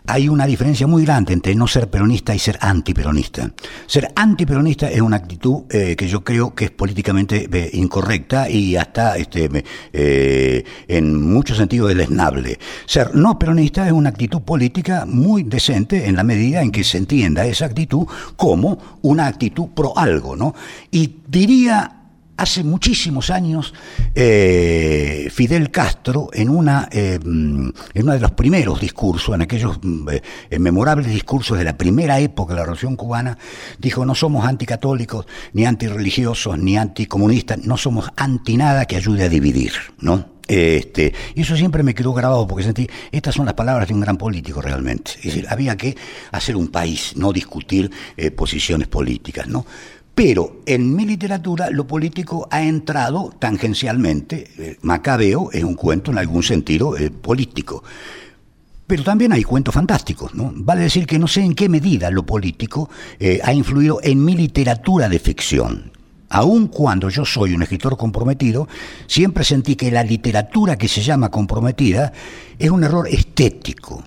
Hay 0.06 0.26
una 0.28 0.46
diferencia 0.46 0.86
muy 0.86 1.04
grande 1.04 1.34
entre 1.34 1.54
no 1.54 1.66
ser 1.66 1.90
peronista 1.90 2.34
y 2.34 2.38
ser 2.38 2.56
antiperonista. 2.62 3.50
Ser 3.86 4.10
antiperonista 4.14 4.88
es 4.88 5.02
una 5.02 5.16
actitud 5.16 5.64
eh, 5.68 5.96
que 5.96 6.08
yo 6.08 6.24
creo 6.24 6.54
que 6.54 6.66
es 6.66 6.70
políticamente 6.70 7.46
eh, 7.52 7.70
incorrecta 7.74 8.48
y 8.48 8.76
hasta 8.76 9.18
este, 9.18 9.50
eh, 9.92 10.64
en 10.86 11.22
muchos 11.22 11.58
sentidos 11.58 11.88
deleznable. 11.88 12.58
Ser 12.86 13.14
no 13.16 13.38
peronista 13.38 13.86
es 13.86 13.92
una 13.92 14.08
actitud 14.08 14.40
política 14.40 15.04
muy 15.06 15.42
decente 15.42 16.06
en 16.06 16.16
la 16.16 16.24
medida 16.24 16.62
en 16.62 16.70
que 16.70 16.84
se 16.84 16.96
entienda 16.96 17.44
esa 17.44 17.66
actitud 17.66 18.06
como 18.36 18.78
una 19.02 19.26
actitud 19.26 19.68
pro 19.74 19.92
algo, 19.98 20.36
¿no? 20.36 20.54
Y 20.90 21.16
diría 21.26 21.97
hace 22.38 22.62
muchísimos 22.62 23.30
años 23.30 23.74
eh, 24.14 25.28
Fidel 25.30 25.70
Castro 25.70 26.30
en 26.32 26.48
una 26.48 26.88
eh, 26.90 27.18
en 27.22 27.72
uno 28.02 28.12
de 28.12 28.20
los 28.20 28.30
primeros 28.30 28.80
discursos 28.80 29.34
en 29.34 29.42
aquellos 29.42 29.78
mm, 29.82 30.08
eh, 30.50 30.58
memorables 30.58 31.08
discursos 31.08 31.58
de 31.58 31.64
la 31.64 31.76
primera 31.76 32.18
época 32.20 32.54
de 32.54 32.60
la 32.60 32.64
revolución 32.64 32.94
cubana 32.94 33.36
dijo 33.78 34.06
no 34.06 34.14
somos 34.14 34.46
anticatólicos 34.46 35.26
ni 35.52 35.66
antirreligiosos 35.66 36.56
ni 36.58 36.78
anticomunistas 36.78 37.58
no 37.58 37.76
somos 37.76 38.08
anti 38.16 38.56
nada 38.56 38.86
que 38.86 38.96
ayude 38.96 39.24
a 39.24 39.28
dividir 39.28 39.72
no 39.98 40.38
este, 40.46 41.12
y 41.34 41.42
eso 41.42 41.56
siempre 41.56 41.82
me 41.82 41.94
quedó 41.94 42.14
grabado 42.14 42.46
porque 42.48 42.64
sentí, 42.64 42.88
estas 43.12 43.34
son 43.34 43.44
las 43.44 43.52
palabras 43.52 43.86
de 43.86 43.92
un 43.92 44.00
gran 44.00 44.16
político 44.16 44.62
realmente. 44.62 45.10
Es 45.16 45.24
decir, 45.24 45.46
había 45.46 45.76
que 45.76 45.94
hacer 46.32 46.56
un 46.56 46.68
país, 46.68 47.12
no 47.16 47.34
discutir 47.34 47.90
posiciones 48.34 48.88
políticas, 48.88 49.46
¿no? 49.46 49.66
Pero 50.18 50.62
en 50.66 50.96
mi 50.96 51.06
literatura 51.06 51.70
lo 51.70 51.86
político 51.86 52.48
ha 52.50 52.64
entrado 52.64 53.32
tangencialmente. 53.38 54.50
Eh, 54.58 54.76
Macabeo 54.82 55.52
es 55.52 55.62
un 55.62 55.76
cuento 55.76 56.10
en 56.10 56.18
algún 56.18 56.42
sentido 56.42 56.96
eh, 56.96 57.12
político. 57.12 57.84
Pero 58.84 59.04
también 59.04 59.32
hay 59.32 59.44
cuentos 59.44 59.72
fantásticos, 59.72 60.34
¿no? 60.34 60.50
Vale 60.56 60.80
decir 60.80 61.06
que 61.06 61.20
no 61.20 61.28
sé 61.28 61.42
en 61.42 61.54
qué 61.54 61.68
medida 61.68 62.10
lo 62.10 62.26
político 62.26 62.90
eh, 63.20 63.38
ha 63.44 63.52
influido 63.52 64.00
en 64.02 64.24
mi 64.24 64.34
literatura 64.34 65.08
de 65.08 65.20
ficción. 65.20 65.92
Aun 66.30 66.66
cuando 66.66 67.10
yo 67.10 67.24
soy 67.24 67.54
un 67.54 67.62
escritor 67.62 67.96
comprometido, 67.96 68.66
siempre 69.06 69.44
sentí 69.44 69.76
que 69.76 69.92
la 69.92 70.02
literatura 70.02 70.74
que 70.74 70.88
se 70.88 71.00
llama 71.00 71.30
comprometida 71.30 72.12
es 72.58 72.70
un 72.70 72.82
error 72.82 73.06
estético. 73.06 74.02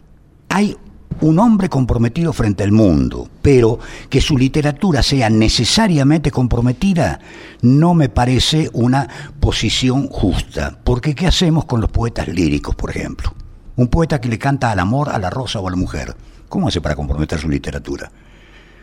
Hay 0.49 0.75
un 1.21 1.39
hombre 1.39 1.69
comprometido 1.69 2.33
frente 2.33 2.63
al 2.63 2.71
mundo, 2.71 3.29
pero 3.41 3.79
que 4.09 4.21
su 4.21 4.37
literatura 4.37 5.03
sea 5.03 5.29
necesariamente 5.29 6.31
comprometida, 6.31 7.19
no 7.61 7.93
me 7.93 8.09
parece 8.09 8.69
una 8.73 9.07
posición 9.39 10.07
justa. 10.07 10.79
Porque 10.83 11.15
¿qué 11.15 11.27
hacemos 11.27 11.65
con 11.65 11.79
los 11.79 11.91
poetas 11.91 12.27
líricos, 12.27 12.75
por 12.75 12.89
ejemplo? 12.89 13.33
Un 13.75 13.87
poeta 13.87 14.19
que 14.19 14.29
le 14.29 14.39
canta 14.39 14.71
al 14.71 14.79
amor, 14.79 15.09
a 15.09 15.19
la 15.19 15.29
rosa 15.29 15.59
o 15.59 15.67
a 15.67 15.71
la 15.71 15.77
mujer. 15.77 16.15
¿Cómo 16.49 16.67
hace 16.67 16.81
para 16.81 16.95
comprometer 16.95 17.39
su 17.39 17.47
literatura? 17.47 18.11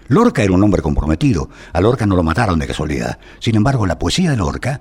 Lorca 0.09 0.43
era 0.43 0.55
un 0.55 0.62
hombre 0.62 0.80
comprometido. 0.80 1.51
A 1.72 1.80
Lorca 1.80 2.07
no 2.07 2.16
lo 2.16 2.22
mataron 2.22 2.59
de 2.59 2.66
casualidad. 2.66 3.18
Sin 3.41 3.57
embargo, 3.57 3.86
la 3.86 3.99
poesía 3.99 4.30
de 4.30 4.39
Lorca 4.39 4.80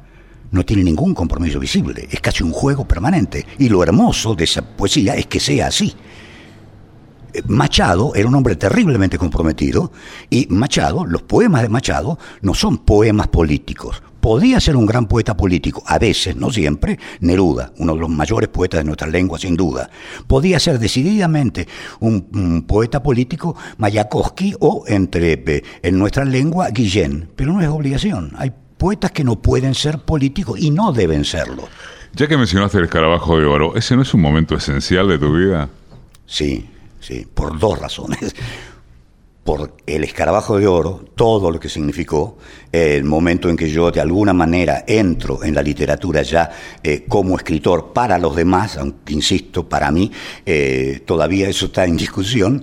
no 0.52 0.64
tiene 0.64 0.84
ningún 0.84 1.14
compromiso 1.14 1.60
visible. 1.60 2.08
Es 2.10 2.22
casi 2.22 2.44
un 2.44 2.54
juego 2.54 2.88
permanente. 2.88 3.46
Y 3.58 3.68
lo 3.68 3.84
hermoso 3.84 4.36
de 4.36 4.46
esa 4.46 4.62
poesía 4.62 5.16
es 5.16 5.28
que 5.28 5.42
sea 5.42 5.68
así. 5.68 5.94
Machado 7.48 8.14
era 8.16 8.28
un 8.28 8.36
hombre 8.36 8.56
terriblemente 8.56 9.18
comprometido 9.18 9.92
y 10.30 10.48
Machado, 10.50 11.06
los 11.06 11.22
poemas 11.24 11.62
de 11.62 11.70
Machado 11.70 12.18
no 12.42 12.54
son 12.54 12.80
poemas 12.80 13.28
políticos. 13.28 14.02
Podía 14.20 14.60
ser 14.60 14.76
un 14.76 14.86
gran 14.86 15.08
poeta 15.08 15.38
político, 15.38 15.84
a 15.86 16.00
veces, 16.00 16.36
no 16.36 16.50
siempre, 16.52 17.00
Neruda, 17.22 17.72
uno 17.78 17.94
de 17.94 18.00
los 18.02 18.10
mayores 18.10 18.50
poetas 18.50 18.80
de 18.80 18.84
nuestra 18.84 19.08
lengua, 19.08 19.40
sin 19.40 19.56
duda. 19.56 19.90
Podía 20.28 20.60
ser 20.60 20.80
decididamente 20.80 21.68
un, 22.02 22.66
poeta 22.68 23.02
político, 23.02 23.56
Mayakovsky, 23.78 24.56
o 24.60 24.84
entre, 24.88 25.64
en 25.82 25.98
nuestra 25.98 26.26
lengua, 26.26 26.70
Guillén, 26.72 27.30
pero 27.38 27.54
no 27.54 27.62
es 27.62 27.70
obligación. 27.70 28.34
Hay 28.38 28.52
poetas 28.78 29.12
que 29.12 29.24
no 29.24 29.42
pueden 29.42 29.74
ser 29.76 30.00
políticos 30.00 30.60
y 30.60 30.72
no 30.72 30.92
deben 30.92 31.24
serlo. 31.24 31.70
Ya 32.14 32.28
que 32.28 32.36
mencionaste 32.36 32.80
el 32.80 32.86
escarabajo 32.86 33.40
de 33.40 33.46
oro, 33.46 33.76
¿ese 33.76 33.96
no 33.96 34.02
es 34.02 34.14
un 34.14 34.22
momento 34.22 34.56
esencial 34.56 35.08
de 35.08 35.20
tu 35.20 35.34
vida? 35.34 35.70
Sí, 36.26 36.68
¿sí? 37.08 37.26
por 37.34 37.58
dos 37.58 37.80
razones. 37.80 38.36
Por 39.44 39.78
el 39.86 40.04
escarabajo 40.04 40.60
de 40.60 40.68
oro, 40.68 41.06
todo 41.16 41.50
lo 41.52 41.58
que 41.58 41.70
significó, 41.70 42.38
el 42.70 43.06
momento 43.06 43.50
en 43.50 43.56
que 43.56 43.70
yo 43.70 43.90
de 43.92 44.02
alguna 44.02 44.34
manera 44.34 44.84
entro 44.86 45.42
en 45.42 45.56
la 45.56 45.64
literatura 45.64 46.22
ya 46.22 46.52
eh, 46.84 47.06
como 47.08 47.38
escritor 47.38 47.94
para 47.94 48.18
los 48.18 48.36
demás, 48.36 48.76
aunque 48.76 49.14
insisto, 49.14 49.70
para 49.70 49.90
mí 49.90 50.12
eh, 50.46 51.02
todavía 51.06 51.48
eso 51.48 51.68
está 51.68 51.86
en 51.86 51.96
discusión, 51.96 52.62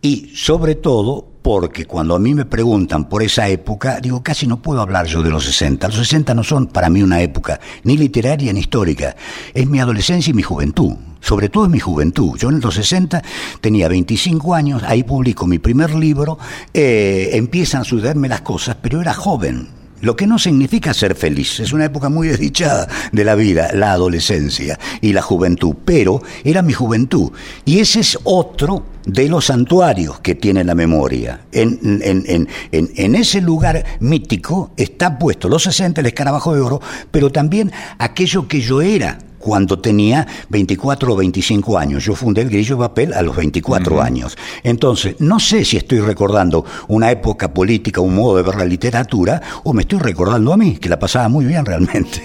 y 0.00 0.32
sobre 0.34 0.76
todo 0.76 1.35
porque 1.46 1.84
cuando 1.84 2.16
a 2.16 2.18
mí 2.18 2.34
me 2.34 2.44
preguntan 2.44 3.08
por 3.08 3.22
esa 3.22 3.46
época, 3.46 4.00
digo, 4.00 4.20
casi 4.20 4.48
no 4.48 4.60
puedo 4.60 4.80
hablar 4.80 5.06
yo 5.06 5.22
de 5.22 5.30
los 5.30 5.44
60. 5.44 5.86
Los 5.86 5.96
60 5.98 6.34
no 6.34 6.42
son 6.42 6.66
para 6.66 6.90
mí 6.90 7.04
una 7.04 7.20
época 7.20 7.60
ni 7.84 7.96
literaria 7.96 8.52
ni 8.52 8.58
histórica, 8.58 9.14
es 9.54 9.64
mi 9.68 9.78
adolescencia 9.78 10.32
y 10.32 10.34
mi 10.34 10.42
juventud 10.42 10.94
sobre 11.20 11.48
todo 11.48 11.66
en 11.66 11.70
mi 11.72 11.78
juventud. 11.78 12.36
Yo 12.36 12.50
en 12.50 12.60
los 12.60 12.74
60 12.74 13.22
tenía 13.60 13.88
25 13.88 14.54
años, 14.54 14.82
ahí 14.84 15.04
publico 15.04 15.46
mi 15.46 15.60
primer 15.60 15.94
libro, 15.94 16.36
eh, 16.74 17.30
empiezan 17.34 17.82
a 17.82 17.84
sucederme 17.84 18.28
las 18.28 18.40
cosas, 18.40 18.76
pero 18.80 19.00
era 19.00 19.14
joven. 19.14 19.75
Lo 20.02 20.14
que 20.14 20.26
no 20.26 20.38
significa 20.38 20.92
ser 20.92 21.14
feliz, 21.14 21.60
es 21.60 21.72
una 21.72 21.86
época 21.86 22.08
muy 22.08 22.28
desdichada 22.28 22.86
de 23.12 23.24
la 23.24 23.34
vida, 23.34 23.70
la 23.72 23.92
adolescencia 23.92 24.78
y 25.00 25.12
la 25.12 25.22
juventud, 25.22 25.74
pero 25.84 26.22
era 26.44 26.60
mi 26.62 26.74
juventud. 26.74 27.32
Y 27.64 27.80
ese 27.80 28.00
es 28.00 28.18
otro 28.24 28.84
de 29.06 29.28
los 29.28 29.46
santuarios 29.46 30.20
que 30.20 30.34
tiene 30.34 30.64
la 30.64 30.74
memoria. 30.74 31.40
En, 31.50 31.78
en, 32.02 32.24
en, 32.26 32.48
en, 32.70 33.14
ese 33.14 33.40
lugar 33.40 33.84
mítico 34.00 34.72
está 34.76 35.18
puesto 35.18 35.48
los 35.48 35.62
60, 35.62 36.00
el 36.00 36.06
escarabajo 36.08 36.54
de 36.54 36.60
oro, 36.60 36.80
pero 37.10 37.30
también 37.30 37.72
aquello 37.98 38.48
que 38.48 38.60
yo 38.60 38.82
era 38.82 39.18
cuando 39.46 39.78
tenía 39.78 40.26
24 40.48 41.12
o 41.12 41.16
25 41.16 41.78
años. 41.78 42.04
Yo 42.04 42.16
fundé 42.16 42.42
el 42.42 42.50
Grillo 42.50 42.74
de 42.74 42.80
Papel 42.80 43.12
a 43.12 43.22
los 43.22 43.36
24 43.36 44.02
años. 44.02 44.36
Entonces, 44.64 45.14
no 45.20 45.38
sé 45.38 45.64
si 45.64 45.76
estoy 45.76 46.00
recordando 46.00 46.64
una 46.88 47.12
época 47.12 47.54
política, 47.54 48.00
un 48.00 48.16
modo 48.16 48.38
de 48.38 48.42
ver 48.42 48.56
la 48.56 48.64
literatura, 48.64 49.40
o 49.62 49.72
me 49.72 49.82
estoy 49.82 50.00
recordando 50.00 50.52
a 50.52 50.56
mí, 50.56 50.78
que 50.78 50.88
la 50.88 50.98
pasaba 50.98 51.28
muy 51.28 51.44
bien 51.44 51.64
realmente. 51.64 52.20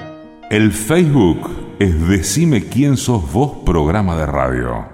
El 0.50 0.72
Facebook 0.72 1.76
es 1.78 2.08
Decime 2.08 2.64
quién 2.64 2.96
sos 2.96 3.32
vos 3.32 3.58
programa 3.64 4.16
de 4.16 4.26
radio. 4.26 4.86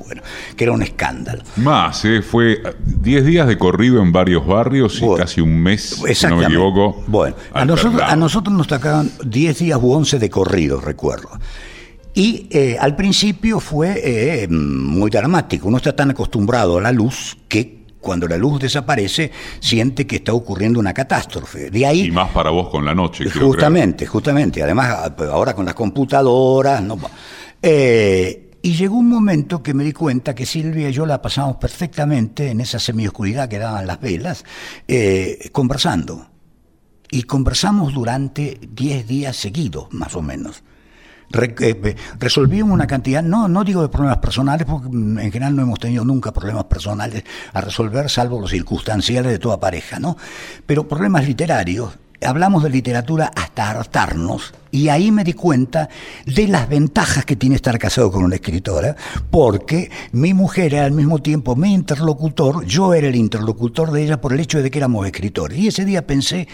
que 0.55 0.63
era 0.63 0.73
un 0.73 0.81
escándalo. 0.81 1.43
Más, 1.57 2.03
¿eh? 2.05 2.21
fue 2.21 2.61
10 2.83 3.25
días 3.25 3.47
de 3.47 3.57
corrido 3.57 4.01
en 4.01 4.11
varios 4.11 4.47
barrios 4.47 4.99
y 5.01 5.15
casi 5.17 5.41
un 5.41 5.61
mes, 5.61 6.01
si 6.13 6.27
no 6.27 6.37
me 6.37 6.45
equivoco. 6.45 7.03
Bueno, 7.07 7.35
a 7.53 7.65
nosotros, 7.65 8.01
a 8.03 8.15
nosotros 8.15 8.55
nos 8.55 8.67
tocaban 8.67 9.11
10 9.23 9.59
días 9.59 9.79
u 9.81 9.91
11 9.91 10.17
de 10.17 10.29
corrido, 10.29 10.81
recuerdo. 10.81 11.29
Y 12.13 12.47
eh, 12.49 12.77
al 12.79 12.95
principio 12.95 13.59
fue 13.59 14.01
eh, 14.03 14.47
muy 14.49 15.09
dramático, 15.09 15.67
uno 15.67 15.77
está 15.77 15.95
tan 15.95 16.11
acostumbrado 16.11 16.77
a 16.77 16.81
la 16.81 16.91
luz 16.91 17.37
que 17.47 17.80
cuando 18.01 18.27
la 18.27 18.35
luz 18.35 18.59
desaparece, 18.59 19.31
siente 19.59 20.05
que 20.05 20.17
está 20.17 20.33
ocurriendo 20.33 20.79
una 20.79 20.93
catástrofe. 20.93 21.69
De 21.69 21.85
ahí, 21.85 22.07
y 22.07 22.11
más 22.11 22.31
para 22.31 22.49
vos 22.49 22.69
con 22.69 22.83
la 22.83 22.93
noche. 22.93 23.29
Justamente, 23.29 24.05
justamente. 24.05 24.61
Además, 24.61 25.11
ahora 25.31 25.53
con 25.53 25.65
las 25.65 25.75
computadoras. 25.75 26.81
No, 26.81 26.97
eh, 27.61 28.51
y 28.63 28.73
llegó 28.73 28.97
un 28.97 29.09
momento 29.09 29.63
que 29.63 29.73
me 29.73 29.83
di 29.83 29.91
cuenta 29.91 30.35
que 30.35 30.45
Silvia 30.45 30.89
y 30.89 30.93
yo 30.93 31.05
la 31.05 31.21
pasamos 31.21 31.55
perfectamente 31.55 32.49
en 32.49 32.61
esa 32.61 32.79
semioscuridad 32.79 33.49
que 33.49 33.57
daban 33.57 33.87
las 33.87 33.99
velas, 33.99 34.45
eh, 34.87 35.49
conversando. 35.51 36.27
Y 37.09 37.23
conversamos 37.23 37.93
durante 37.93 38.59
10 38.61 39.07
días 39.07 39.35
seguidos, 39.35 39.87
más 39.91 40.15
o 40.15 40.21
menos. 40.21 40.63
Eh, 41.33 41.95
resolvimos 42.19 42.71
una 42.71 42.87
cantidad, 42.87 43.23
no, 43.23 43.47
no 43.47 43.63
digo 43.63 43.81
de 43.81 43.89
problemas 43.89 44.17
personales, 44.17 44.65
porque 44.67 44.87
en 44.89 45.31
general 45.31 45.55
no 45.55 45.61
hemos 45.61 45.79
tenido 45.79 46.03
nunca 46.03 46.31
problemas 46.31 46.65
personales 46.65 47.23
a 47.53 47.61
resolver, 47.61 48.09
salvo 48.09 48.39
los 48.39 48.51
circunstanciales 48.51 49.31
de 49.31 49.39
toda 49.39 49.59
pareja, 49.59 49.99
¿no? 49.99 50.17
Pero 50.65 50.87
problemas 50.87 51.25
literarios, 51.25 51.97
hablamos 52.21 52.63
de 52.63 52.69
literatura 52.69 53.31
hasta 53.35 53.69
hartarnos, 53.69 54.53
y 54.71 54.89
ahí 54.89 55.11
me 55.11 55.23
di 55.23 55.33
cuenta 55.33 55.89
de 56.25 56.47
las 56.47 56.67
ventajas 56.69 57.25
que 57.25 57.35
tiene 57.35 57.55
estar 57.55 57.77
casado 57.77 58.11
con 58.11 58.23
una 58.23 58.35
escritora, 58.35 58.95
porque 59.29 59.91
mi 60.11 60.33
mujer 60.33 60.73
era 60.73 60.85
al 60.85 60.91
mismo 60.91 61.19
tiempo 61.19 61.55
mi 61.55 61.73
interlocutor, 61.73 62.65
yo 62.65 62.93
era 62.93 63.07
el 63.07 63.15
interlocutor 63.15 63.91
de 63.91 64.03
ella 64.03 64.21
por 64.21 64.33
el 64.33 64.39
hecho 64.39 64.61
de 64.61 64.71
que 64.71 64.79
éramos 64.79 65.05
escritores. 65.05 65.57
Y 65.57 65.67
ese 65.67 65.85
día 65.85 66.07
pensé 66.07 66.47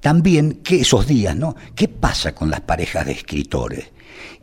también 0.00 0.60
que 0.62 0.80
esos 0.80 1.06
días, 1.06 1.36
¿no? 1.36 1.56
¿Qué 1.74 1.88
pasa 1.88 2.34
con 2.34 2.50
las 2.50 2.60
parejas 2.60 3.06
de 3.06 3.12
escritores? 3.12 3.95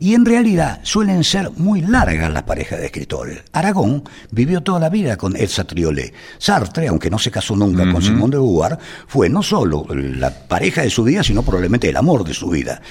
Y 0.04 0.12
en 0.12 0.26
realidad 0.26 0.80
suelen 0.82 1.24
ser 1.24 1.50
muy 1.56 1.80
largas 1.80 2.30
las 2.30 2.42
parejas 2.42 2.78
de 2.78 2.84
escritores. 2.84 3.42
Aragón 3.52 4.04
vivió 4.30 4.62
toda 4.62 4.78
la 4.78 4.90
vida 4.90 5.16
con 5.16 5.34
Elsa 5.34 5.64
Triolet. 5.64 6.12
Sartre, 6.36 6.88
aunque 6.88 7.08
no 7.08 7.18
se 7.18 7.30
casó 7.30 7.56
nunca 7.56 7.90
con 7.90 8.02
Simón 8.02 8.30
de 8.30 8.36
Beauvoir, 8.36 8.78
fue 9.06 9.30
no 9.30 9.42
solo 9.42 9.86
la 9.88 10.28
pareja 10.28 10.82
de 10.82 10.90
su 10.90 11.04
vida, 11.04 11.22
sino 11.22 11.42
probablemente 11.42 11.88
el 11.88 11.96
amor 11.96 12.22
de 12.22 12.34
su 12.34 12.50
vida. 12.50 12.82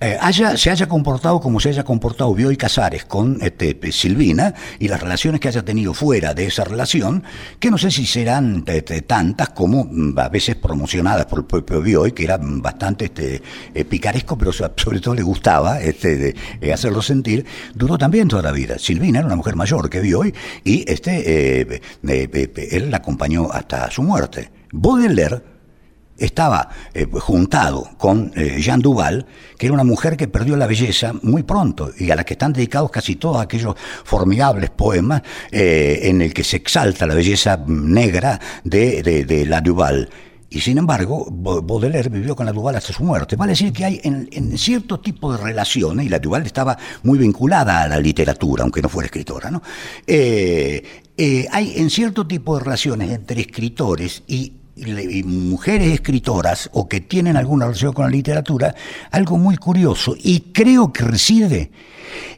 Eh, 0.00 0.16
haya, 0.20 0.56
se 0.56 0.70
haya 0.70 0.86
comportado 0.86 1.40
como 1.40 1.60
se 1.60 1.68
haya 1.68 1.84
comportado 1.84 2.34
Bioy 2.34 2.56
Casares 2.56 3.04
con 3.04 3.38
este, 3.40 3.78
Silvina 3.92 4.54
y 4.78 4.88
las 4.88 5.00
relaciones 5.00 5.40
que 5.40 5.48
haya 5.48 5.64
tenido 5.64 5.94
fuera 5.94 6.34
de 6.34 6.46
esa 6.46 6.64
relación, 6.64 7.22
que 7.58 7.70
no 7.70 7.78
sé 7.78 7.90
si 7.90 8.06
serán 8.06 8.64
este, 8.66 9.02
tantas 9.02 9.50
como 9.50 9.84
mm, 9.84 10.18
a 10.18 10.28
veces 10.28 10.56
promocionadas 10.56 11.26
por 11.26 11.40
el 11.40 11.44
propio 11.44 11.80
Bioy, 11.80 12.12
que 12.12 12.24
era 12.24 12.38
bastante 12.40 13.06
este, 13.06 13.42
eh, 13.74 13.84
picaresco, 13.84 14.36
pero 14.36 14.52
sobre 14.52 15.00
todo 15.00 15.14
le 15.14 15.22
gustaba 15.22 15.80
este, 15.80 16.34
eh, 16.60 16.72
hacerlo 16.72 17.00
sentir, 17.00 17.46
duró 17.74 17.96
también 17.96 18.28
toda 18.28 18.42
la 18.42 18.52
vida. 18.52 18.78
Silvina 18.78 19.20
era 19.20 19.26
una 19.26 19.36
mujer 19.36 19.56
mayor 19.56 19.88
que 19.88 20.00
Bioy 20.00 20.34
y 20.64 20.84
este, 20.90 21.80
él 22.02 22.90
la 22.90 22.96
acompañó 22.96 23.50
hasta 23.52 23.90
su 23.90 24.02
muerte. 24.02 24.50
Baudelaire 24.72 25.53
estaba 26.18 26.68
eh, 26.92 27.06
juntado 27.10 27.90
con 27.98 28.32
eh, 28.36 28.60
Jean 28.60 28.80
Duval, 28.80 29.26
que 29.58 29.66
era 29.66 29.74
una 29.74 29.84
mujer 29.84 30.16
que 30.16 30.28
perdió 30.28 30.56
la 30.56 30.66
belleza 30.66 31.12
muy 31.22 31.42
pronto 31.42 31.90
y 31.98 32.10
a 32.10 32.16
la 32.16 32.24
que 32.24 32.34
están 32.34 32.52
dedicados 32.52 32.90
casi 32.90 33.16
todos 33.16 33.42
aquellos 33.42 33.74
formidables 34.04 34.70
poemas 34.70 35.22
eh, 35.50 36.00
en 36.04 36.22
el 36.22 36.32
que 36.32 36.44
se 36.44 36.56
exalta 36.56 37.06
la 37.06 37.14
belleza 37.14 37.62
negra 37.66 38.40
de, 38.62 39.02
de, 39.02 39.46
la 39.46 39.60
Duval. 39.60 40.08
Y 40.48 40.60
sin 40.60 40.78
embargo, 40.78 41.26
Baudelaire 41.30 42.08
vivió 42.08 42.36
con 42.36 42.46
la 42.46 42.52
Duval 42.52 42.76
hasta 42.76 42.92
su 42.92 43.02
muerte. 43.02 43.34
Vale 43.34 43.52
decir 43.52 43.72
que 43.72 43.84
hay 43.84 44.00
en, 44.04 44.56
cierto 44.56 45.00
tipo 45.00 45.32
de 45.32 45.42
relaciones, 45.42 46.06
y 46.06 46.08
la 46.08 46.20
Duval 46.20 46.46
estaba 46.46 46.78
muy 47.02 47.18
vinculada 47.18 47.82
a 47.82 47.88
la 47.88 47.98
literatura, 47.98 48.62
aunque 48.62 48.80
no 48.80 48.88
fuera 48.88 49.06
escritora, 49.06 49.50
¿no? 49.50 49.62
hay 50.06 51.72
en 51.76 51.90
cierto 51.90 52.26
tipo 52.26 52.56
de 52.56 52.64
relaciones 52.64 53.10
entre 53.10 53.40
escritores 53.40 54.22
y 54.28 54.52
y 54.76 55.22
mujeres 55.22 55.92
escritoras 55.92 56.68
o 56.72 56.88
que 56.88 57.00
tienen 57.00 57.36
alguna 57.36 57.66
relación 57.66 57.92
con 57.92 58.06
la 58.06 58.10
literatura, 58.10 58.74
algo 59.10 59.38
muy 59.38 59.56
curioso 59.56 60.16
y 60.18 60.40
creo 60.52 60.92
que 60.92 61.04
reside 61.04 61.70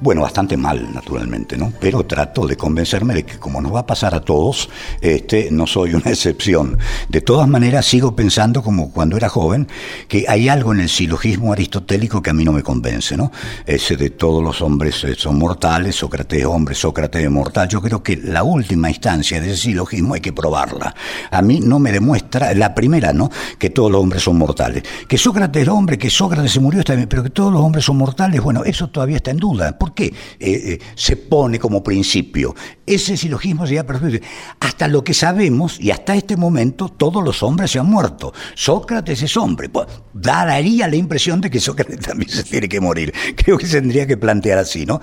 Bueno, 0.00 0.22
bastante 0.22 0.56
mal, 0.56 0.94
naturalmente, 0.94 1.56
¿no? 1.56 1.72
Pero 1.80 2.06
trato 2.06 2.46
de 2.46 2.56
convencerme 2.56 3.14
de 3.14 3.24
que 3.24 3.38
como 3.38 3.60
nos 3.60 3.74
va 3.74 3.80
a 3.80 3.86
pasar 3.86 4.14
a 4.14 4.20
todos, 4.20 4.70
este, 5.00 5.50
no 5.50 5.66
soy 5.66 5.94
una 5.94 6.04
excepción. 6.10 6.78
De 7.08 7.20
todas 7.20 7.48
maneras, 7.48 7.86
sigo 7.86 8.14
pensando 8.14 8.62
como 8.62 8.92
cuando 8.92 9.16
era 9.16 9.28
joven, 9.28 9.66
que 10.06 10.24
hay 10.28 10.48
algo 10.48 10.72
en 10.72 10.80
el 10.80 10.88
silogismo 10.88 11.52
aristotélico 11.52 12.22
que 12.22 12.30
a 12.30 12.32
mí 12.32 12.44
no 12.44 12.52
me 12.52 12.62
convence, 12.62 13.16
¿no? 13.16 13.32
Ese 13.66 13.96
de 13.96 14.10
todos 14.10 14.42
los 14.42 14.62
hombres 14.62 15.02
eh, 15.02 15.14
son 15.16 15.36
mortales, 15.38 15.96
Sócrates 15.96 16.40
es 16.40 16.46
hombre, 16.46 16.76
Sócrates 16.76 17.24
es 17.24 17.30
mortal. 17.30 17.68
Yo 17.68 17.82
creo 17.82 18.00
que 18.00 18.16
la 18.16 18.44
última 18.44 18.88
instancia 18.88 19.40
de 19.40 19.48
ese 19.48 19.56
silogismo 19.56 20.14
hay 20.14 20.20
que 20.20 20.32
probarla. 20.32 20.94
A 21.30 21.42
mí 21.42 21.58
no 21.60 21.80
me 21.80 21.90
demuestra, 21.90 22.54
la 22.54 22.72
primera, 22.74 23.12
¿no? 23.12 23.30
Que 23.58 23.70
todos 23.70 23.90
los 23.90 24.00
hombres 24.00 24.22
son 24.22 24.38
mortales. 24.38 24.84
Que 25.08 25.18
Sócrates 25.18 25.62
era 25.62 25.72
hombre, 25.72 25.98
que 25.98 26.08
Sócrates 26.08 26.52
se 26.52 26.60
murió, 26.60 26.80
está 26.80 26.94
pero 27.08 27.24
que 27.24 27.30
todos 27.30 27.52
los 27.52 27.62
hombres 27.62 27.84
son 27.84 27.96
mortales, 27.96 28.40
bueno, 28.40 28.64
eso 28.64 28.88
todavía 28.88 29.16
está 29.16 29.30
en 29.30 29.38
duda. 29.38 29.76
¿Por 29.76 29.87
qué 29.94 30.06
eh, 30.06 30.12
eh, 30.40 30.78
se 30.94 31.16
pone 31.16 31.58
como 31.58 31.82
principio? 31.82 32.54
Ese 32.86 33.16
silogismo 33.16 33.66
sería 33.66 33.86
perfecto. 33.86 34.26
Hasta 34.60 34.88
lo 34.88 35.04
que 35.04 35.14
sabemos, 35.14 35.80
y 35.80 35.90
hasta 35.90 36.14
este 36.14 36.36
momento, 36.36 36.88
todos 36.88 37.22
los 37.22 37.42
hombres 37.42 37.70
se 37.70 37.78
han 37.78 37.86
muerto. 37.86 38.32
Sócrates 38.54 39.22
es 39.22 39.36
hombre. 39.36 39.68
Pues, 39.68 39.86
daría 40.12 40.88
la 40.88 40.96
impresión 40.96 41.40
de 41.40 41.50
que 41.50 41.60
Sócrates 41.60 42.00
también 42.06 42.30
se 42.30 42.44
tiene 42.44 42.68
que 42.68 42.80
morir. 42.80 43.12
Creo 43.36 43.58
que 43.58 43.66
se 43.66 43.80
tendría 43.80 44.06
que 44.06 44.16
plantear 44.16 44.58
así, 44.58 44.86
¿no? 44.86 45.00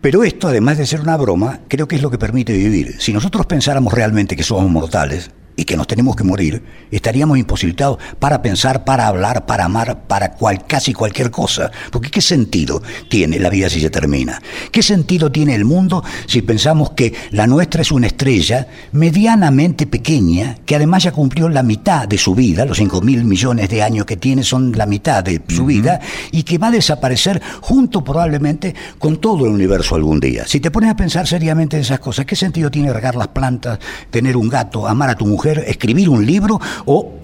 Pero 0.00 0.22
esto, 0.22 0.48
además 0.48 0.76
de 0.76 0.86
ser 0.86 1.00
una 1.00 1.16
broma, 1.16 1.60
creo 1.66 1.88
que 1.88 1.96
es 1.96 2.02
lo 2.02 2.10
que 2.10 2.18
permite 2.18 2.52
vivir. 2.52 2.96
Si 3.00 3.10
nosotros 3.12 3.46
pensáramos 3.46 3.92
realmente 3.94 4.36
que 4.36 4.42
somos 4.42 4.70
mortales, 4.70 5.30
y 5.56 5.64
que 5.64 5.76
nos 5.76 5.86
tenemos 5.86 6.16
que 6.16 6.24
morir, 6.24 6.62
estaríamos 6.90 7.38
imposibilitados 7.38 7.98
para 8.18 8.42
pensar, 8.42 8.84
para 8.84 9.06
hablar, 9.06 9.46
para 9.46 9.66
amar, 9.66 10.02
para 10.06 10.32
cual, 10.32 10.66
casi 10.66 10.92
cualquier 10.92 11.30
cosa. 11.30 11.70
Porque 11.90 12.10
¿qué 12.10 12.20
sentido 12.20 12.82
tiene 13.08 13.38
la 13.38 13.50
vida 13.50 13.68
si 13.68 13.80
se 13.80 13.90
termina? 13.90 14.40
¿Qué 14.72 14.82
sentido 14.82 15.30
tiene 15.30 15.54
el 15.54 15.64
mundo 15.64 16.02
si 16.26 16.42
pensamos 16.42 16.90
que 16.90 17.14
la 17.30 17.46
nuestra 17.46 17.82
es 17.82 17.92
una 17.92 18.08
estrella 18.08 18.66
medianamente 18.92 19.86
pequeña, 19.86 20.56
que 20.64 20.76
además 20.76 21.04
ya 21.04 21.12
cumplió 21.12 21.48
la 21.48 21.62
mitad 21.62 22.08
de 22.08 22.18
su 22.18 22.34
vida, 22.34 22.64
los 22.64 22.78
5 22.78 23.00
mil 23.00 23.24
millones 23.24 23.68
de 23.68 23.82
años 23.82 24.06
que 24.06 24.16
tiene 24.16 24.42
son 24.42 24.72
la 24.72 24.86
mitad 24.86 25.22
de 25.22 25.40
su 25.48 25.66
vida, 25.66 26.00
y 26.32 26.42
que 26.42 26.58
va 26.58 26.68
a 26.68 26.72
desaparecer 26.72 27.40
junto 27.60 28.02
probablemente 28.02 28.74
con 28.98 29.18
todo 29.18 29.46
el 29.46 29.52
universo 29.52 29.94
algún 29.94 30.18
día? 30.18 30.46
Si 30.46 30.60
te 30.60 30.70
pones 30.70 30.90
a 30.90 30.96
pensar 30.96 31.26
seriamente 31.26 31.76
en 31.76 31.82
esas 31.82 32.00
cosas, 32.00 32.26
¿qué 32.26 32.34
sentido 32.34 32.70
tiene 32.70 32.92
regar 32.92 33.14
las 33.14 33.28
plantas, 33.28 33.78
tener 34.10 34.36
un 34.36 34.48
gato, 34.48 34.88
amar 34.88 35.10
a 35.10 35.14
tu 35.14 35.26
mujer? 35.26 35.43
Mujer, 35.44 35.64
escribir 35.66 36.08
un 36.08 36.24
libro 36.24 36.60
o 36.86 37.18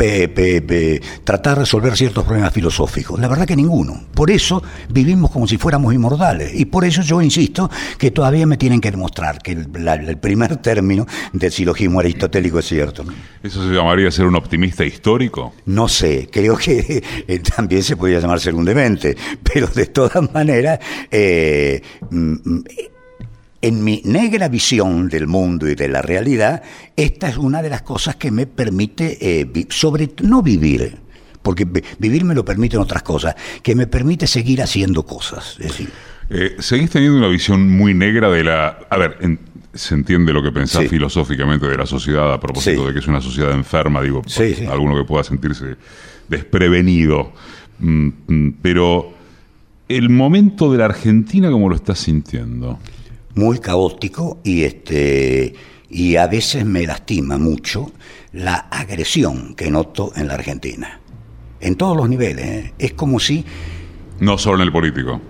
tratar 1.25 1.55
de 1.55 1.61
resolver 1.61 1.97
ciertos 1.97 2.25
problemas 2.25 2.53
filosóficos. 2.53 3.19
La 3.19 3.29
verdad 3.29 3.47
que 3.47 3.57
ninguno. 3.57 4.01
Por 4.15 4.31
eso 4.31 4.63
vivimos 4.89 5.31
como 5.31 5.47
si 5.47 5.57
fuéramos 5.57 5.95
inmortales. 5.95 6.53
Y 6.55 6.67
por 6.67 6.85
eso 6.85 7.03
yo 7.03 7.23
insisto 7.23 7.71
que 7.99 8.11
todavía 8.11 8.47
me 8.47 8.57
tienen 8.57 8.81
que 8.81 8.91
demostrar 8.91 9.39
que 9.39 9.53
el, 9.53 10.19
primer 10.19 10.57
término 10.59 11.07
del 11.33 11.53
silogismo 11.53 12.01
aristotélico 12.01 12.59
es 12.59 12.67
cierto. 12.67 13.05
¿Eso 13.43 13.67
se 13.67 13.75
llamaría 13.75 14.11
ser 14.11 14.27
un 14.27 14.37
optimista 14.37 14.85
histórico? 14.85 15.55
No 15.67 15.89
sé, 15.89 16.29
creo 16.31 16.57
que 16.57 17.03
eh, 17.27 17.39
también 17.39 17.83
se 17.83 17.97
podría 17.97 18.21
llamar 18.21 18.41
ser 18.41 18.55
un 18.55 18.65
demente, 18.65 19.17
pero 19.43 19.67
de 19.67 19.87
todas 19.87 20.33
maneras... 20.33 20.79
Eh, 21.11 21.81
mm, 22.11 22.35
mm, 22.45 22.65
en 23.63 23.85
mi 23.85 24.01
negra 24.05 24.49
visión 24.49 25.09
del 25.09 25.27
mundo 25.27 25.69
y 25.69 25.75
de 25.75 25.89
la 25.89 26.03
realidad, 26.03 26.63
esta 26.97 27.29
es 27.29 27.37
una 27.37 27.63
de 27.63 27.71
las 27.71 27.83
cosas 27.83 28.17
que 28.17 28.31
me 28.31 28.47
permite, 28.47 29.19
eh, 29.21 29.67
sobre 29.69 30.11
no 30.23 30.43
vivir, 30.43 30.97
porque 31.43 31.67
vivir 31.99 32.25
me 32.25 32.35
lo 32.35 32.45
permiten 32.45 32.81
otras 32.81 33.03
cosas, 33.03 33.35
que 33.63 33.75
me 33.75 33.87
permite 33.87 34.27
seguir 34.27 34.63
haciendo 34.63 35.05
cosas. 35.05 35.57
Es 35.59 35.69
decir, 35.69 35.91
eh, 36.31 36.57
seguís 36.59 36.91
teniendo 36.91 37.19
una 37.19 37.29
visión 37.29 37.69
muy 37.69 37.93
negra 37.93 38.31
de 38.31 38.45
la... 38.45 38.79
A 38.89 38.97
ver, 38.97 39.19
se 39.75 39.95
entiende 39.95 40.33
lo 40.33 40.43
que 40.43 40.53
pensás 40.53 40.87
filosóficamente 40.89 41.67
de 41.67 41.77
la 41.77 41.87
sociedad 41.87 42.33
a 42.33 42.41
propósito 42.41 42.87
de 42.87 42.93
que 42.93 42.99
es 42.99 43.07
una 43.07 43.21
sociedad 43.21 43.53
enferma, 43.53 44.03
digo, 44.03 44.23
alguno 44.71 44.97
que 44.97 45.05
pueda 45.05 45.23
sentirse 45.23 45.77
desprevenido. 46.29 47.33
Mm, 47.79 48.09
mm, 48.27 48.55
pero 48.63 49.13
el 49.89 50.09
momento 50.09 50.71
de 50.73 50.79
la 50.79 50.87
Argentina, 50.87 51.51
¿cómo 51.51 51.69
lo 51.69 51.77
estás 51.77 51.99
sintiendo? 51.99 52.79
Muy 53.35 53.59
caótico 53.59 54.39
y 54.45 54.63
este 54.63 55.55
y 55.91 56.17
a 56.17 56.27
veces 56.29 56.65
me 56.65 56.87
lastima 56.87 57.37
mucho 57.37 57.91
la 58.33 58.55
agresión 58.55 59.55
que 59.57 59.71
noto 59.71 60.13
en 60.15 60.29
la 60.29 60.35
Argentina. 60.35 61.01
En 61.61 61.75
todos 61.75 61.97
los 61.97 62.09
niveles. 62.09 62.47
¿eh? 62.47 62.75
Es 62.79 62.93
como 62.93 63.19
si... 63.19 63.45
No 64.21 64.39
solo 64.39 64.57
en 64.59 64.63
el 64.63 64.73
político. 64.73 65.21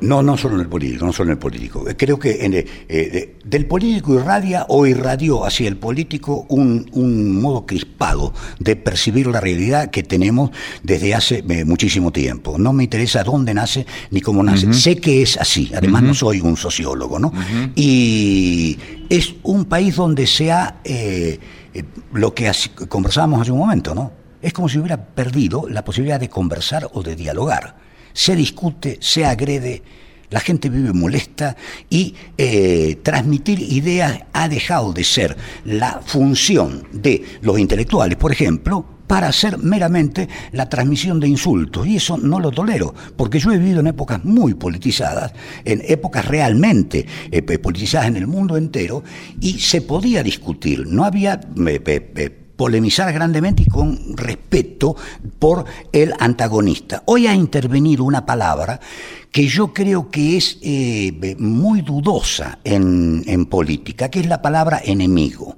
No, 0.00 0.22
no 0.22 0.36
solo 0.36 0.54
en 0.56 0.60
el 0.62 0.68
político, 0.68 1.06
no 1.06 1.12
solo 1.12 1.30
en 1.30 1.32
el 1.32 1.38
político. 1.38 1.84
Creo 1.96 2.18
que 2.18 2.44
en 2.44 2.54
eh, 2.54 3.36
del 3.44 3.66
político 3.66 4.14
irradia 4.14 4.66
o 4.68 4.86
irradió 4.86 5.44
hacia 5.44 5.68
el 5.68 5.76
político 5.76 6.46
un, 6.48 6.88
un, 6.92 7.40
modo 7.40 7.66
crispado 7.66 8.32
de 8.58 8.76
percibir 8.76 9.26
la 9.26 9.40
realidad 9.40 9.90
que 9.90 10.02
tenemos 10.02 10.50
desde 10.82 11.14
hace 11.14 11.44
eh, 11.48 11.64
muchísimo 11.64 12.12
tiempo. 12.12 12.58
No 12.58 12.72
me 12.72 12.84
interesa 12.84 13.24
dónde 13.24 13.54
nace 13.54 13.86
ni 14.10 14.20
cómo 14.20 14.42
nace. 14.42 14.72
Sé 14.72 14.96
que 14.98 15.22
es 15.22 15.36
así, 15.36 15.70
además 15.74 16.02
no 16.02 16.14
soy 16.14 16.40
un 16.40 16.56
sociólogo, 16.56 17.18
¿no? 17.18 17.32
Y 17.74 18.78
es 19.08 19.34
un 19.42 19.64
país 19.64 19.96
donde 19.96 20.26
se 20.26 20.52
ha, 20.52 20.80
eh, 20.84 21.38
lo 22.12 22.34
que 22.34 22.50
conversábamos 22.88 23.42
hace 23.42 23.52
un 23.52 23.58
momento, 23.58 23.94
¿no? 23.94 24.12
Es 24.40 24.52
como 24.52 24.68
si 24.68 24.78
hubiera 24.78 24.96
perdido 24.96 25.68
la 25.68 25.84
posibilidad 25.84 26.20
de 26.20 26.28
conversar 26.28 26.88
o 26.92 27.02
de 27.02 27.16
dialogar 27.16 27.87
se 28.18 28.34
discute, 28.34 28.98
se 29.00 29.24
agrede, 29.24 29.80
la 30.30 30.40
gente 30.40 30.68
vive 30.68 30.92
molesta 30.92 31.56
y 31.88 32.16
eh, 32.36 32.98
transmitir 33.00 33.60
ideas 33.60 34.24
ha 34.32 34.48
dejado 34.48 34.92
de 34.92 35.04
ser 35.04 35.36
la 35.64 36.00
función 36.04 36.82
de 36.92 37.24
los 37.42 37.60
intelectuales, 37.60 38.18
por 38.18 38.32
ejemplo, 38.32 38.84
para 39.06 39.28
hacer 39.28 39.58
meramente 39.58 40.28
la 40.50 40.68
transmisión 40.68 41.20
de 41.20 41.28
insultos. 41.28 41.86
Y 41.86 41.94
eso 41.94 42.18
no 42.18 42.40
lo 42.40 42.50
tolero, 42.50 42.92
porque 43.16 43.38
yo 43.38 43.52
he 43.52 43.58
vivido 43.58 43.78
en 43.78 43.86
épocas 43.86 44.24
muy 44.24 44.54
politizadas, 44.54 45.32
en 45.64 45.80
épocas 45.86 46.24
realmente 46.26 47.06
eh, 47.30 47.58
politizadas 47.60 48.08
en 48.08 48.16
el 48.16 48.26
mundo 48.26 48.56
entero, 48.56 49.04
y 49.40 49.60
se 49.60 49.80
podía 49.80 50.24
discutir. 50.24 50.88
No 50.88 51.04
había... 51.04 51.38
Eh, 51.56 52.47
polemizar 52.58 53.12
grandemente 53.12 53.62
y 53.62 53.66
con 53.66 54.16
respeto 54.16 54.96
por 55.38 55.64
el 55.92 56.12
antagonista. 56.18 57.04
Hoy 57.06 57.28
ha 57.28 57.34
intervenido 57.34 58.02
una 58.02 58.26
palabra 58.26 58.80
que 59.30 59.46
yo 59.46 59.72
creo 59.72 60.10
que 60.10 60.36
es 60.36 60.58
eh, 60.60 61.36
muy 61.38 61.82
dudosa 61.82 62.58
en, 62.64 63.46
política, 63.46 64.10
que 64.10 64.18
es 64.18 64.26
la 64.26 64.42
palabra 64.42 64.82
enemigo. 64.84 65.56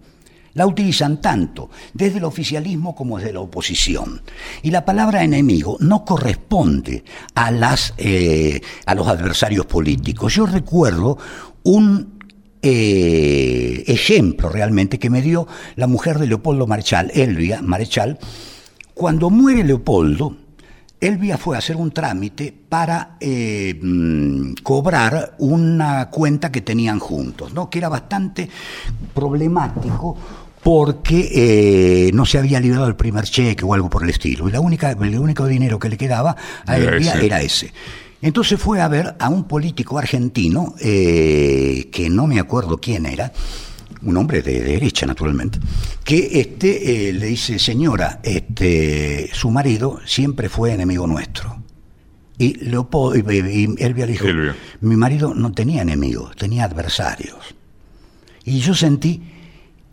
La 0.52 0.66
utilizan 0.66 1.22
tanto 1.22 1.70
desde 1.94 2.18
el 2.18 2.24
oficialismo 2.24 2.94
como 2.94 3.16
desde 3.16 3.32
la 3.32 3.40
oposición. 3.40 4.20
Y 4.62 4.70
la 4.70 4.84
palabra 4.84 5.24
enemigo 5.24 5.78
no 5.80 6.04
corresponde 6.04 7.02
a, 7.34 7.50
las, 7.50 7.94
eh, 7.96 8.60
a 8.84 8.94
los 8.94 9.08
adversarios 9.08 9.64
políticos. 9.64 10.34
Yo 10.34 10.44
recuerdo 10.44 11.16
un 11.62 12.19
eh, 12.62 13.84
ejemplo 13.86 14.48
realmente 14.48 14.98
que 14.98 15.10
me 15.10 15.22
dio 15.22 15.46
la 15.76 15.86
mujer 15.86 16.18
de 16.18 16.26
Leopoldo 16.26 16.66
Marechal, 16.66 17.10
Elvia 17.14 17.62
Marechal. 17.62 18.18
Cuando 18.94 19.30
muere 19.30 19.64
Leopoldo, 19.64 20.36
Elvia 21.00 21.38
fue 21.38 21.56
a 21.56 21.60
hacer 21.60 21.76
un 21.76 21.90
trámite 21.90 22.54
para 22.68 23.16
eh, 23.18 23.78
mm, 23.80 24.54
cobrar 24.62 25.36
una 25.38 26.10
cuenta 26.10 26.52
que 26.52 26.60
tenían 26.60 26.98
juntos, 26.98 27.54
¿no? 27.54 27.70
que 27.70 27.78
era 27.78 27.88
bastante 27.88 28.48
problemático 29.14 30.16
porque 30.62 31.30
eh, 32.08 32.10
no 32.12 32.26
se 32.26 32.36
había 32.36 32.60
liberado 32.60 32.86
el 32.88 32.96
primer 32.96 33.24
cheque 33.24 33.64
o 33.64 33.72
algo 33.72 33.88
por 33.88 34.02
el 34.02 34.10
estilo. 34.10 34.46
Y 34.48 34.52
la 34.52 34.60
única, 34.60 34.90
el 34.90 35.18
único 35.18 35.46
dinero 35.46 35.78
que 35.78 35.88
le 35.88 35.96
quedaba 35.96 36.36
a 36.66 36.76
Elvia 36.76 37.14
era 37.14 37.40
ese. 37.40 37.72
Entonces 38.22 38.60
fue 38.60 38.80
a 38.80 38.88
ver 38.88 39.16
a 39.18 39.28
un 39.28 39.44
político 39.44 39.98
argentino, 39.98 40.74
eh, 40.80 41.88
que 41.90 42.10
no 42.10 42.26
me 42.26 42.38
acuerdo 42.38 42.78
quién 42.78 43.06
era, 43.06 43.32
un 44.02 44.16
hombre 44.16 44.42
de, 44.42 44.60
derecha 44.60 45.06
naturalmente, 45.06 45.58
que 46.04 46.40
este, 46.40 47.08
eh, 47.08 47.12
le 47.12 47.26
dice, 47.26 47.58
señora, 47.58 48.20
este, 48.22 49.30
su 49.32 49.50
marido 49.50 50.00
siempre 50.04 50.48
fue 50.48 50.72
enemigo 50.72 51.06
nuestro. 51.06 51.62
Y 52.38 52.54
Leopoldo, 52.64 53.32
y, 53.32 53.74
Elvia 53.78 54.06
dijo, 54.06 54.26
mi 54.80 54.96
marido 54.96 55.34
no 55.34 55.52
tenía 55.52 55.82
enemigos, 55.82 56.36
tenía 56.36 56.64
adversarios. 56.64 57.54
Y 58.44 58.60
yo 58.60 58.74
sentí 58.74 59.22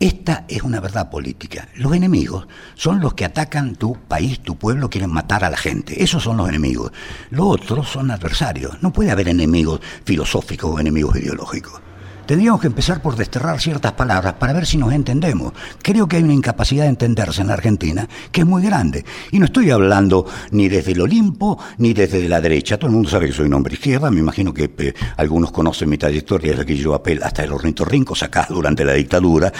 esta 0.00 0.44
es 0.48 0.62
una 0.62 0.80
verdad 0.80 1.10
política. 1.10 1.68
Los 1.74 1.92
enemigos 1.92 2.46
son 2.74 3.00
los 3.00 3.14
que 3.14 3.24
atacan 3.24 3.74
tu 3.74 3.94
país, 3.94 4.40
tu 4.40 4.56
pueblo, 4.56 4.88
quieren 4.88 5.10
matar 5.10 5.44
a 5.44 5.50
la 5.50 5.56
gente. 5.56 6.02
Esos 6.02 6.22
son 6.22 6.36
los 6.36 6.48
enemigos. 6.48 6.92
Los 7.30 7.46
otros 7.46 7.88
son 7.88 8.10
adversarios. 8.12 8.80
No 8.80 8.92
puede 8.92 9.10
haber 9.10 9.28
enemigos 9.28 9.80
filosóficos 10.04 10.70
o 10.70 10.78
enemigos 10.78 11.16
ideológicos. 11.16 11.87
Tendríamos 12.28 12.60
que 12.60 12.66
empezar 12.66 13.00
por 13.00 13.16
desterrar 13.16 13.58
ciertas 13.58 13.92
palabras 13.92 14.34
para 14.34 14.52
ver 14.52 14.66
si 14.66 14.76
nos 14.76 14.92
entendemos. 14.92 15.54
Creo 15.80 16.06
que 16.06 16.18
hay 16.18 16.22
una 16.22 16.34
incapacidad 16.34 16.82
de 16.82 16.90
entenderse 16.90 17.40
en 17.40 17.46
la 17.46 17.54
Argentina 17.54 18.06
que 18.30 18.42
es 18.42 18.46
muy 18.46 18.62
grande. 18.62 19.02
Y 19.32 19.38
no 19.38 19.46
estoy 19.46 19.70
hablando 19.70 20.26
ni 20.50 20.68
desde 20.68 20.92
el 20.92 21.00
Olimpo 21.00 21.58
ni 21.78 21.94
desde 21.94 22.28
la 22.28 22.42
derecha. 22.42 22.76
Todo 22.76 22.88
el 22.88 22.96
mundo 22.96 23.08
sabe 23.08 23.28
que 23.28 23.32
soy 23.32 23.46
un 23.46 23.54
hombre 23.54 23.72
izquierda. 23.72 24.10
Me 24.10 24.20
imagino 24.20 24.52
que 24.52 24.70
eh, 24.76 24.92
algunos 25.16 25.52
conocen 25.52 25.88
mi 25.88 25.96
trayectoria 25.96 26.50
desde 26.50 26.66
que 26.66 26.76
yo 26.76 26.92
apel 26.92 27.22
hasta 27.22 27.44
el 27.44 27.50
ornitorrinco 27.50 28.14
sacado 28.14 28.56
durante 28.56 28.84
la 28.84 28.92
dictadura. 28.92 29.50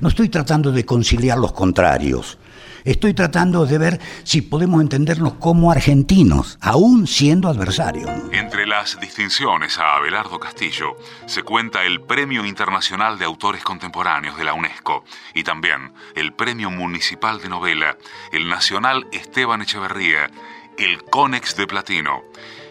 No 0.00 0.08
estoy 0.08 0.30
tratando 0.30 0.72
de 0.72 0.86
conciliar 0.86 1.36
los 1.36 1.52
contrarios. 1.52 2.38
Estoy 2.86 3.14
tratando 3.14 3.66
de 3.66 3.78
ver 3.78 4.00
si 4.22 4.42
podemos 4.42 4.80
entendernos 4.80 5.34
como 5.34 5.72
argentinos, 5.72 6.56
aún 6.60 7.08
siendo 7.08 7.48
adversarios. 7.48 8.08
Entre 8.30 8.64
las 8.64 9.00
distinciones 9.00 9.76
a 9.80 9.96
Abelardo 9.96 10.38
Castillo 10.38 10.96
se 11.26 11.42
cuenta 11.42 11.84
el 11.84 12.00
Premio 12.00 12.46
Internacional 12.46 13.18
de 13.18 13.24
Autores 13.24 13.64
Contemporáneos 13.64 14.38
de 14.38 14.44
la 14.44 14.54
UNESCO 14.54 15.04
y 15.34 15.42
también 15.42 15.94
el 16.14 16.32
Premio 16.32 16.70
Municipal 16.70 17.40
de 17.40 17.48
Novela, 17.48 17.96
el 18.30 18.48
Nacional 18.48 19.08
Esteban 19.10 19.62
Echeverría, 19.62 20.30
el 20.78 21.02
Conex 21.02 21.56
de 21.56 21.66
Platino 21.66 22.22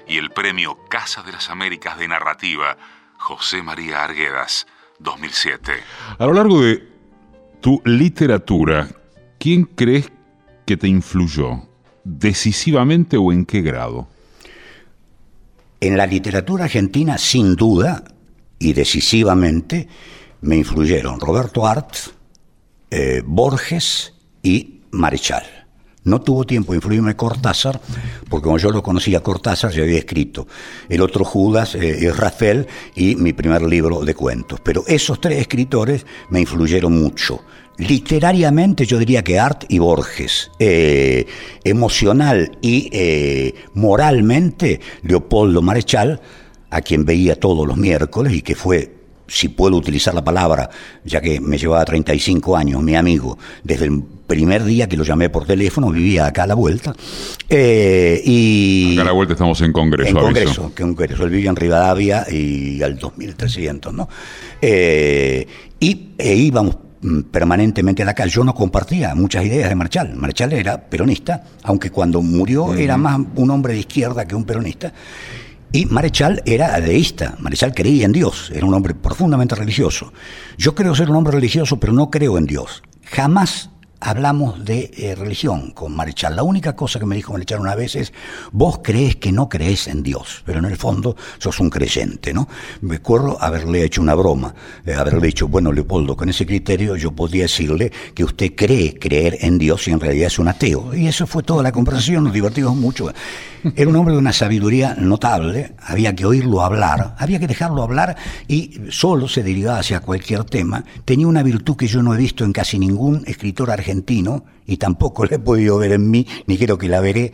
y 0.08 0.16
el 0.16 0.30
Premio 0.30 0.80
Casa 0.90 1.24
de 1.24 1.34
las 1.34 1.50
Américas 1.50 1.98
de 1.98 2.08
Narrativa 2.08 2.78
José 3.18 3.62
María 3.62 4.06
Arguedas 4.06 4.66
2007. 5.00 5.74
A 6.18 6.26
lo 6.26 6.32
largo 6.32 6.62
de 6.62 6.88
tu 7.60 7.82
literatura, 7.84 8.88
¿quién 9.40 9.66
crees 9.66 10.12
que 10.66 10.78
te 10.78 10.88
influyó? 10.88 11.68
¿Decisivamente 12.04 13.18
o 13.18 13.32
en 13.32 13.46
qué 13.46 13.62
grado? 13.62 14.08
En 15.80 15.98
la 15.98 16.06
literatura 16.06 16.66
argentina, 16.66 17.18
sin 17.18 17.56
duda 17.56 18.04
y 18.60 18.74
decisivamente, 18.74 19.88
me 20.42 20.56
influyeron 20.56 21.20
Roberto 21.20 21.66
Art, 21.66 21.96
eh, 22.92 23.22
Borges 23.26 24.14
y 24.42 24.82
Marechal. 24.92 25.44
No 26.06 26.22
tuvo 26.22 26.46
tiempo 26.46 26.72
de 26.72 26.78
influirme 26.78 27.16
Cortázar, 27.16 27.82
porque 28.30 28.44
como 28.44 28.60
yo 28.60 28.70
lo 28.70 28.84
conocía 28.84 29.24
Cortázar, 29.24 29.72
ya 29.72 29.82
había 29.82 29.98
escrito 29.98 30.48
El 30.88 31.02
otro 31.02 31.26
Judas, 31.26 31.74
eh, 31.74 32.14
Rafael 32.16 32.68
y 32.96 33.16
mi 33.16 33.34
primer 33.34 33.64
libro 33.64 34.06
de 34.06 34.14
cuentos. 34.14 34.60
Pero 34.64 34.84
esos 34.88 35.20
tres 35.20 35.40
escritores 35.40 36.06
me 36.30 36.42
influyeron 36.42 36.94
mucho. 36.94 37.44
Literariamente 37.78 38.86
yo 38.86 38.98
diría 38.98 39.24
que 39.24 39.38
Art 39.38 39.66
y 39.68 39.80
Borges, 39.80 40.50
eh, 40.60 41.26
emocional 41.64 42.58
y 42.62 42.90
eh, 42.94 43.54
moralmente 43.74 44.80
Leopoldo 45.04 45.62
Marechal, 45.62 46.22
a 46.70 46.82
quien 46.82 47.04
veía 47.04 47.38
todos 47.38 47.68
los 47.68 47.76
miércoles 47.76 48.34
y 48.34 48.42
que 48.42 48.56
fue 48.56 48.94
si 49.28 49.50
puedo 49.50 49.76
utilizar 49.76 50.14
la 50.14 50.24
palabra, 50.24 50.70
ya 51.04 51.20
que 51.20 51.42
me 51.42 51.58
llevaba 51.58 51.84
35 51.84 52.56
años, 52.56 52.82
mi 52.84 52.96
amigo, 52.96 53.38
desde 53.64 53.86
el 53.86 54.04
primer 54.28 54.64
día 54.64 54.88
que 54.88 54.96
lo 54.96 55.04
llamé 55.04 55.30
por 55.30 55.46
teléfono, 55.46 55.90
vivía 55.90 56.28
acá 56.28 56.44
a 56.44 56.48
la 56.48 56.54
vuelta. 56.54 56.96
Eh, 57.50 58.22
y 58.24 58.94
acá 58.94 59.02
a 59.02 59.06
la 59.06 59.12
vuelta 59.14 59.34
estamos 59.34 59.60
en 59.62 59.74
Congreso. 59.74 60.10
En 60.10 60.16
Congreso, 60.16 60.74
que 60.76 60.84
Congreso. 60.84 61.24
Él 61.24 61.32
vivía 61.32 61.50
en 61.50 61.56
Rivadavia 61.56 62.26
y 62.32 62.82
al 62.84 63.00
2300, 63.00 63.94
¿no? 63.94 64.08
Y 64.62 66.10
e 66.18 66.36
íbamos 66.36 66.78
permanentemente 67.32 68.04
a 68.04 68.06
la 68.06 68.14
calle. 68.14 68.32
Yo 68.32 68.44
no 68.44 68.54
compartía 68.54 69.16
muchas 69.16 69.46
ideas 69.46 69.70
de 69.70 69.76
Marchal. 69.76 70.16
Marchal 70.16 70.54
era 70.54 70.82
peronista, 70.82 71.44
aunque 71.64 71.92
cuando 71.92 72.22
murió 72.22 72.74
era 72.74 72.98
más 72.98 73.20
un 73.36 73.52
hombre 73.52 73.74
de 73.74 73.80
izquierda 73.80 74.26
que 74.26 74.36
un 74.36 74.44
peronista. 74.44 74.92
Y 75.72 75.86
Marechal 75.88 76.42
era 76.46 76.80
deísta, 76.80 77.36
Marechal 77.40 77.74
creía 77.74 78.06
en 78.06 78.14
Dios, 78.14 78.50
era 78.56 78.66
un 78.66 78.74
hombre 78.74 78.94
profundamente 78.94 79.56
religioso. 79.56 80.14
Yo 80.58 80.74
creo 80.74 80.96
ser 80.96 81.10
un 81.10 81.18
hombre 81.18 81.34
religioso, 81.34 81.80
pero 81.80 81.92
no 81.92 82.10
creo 82.10 82.38
en 82.38 82.46
Dios. 82.46 82.82
Jamás 83.04 83.72
hablamos 84.00 84.64
de 84.64 84.92
eh, 84.98 85.16
religión 85.16 85.72
con 85.72 85.96
Marechal. 85.96 86.36
La 86.36 86.44
única 86.44 86.76
cosa 86.76 87.00
que 87.00 87.06
me 87.06 87.16
dijo 87.16 87.34
Marechal 87.34 87.60
una 87.60 87.76
vez 87.76 87.96
es, 87.96 88.14
vos 88.52 88.80
crees 88.84 89.16
que 89.16 89.32
no 89.32 89.50
crees 89.50 89.88
en 89.88 90.04
Dios, 90.04 90.44
pero 90.46 90.60
en 90.60 90.66
el 90.66 90.78
fondo 90.78 91.16
sos 91.38 91.60
un 91.60 91.70
creyente, 91.70 92.34
¿no? 92.34 92.48
Me 92.82 92.98
acuerdo 92.98 93.42
haberle 93.42 93.84
hecho 93.84 94.02
una 94.02 94.16
broma, 94.16 94.54
eh, 94.86 94.94
haberle 94.94 95.28
dicho, 95.28 95.48
bueno, 95.48 95.72
Leopoldo, 95.72 96.16
con 96.16 96.30
ese 96.30 96.46
criterio 96.46 96.96
yo 96.96 97.12
podría 97.12 97.44
decirle 97.44 97.92
que 98.14 98.24
usted 98.24 98.54
cree 98.56 98.98
creer 99.00 99.38
en 99.42 99.58
Dios 99.58 99.88
y 99.88 99.92
en 99.92 100.00
realidad 100.00 100.28
es 100.28 100.40
un 100.40 100.48
ateo. 100.48 100.94
Y 100.94 101.08
eso 101.08 101.26
fue 101.26 101.44
toda 101.44 101.64
la 101.64 101.72
conversación, 101.72 102.26
nos 102.26 102.34
divertimos 102.34 102.76
mucho. 102.76 103.12
Era 103.76 103.90
un 103.90 103.96
hombre 103.96 104.14
de 104.14 104.20
una 104.20 104.34
sabiduría 104.34 104.96
notable, 104.96 105.74
había 105.80 106.16
que 106.16 106.26
oírlo 106.26 106.62
hablar, 106.62 107.16
había 107.18 107.40
que 107.40 107.48
dejarlo 107.48 107.82
hablar 107.82 108.16
y 108.48 108.80
solo 108.90 109.28
se 109.28 109.42
derivaba 109.42 109.80
hacia 109.80 110.02
cualquier 110.02 110.44
tema. 110.44 110.84
Tenía 111.04 111.28
una 111.28 111.42
virtud 111.42 111.76
que 111.76 111.88
yo 111.88 112.04
no 112.04 112.14
he 112.14 112.18
visto 112.18 112.46
en 112.46 112.54
casi 112.54 112.78
ningún 112.78 113.24
escritor 113.26 113.72
argentino 113.72 113.85
y 114.66 114.78
tampoco 114.78 115.26
la 115.26 115.36
he 115.36 115.40
podido 115.40 115.78
ver 115.78 115.92
en 115.94 116.10
mí, 116.10 116.28
ni 116.48 116.58
creo 116.58 116.78
que 116.78 116.90
la 116.90 117.02
veré. 117.02 117.34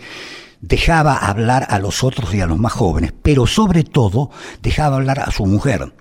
Dejaba 0.62 1.18
hablar 1.18 1.66
a 1.70 1.80
los 1.80 2.04
otros 2.04 2.34
y 2.36 2.42
a 2.42 2.46
los 2.46 2.60
más 2.60 2.74
jóvenes, 2.74 3.14
pero 3.22 3.48
sobre 3.48 3.84
todo 3.84 4.30
dejaba 4.62 4.98
hablar 4.98 5.20
a 5.20 5.32
su 5.32 5.46
mujer. 5.46 5.92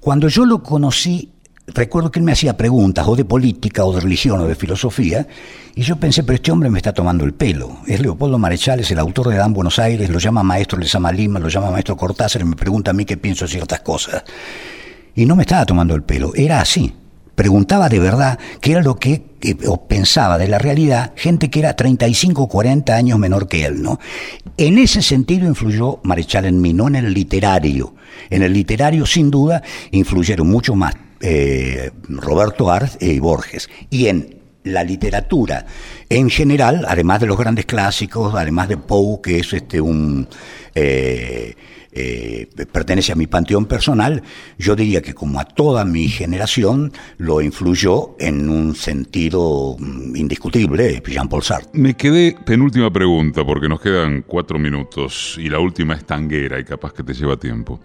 Cuando 0.00 0.28
yo 0.28 0.46
lo 0.46 0.62
conocí 0.62 1.32
recuerdo 1.74 2.10
que 2.10 2.18
él 2.18 2.24
me 2.24 2.32
hacía 2.32 2.56
preguntas 2.56 3.06
o 3.06 3.16
de 3.16 3.24
política 3.24 3.84
o 3.84 3.92
de 3.92 4.00
religión 4.00 4.40
o 4.40 4.46
de 4.46 4.54
filosofía 4.54 5.26
y 5.74 5.82
yo 5.82 5.96
pensé, 5.96 6.22
pero 6.22 6.36
este 6.36 6.50
hombre 6.50 6.70
me 6.70 6.78
está 6.78 6.92
tomando 6.92 7.24
el 7.24 7.32
pelo. 7.32 7.78
Es 7.86 8.00
Leopoldo 8.00 8.38
Marechal, 8.38 8.80
es 8.80 8.90
el 8.90 8.98
autor 8.98 9.28
de 9.28 9.36
Dan 9.36 9.52
Buenos 9.52 9.78
Aires, 9.78 10.10
lo 10.10 10.18
llama 10.18 10.42
maestro 10.42 10.78
Lezama 10.78 11.12
Lima, 11.12 11.38
lo 11.38 11.48
llama 11.48 11.70
maestro 11.70 11.96
Cortázar 11.96 12.42
y 12.42 12.44
me 12.44 12.56
pregunta 12.56 12.90
a 12.90 12.94
mí 12.94 13.04
qué 13.04 13.16
pienso 13.16 13.44
de 13.44 13.52
ciertas 13.52 13.80
cosas. 13.80 14.24
Y 15.14 15.26
no 15.26 15.36
me 15.36 15.42
estaba 15.42 15.64
tomando 15.66 15.94
el 15.94 16.02
pelo, 16.02 16.32
era 16.34 16.60
así. 16.60 16.92
Preguntaba 17.34 17.88
de 17.88 17.98
verdad 17.98 18.38
qué 18.60 18.72
era 18.72 18.82
lo 18.82 18.96
que, 18.96 19.22
o 19.66 19.86
pensaba 19.86 20.38
de 20.38 20.48
la 20.48 20.58
realidad 20.58 21.12
gente 21.16 21.50
que 21.50 21.60
era 21.60 21.74
35 21.74 22.42
o 22.42 22.48
40 22.48 22.94
años 22.94 23.18
menor 23.18 23.48
que 23.48 23.64
él, 23.64 23.82
¿no? 23.82 23.98
En 24.56 24.78
ese 24.78 25.02
sentido 25.02 25.46
influyó 25.46 26.00
Marechal 26.02 26.44
en 26.44 26.60
mí, 26.60 26.72
no 26.72 26.88
en 26.88 26.96
el 26.96 27.14
literario. 27.14 27.94
En 28.28 28.42
el 28.42 28.52
literario, 28.52 29.06
sin 29.06 29.30
duda, 29.30 29.62
influyeron 29.90 30.48
mucho 30.48 30.74
más 30.74 30.94
eh, 31.20 31.90
Roberto 32.08 32.70
Arz 32.70 32.98
y 33.00 33.18
Borges. 33.18 33.68
Y 33.90 34.06
en 34.06 34.39
la 34.64 34.84
literatura 34.84 35.66
en 36.08 36.30
general, 36.30 36.84
además 36.88 37.20
de 37.20 37.26
los 37.26 37.38
grandes 37.38 37.66
clásicos, 37.66 38.34
además 38.34 38.68
de 38.68 38.76
Poe, 38.76 39.20
que 39.22 39.38
es 39.38 39.52
este 39.52 39.80
un 39.80 40.28
eh, 40.74 41.54
eh, 41.92 42.46
pertenece 42.70 43.10
a 43.10 43.16
mi 43.16 43.26
panteón 43.26 43.66
personal, 43.66 44.22
yo 44.58 44.76
diría 44.76 45.02
que 45.02 45.12
como 45.12 45.40
a 45.40 45.44
toda 45.44 45.84
mi 45.84 46.08
generación 46.08 46.92
lo 47.18 47.40
influyó 47.40 48.14
en 48.20 48.48
un 48.48 48.76
sentido 48.76 49.76
mm, 49.78 50.14
indiscutible 50.14 51.02
Jean-Paul 51.04 51.42
Sartre. 51.42 51.70
Me 51.72 51.94
quedé, 51.94 52.36
penúltima 52.46 52.92
pregunta, 52.92 53.44
porque 53.44 53.68
nos 53.68 53.80
quedan 53.80 54.22
cuatro 54.22 54.58
minutos 54.58 55.36
y 55.38 55.48
la 55.48 55.58
última 55.58 55.94
es 55.94 56.04
tanguera 56.04 56.60
y 56.60 56.64
capaz 56.64 56.92
que 56.92 57.02
te 57.02 57.12
lleva 57.12 57.36
tiempo 57.36 57.80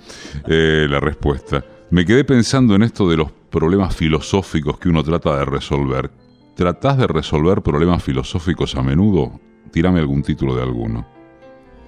la 0.45 0.99
respuesta. 0.99 1.63
Me 1.89 2.05
quedé 2.05 2.23
pensando 2.23 2.75
en 2.75 2.83
esto 2.83 3.09
de 3.09 3.17
los 3.17 3.31
problemas 3.31 3.95
filosóficos 3.95 4.77
que 4.77 4.89
uno 4.89 5.03
trata 5.03 5.37
de 5.37 5.45
resolver. 5.45 6.24
¿Tratás 6.55 6.97
de 6.97 7.07
resolver 7.07 7.61
problemas 7.61 8.01
filosóficos 8.01 8.75
a 8.75 8.81
menudo? 8.81 9.41
Tírame 9.71 9.99
algún 9.99 10.23
título 10.23 10.55
de 10.55 10.63
alguno, 10.63 11.05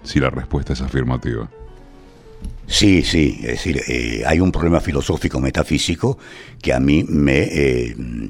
si 0.04 0.20
la 0.20 0.30
respuesta 0.30 0.74
es 0.74 0.82
afirmativa. 0.82 1.50
Sí, 2.68 3.02
sí, 3.02 3.40
es 3.44 3.48
decir, 3.48 3.82
eh, 3.88 4.24
hay 4.28 4.42
un 4.42 4.52
problema 4.52 4.82
filosófico 4.82 5.40
metafísico 5.40 6.18
que 6.62 6.74
a 6.74 6.82
mí 6.82 7.06
me 7.08 7.44
eh, 7.44 7.96
mm, 7.96 8.28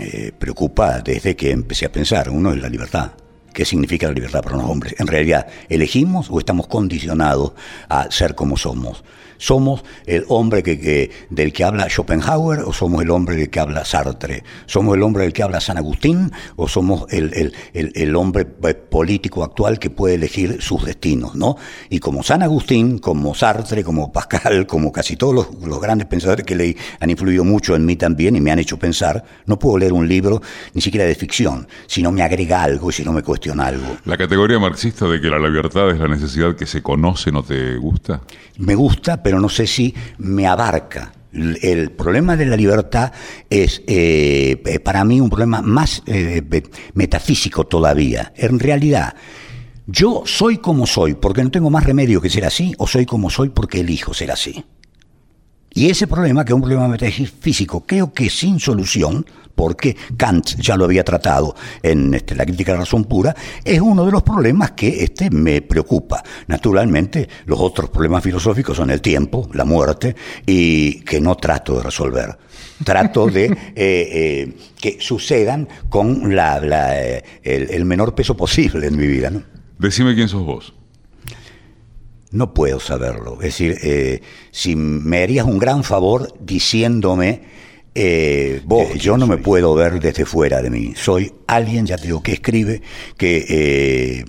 eh, 0.00 0.32
preocupa 0.38 1.00
desde 1.00 1.34
que 1.34 1.50
empecé 1.50 1.86
a 1.86 1.92
pensar. 1.92 2.28
Uno 2.28 2.52
es 2.52 2.60
la 2.60 2.68
libertad. 2.68 3.12
¿Qué 3.54 3.64
significa 3.64 4.06
la 4.06 4.12
libertad 4.12 4.42
para 4.42 4.58
los 4.58 4.66
hombres? 4.66 4.94
En 4.98 5.06
realidad, 5.06 5.46
¿elegimos 5.70 6.28
o 6.30 6.38
estamos 6.38 6.66
condicionados 6.66 7.52
a 7.88 8.10
ser 8.10 8.34
como 8.34 8.58
somos? 8.58 9.02
¿Somos 9.40 9.82
el 10.04 10.26
hombre 10.28 10.62
que, 10.62 11.10
del 11.30 11.52
que 11.54 11.64
habla 11.64 11.88
Schopenhauer 11.88 12.60
o 12.60 12.74
somos 12.74 13.00
el 13.00 13.10
hombre 13.10 13.36
del 13.36 13.48
que 13.48 13.58
habla 13.58 13.86
Sartre? 13.86 14.44
¿Somos 14.66 14.94
el 14.94 15.02
hombre 15.02 15.22
del 15.22 15.32
que 15.32 15.42
habla 15.42 15.62
San 15.62 15.78
Agustín 15.78 16.30
o 16.56 16.68
somos 16.68 17.06
el, 17.10 18.16
hombre 18.16 18.46
eh, 18.64 18.74
político 18.74 19.42
actual 19.42 19.78
que 19.78 19.88
puede 19.88 20.16
elegir 20.16 20.60
sus 20.60 20.84
destinos? 20.84 21.36
¿no? 21.36 21.56
Y 21.88 22.00
como 22.00 22.22
San 22.22 22.42
Agustín, 22.42 22.98
como 22.98 23.34
Sartre, 23.34 23.82
como 23.82 24.12
Pascal, 24.12 24.66
como 24.68 24.92
casi 24.92 25.16
todos 25.16 25.34
los, 25.34 25.66
los 25.66 25.80
grandes 25.80 26.06
pensadores 26.06 26.44
que 26.44 26.54
leí 26.54 26.76
han 27.00 27.08
influido 27.08 27.42
mucho 27.42 27.74
en 27.74 27.86
mí 27.86 27.96
también 27.96 28.36
y 28.36 28.42
me 28.42 28.50
han 28.50 28.58
hecho 28.58 28.78
pensar, 28.78 29.24
no 29.46 29.58
puedo 29.58 29.78
leer 29.78 29.94
un 29.94 30.06
libro 30.06 30.42
ni 30.74 30.82
siquiera 30.82 31.06
de 31.06 31.14
ficción, 31.14 31.66
si 31.86 32.02
no 32.02 32.12
me 32.12 32.22
agrega 32.22 32.62
algo 32.62 32.90
y 32.90 32.92
si 32.92 33.04
no 33.04 33.12
me 33.12 33.22
cuestiona 33.22 33.68
algo. 33.68 33.96
¿La 34.04 34.18
categoría 34.18 34.58
marxista 34.58 35.08
de 35.08 35.18
que 35.18 35.28
la 35.28 35.38
libertad 35.38 35.90
es 35.90 35.98
la 35.98 36.08
necesidad 36.08 36.54
que 36.54 36.66
se 36.66 36.82
conoce 36.82 37.32
no 37.32 37.42
te 37.42 37.78
gusta? 37.78 38.20
Me 38.58 38.74
gusta, 38.74 39.22
pero 39.22 39.29
no 39.38 39.48
sé 39.48 39.66
si 39.66 39.94
me 40.18 40.46
abarca. 40.46 41.12
El 41.32 41.92
problema 41.92 42.36
de 42.36 42.46
la 42.46 42.56
libertad 42.56 43.12
es 43.48 43.82
eh, 43.86 44.80
para 44.82 45.04
mí 45.04 45.20
un 45.20 45.30
problema 45.30 45.62
más 45.62 46.02
eh, 46.06 46.42
metafísico 46.94 47.64
todavía. 47.66 48.32
En 48.36 48.58
realidad, 48.58 49.14
yo 49.86 50.22
soy 50.26 50.58
como 50.58 50.86
soy 50.86 51.14
porque 51.14 51.44
no 51.44 51.50
tengo 51.50 51.70
más 51.70 51.84
remedio 51.84 52.20
que 52.20 52.30
ser 52.30 52.44
así, 52.44 52.74
o 52.78 52.86
soy 52.86 53.06
como 53.06 53.30
soy 53.30 53.50
porque 53.50 53.80
elijo 53.80 54.12
ser 54.12 54.32
así. 54.32 54.64
Y 55.72 55.88
ese 55.88 56.08
problema, 56.08 56.44
que 56.44 56.52
es 56.52 56.54
un 56.54 56.62
problema 56.62 56.88
metafísico, 56.88 57.86
creo 57.86 58.12
que 58.12 58.28
sin 58.28 58.58
solución, 58.58 59.24
porque 59.60 59.94
Kant 60.16 60.56
ya 60.56 60.74
lo 60.74 60.86
había 60.86 61.04
tratado 61.04 61.54
en 61.82 62.14
este, 62.14 62.34
la 62.34 62.46
crítica 62.46 62.72
de 62.72 62.78
la 62.78 62.84
razón 62.84 63.04
pura, 63.04 63.36
es 63.62 63.78
uno 63.78 64.06
de 64.06 64.10
los 64.10 64.22
problemas 64.22 64.70
que 64.70 65.04
este, 65.04 65.28
me 65.28 65.60
preocupa. 65.60 66.24
Naturalmente, 66.46 67.28
los 67.44 67.60
otros 67.60 67.90
problemas 67.90 68.24
filosóficos 68.24 68.78
son 68.78 68.88
el 68.88 69.02
tiempo, 69.02 69.50
la 69.52 69.66
muerte, 69.66 70.16
y 70.46 71.00
que 71.00 71.20
no 71.20 71.36
trato 71.36 71.76
de 71.76 71.82
resolver. 71.82 72.38
Trato 72.82 73.26
de 73.26 73.44
eh, 73.50 73.54
eh, 73.76 74.56
que 74.80 74.96
sucedan 74.98 75.68
con 75.90 76.34
la, 76.34 76.58
eh, 76.98 77.22
el, 77.42 77.84
menor 77.84 78.14
peso 78.14 78.34
posible 78.34 78.86
en 78.86 78.96
mi 78.96 79.06
vida. 79.06 79.28
¿no? 79.28 79.42
Decime 79.78 80.14
quién 80.14 80.30
sos 80.30 80.46
vos. 80.46 80.72
No 82.30 82.54
puedo 82.54 82.80
saberlo. 82.80 83.34
Es 83.42 83.58
decir, 83.58 84.22
si 84.52 84.74
me 84.74 85.22
harías 85.22 85.44
un 85.44 85.58
gran 85.58 85.84
favor 85.84 86.32
diciéndome, 86.40 87.42
eh, 87.94 88.62
vos, 88.64 88.94
yo 88.94 89.16
no 89.16 89.26
me 89.26 89.38
puedo 89.38 89.74
ver 89.74 90.00
desde 90.00 90.24
fuera 90.24 90.62
de 90.62 90.70
mí. 90.70 90.92
Soy 90.96 91.32
alguien, 91.46 91.86
ya 91.86 91.96
te 91.96 92.04
digo, 92.06 92.22
que 92.22 92.32
escribe, 92.32 92.82
que, 93.16 93.44
eh, 93.48 94.24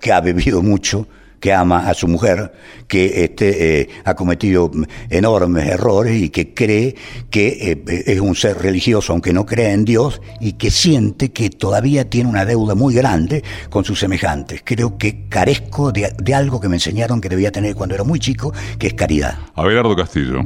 que 0.00 0.12
ha 0.12 0.20
bebido 0.20 0.62
mucho, 0.62 1.06
que 1.44 1.52
ama 1.52 1.90
a 1.90 1.92
su 1.92 2.08
mujer, 2.08 2.52
que 2.88 3.22
este, 3.22 3.80
eh, 3.80 3.88
ha 4.06 4.14
cometido 4.14 4.70
enormes 5.10 5.68
errores 5.68 6.22
y 6.22 6.30
que 6.30 6.54
cree 6.54 6.94
que 7.28 7.84
eh, 7.86 8.04
es 8.06 8.18
un 8.18 8.34
ser 8.34 8.56
religioso, 8.56 9.12
aunque 9.12 9.34
no 9.34 9.44
cree 9.44 9.72
en 9.72 9.84
Dios, 9.84 10.22
y 10.40 10.54
que 10.54 10.70
siente 10.70 11.32
que 11.32 11.50
todavía 11.50 12.08
tiene 12.08 12.30
una 12.30 12.46
deuda 12.46 12.74
muy 12.74 12.94
grande 12.94 13.44
con 13.68 13.84
sus 13.84 14.00
semejantes. 14.00 14.62
Creo 14.64 14.96
que 14.96 15.28
carezco 15.28 15.92
de, 15.92 16.14
de 16.16 16.34
algo 16.34 16.60
que 16.60 16.70
me 16.70 16.76
enseñaron 16.76 17.20
que 17.20 17.28
debía 17.28 17.52
tener 17.52 17.74
cuando 17.74 17.94
era 17.94 18.04
muy 18.04 18.18
chico, 18.18 18.54
que 18.78 18.86
es 18.86 18.94
caridad. 18.94 19.36
Abelardo 19.54 19.94
Castillo. 19.94 20.40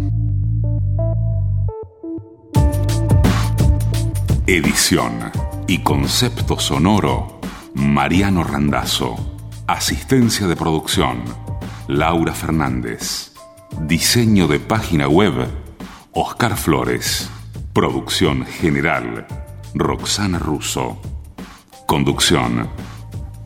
Edición 4.51 5.31
y 5.67 5.81
concepto 5.81 6.59
sonoro, 6.59 7.39
Mariano 7.75 8.45
Randazzo. 8.45 9.15
Asistencia 9.67 10.47
de 10.47 10.57
producción, 10.57 11.23
Laura 11.87 12.33
Fernández. 12.33 13.35
Diseño 13.83 14.49
de 14.49 14.59
página 14.59 15.07
web, 15.07 15.35
Oscar 16.13 16.57
Flores. 16.57 17.29
Producción 17.75 18.47
general, 18.47 19.27
Roxana 19.75 20.39
Russo. 20.39 20.99
Conducción, 21.87 22.71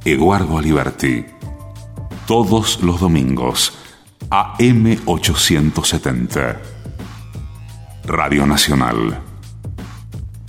Eduardo 0.05 0.57
Aliberti. 0.57 1.27
Todos 2.29 2.81
los 2.81 3.01
domingos, 3.01 3.77
AM870. 4.31 6.59
Radio 8.05 8.47
Nacional. 8.47 9.32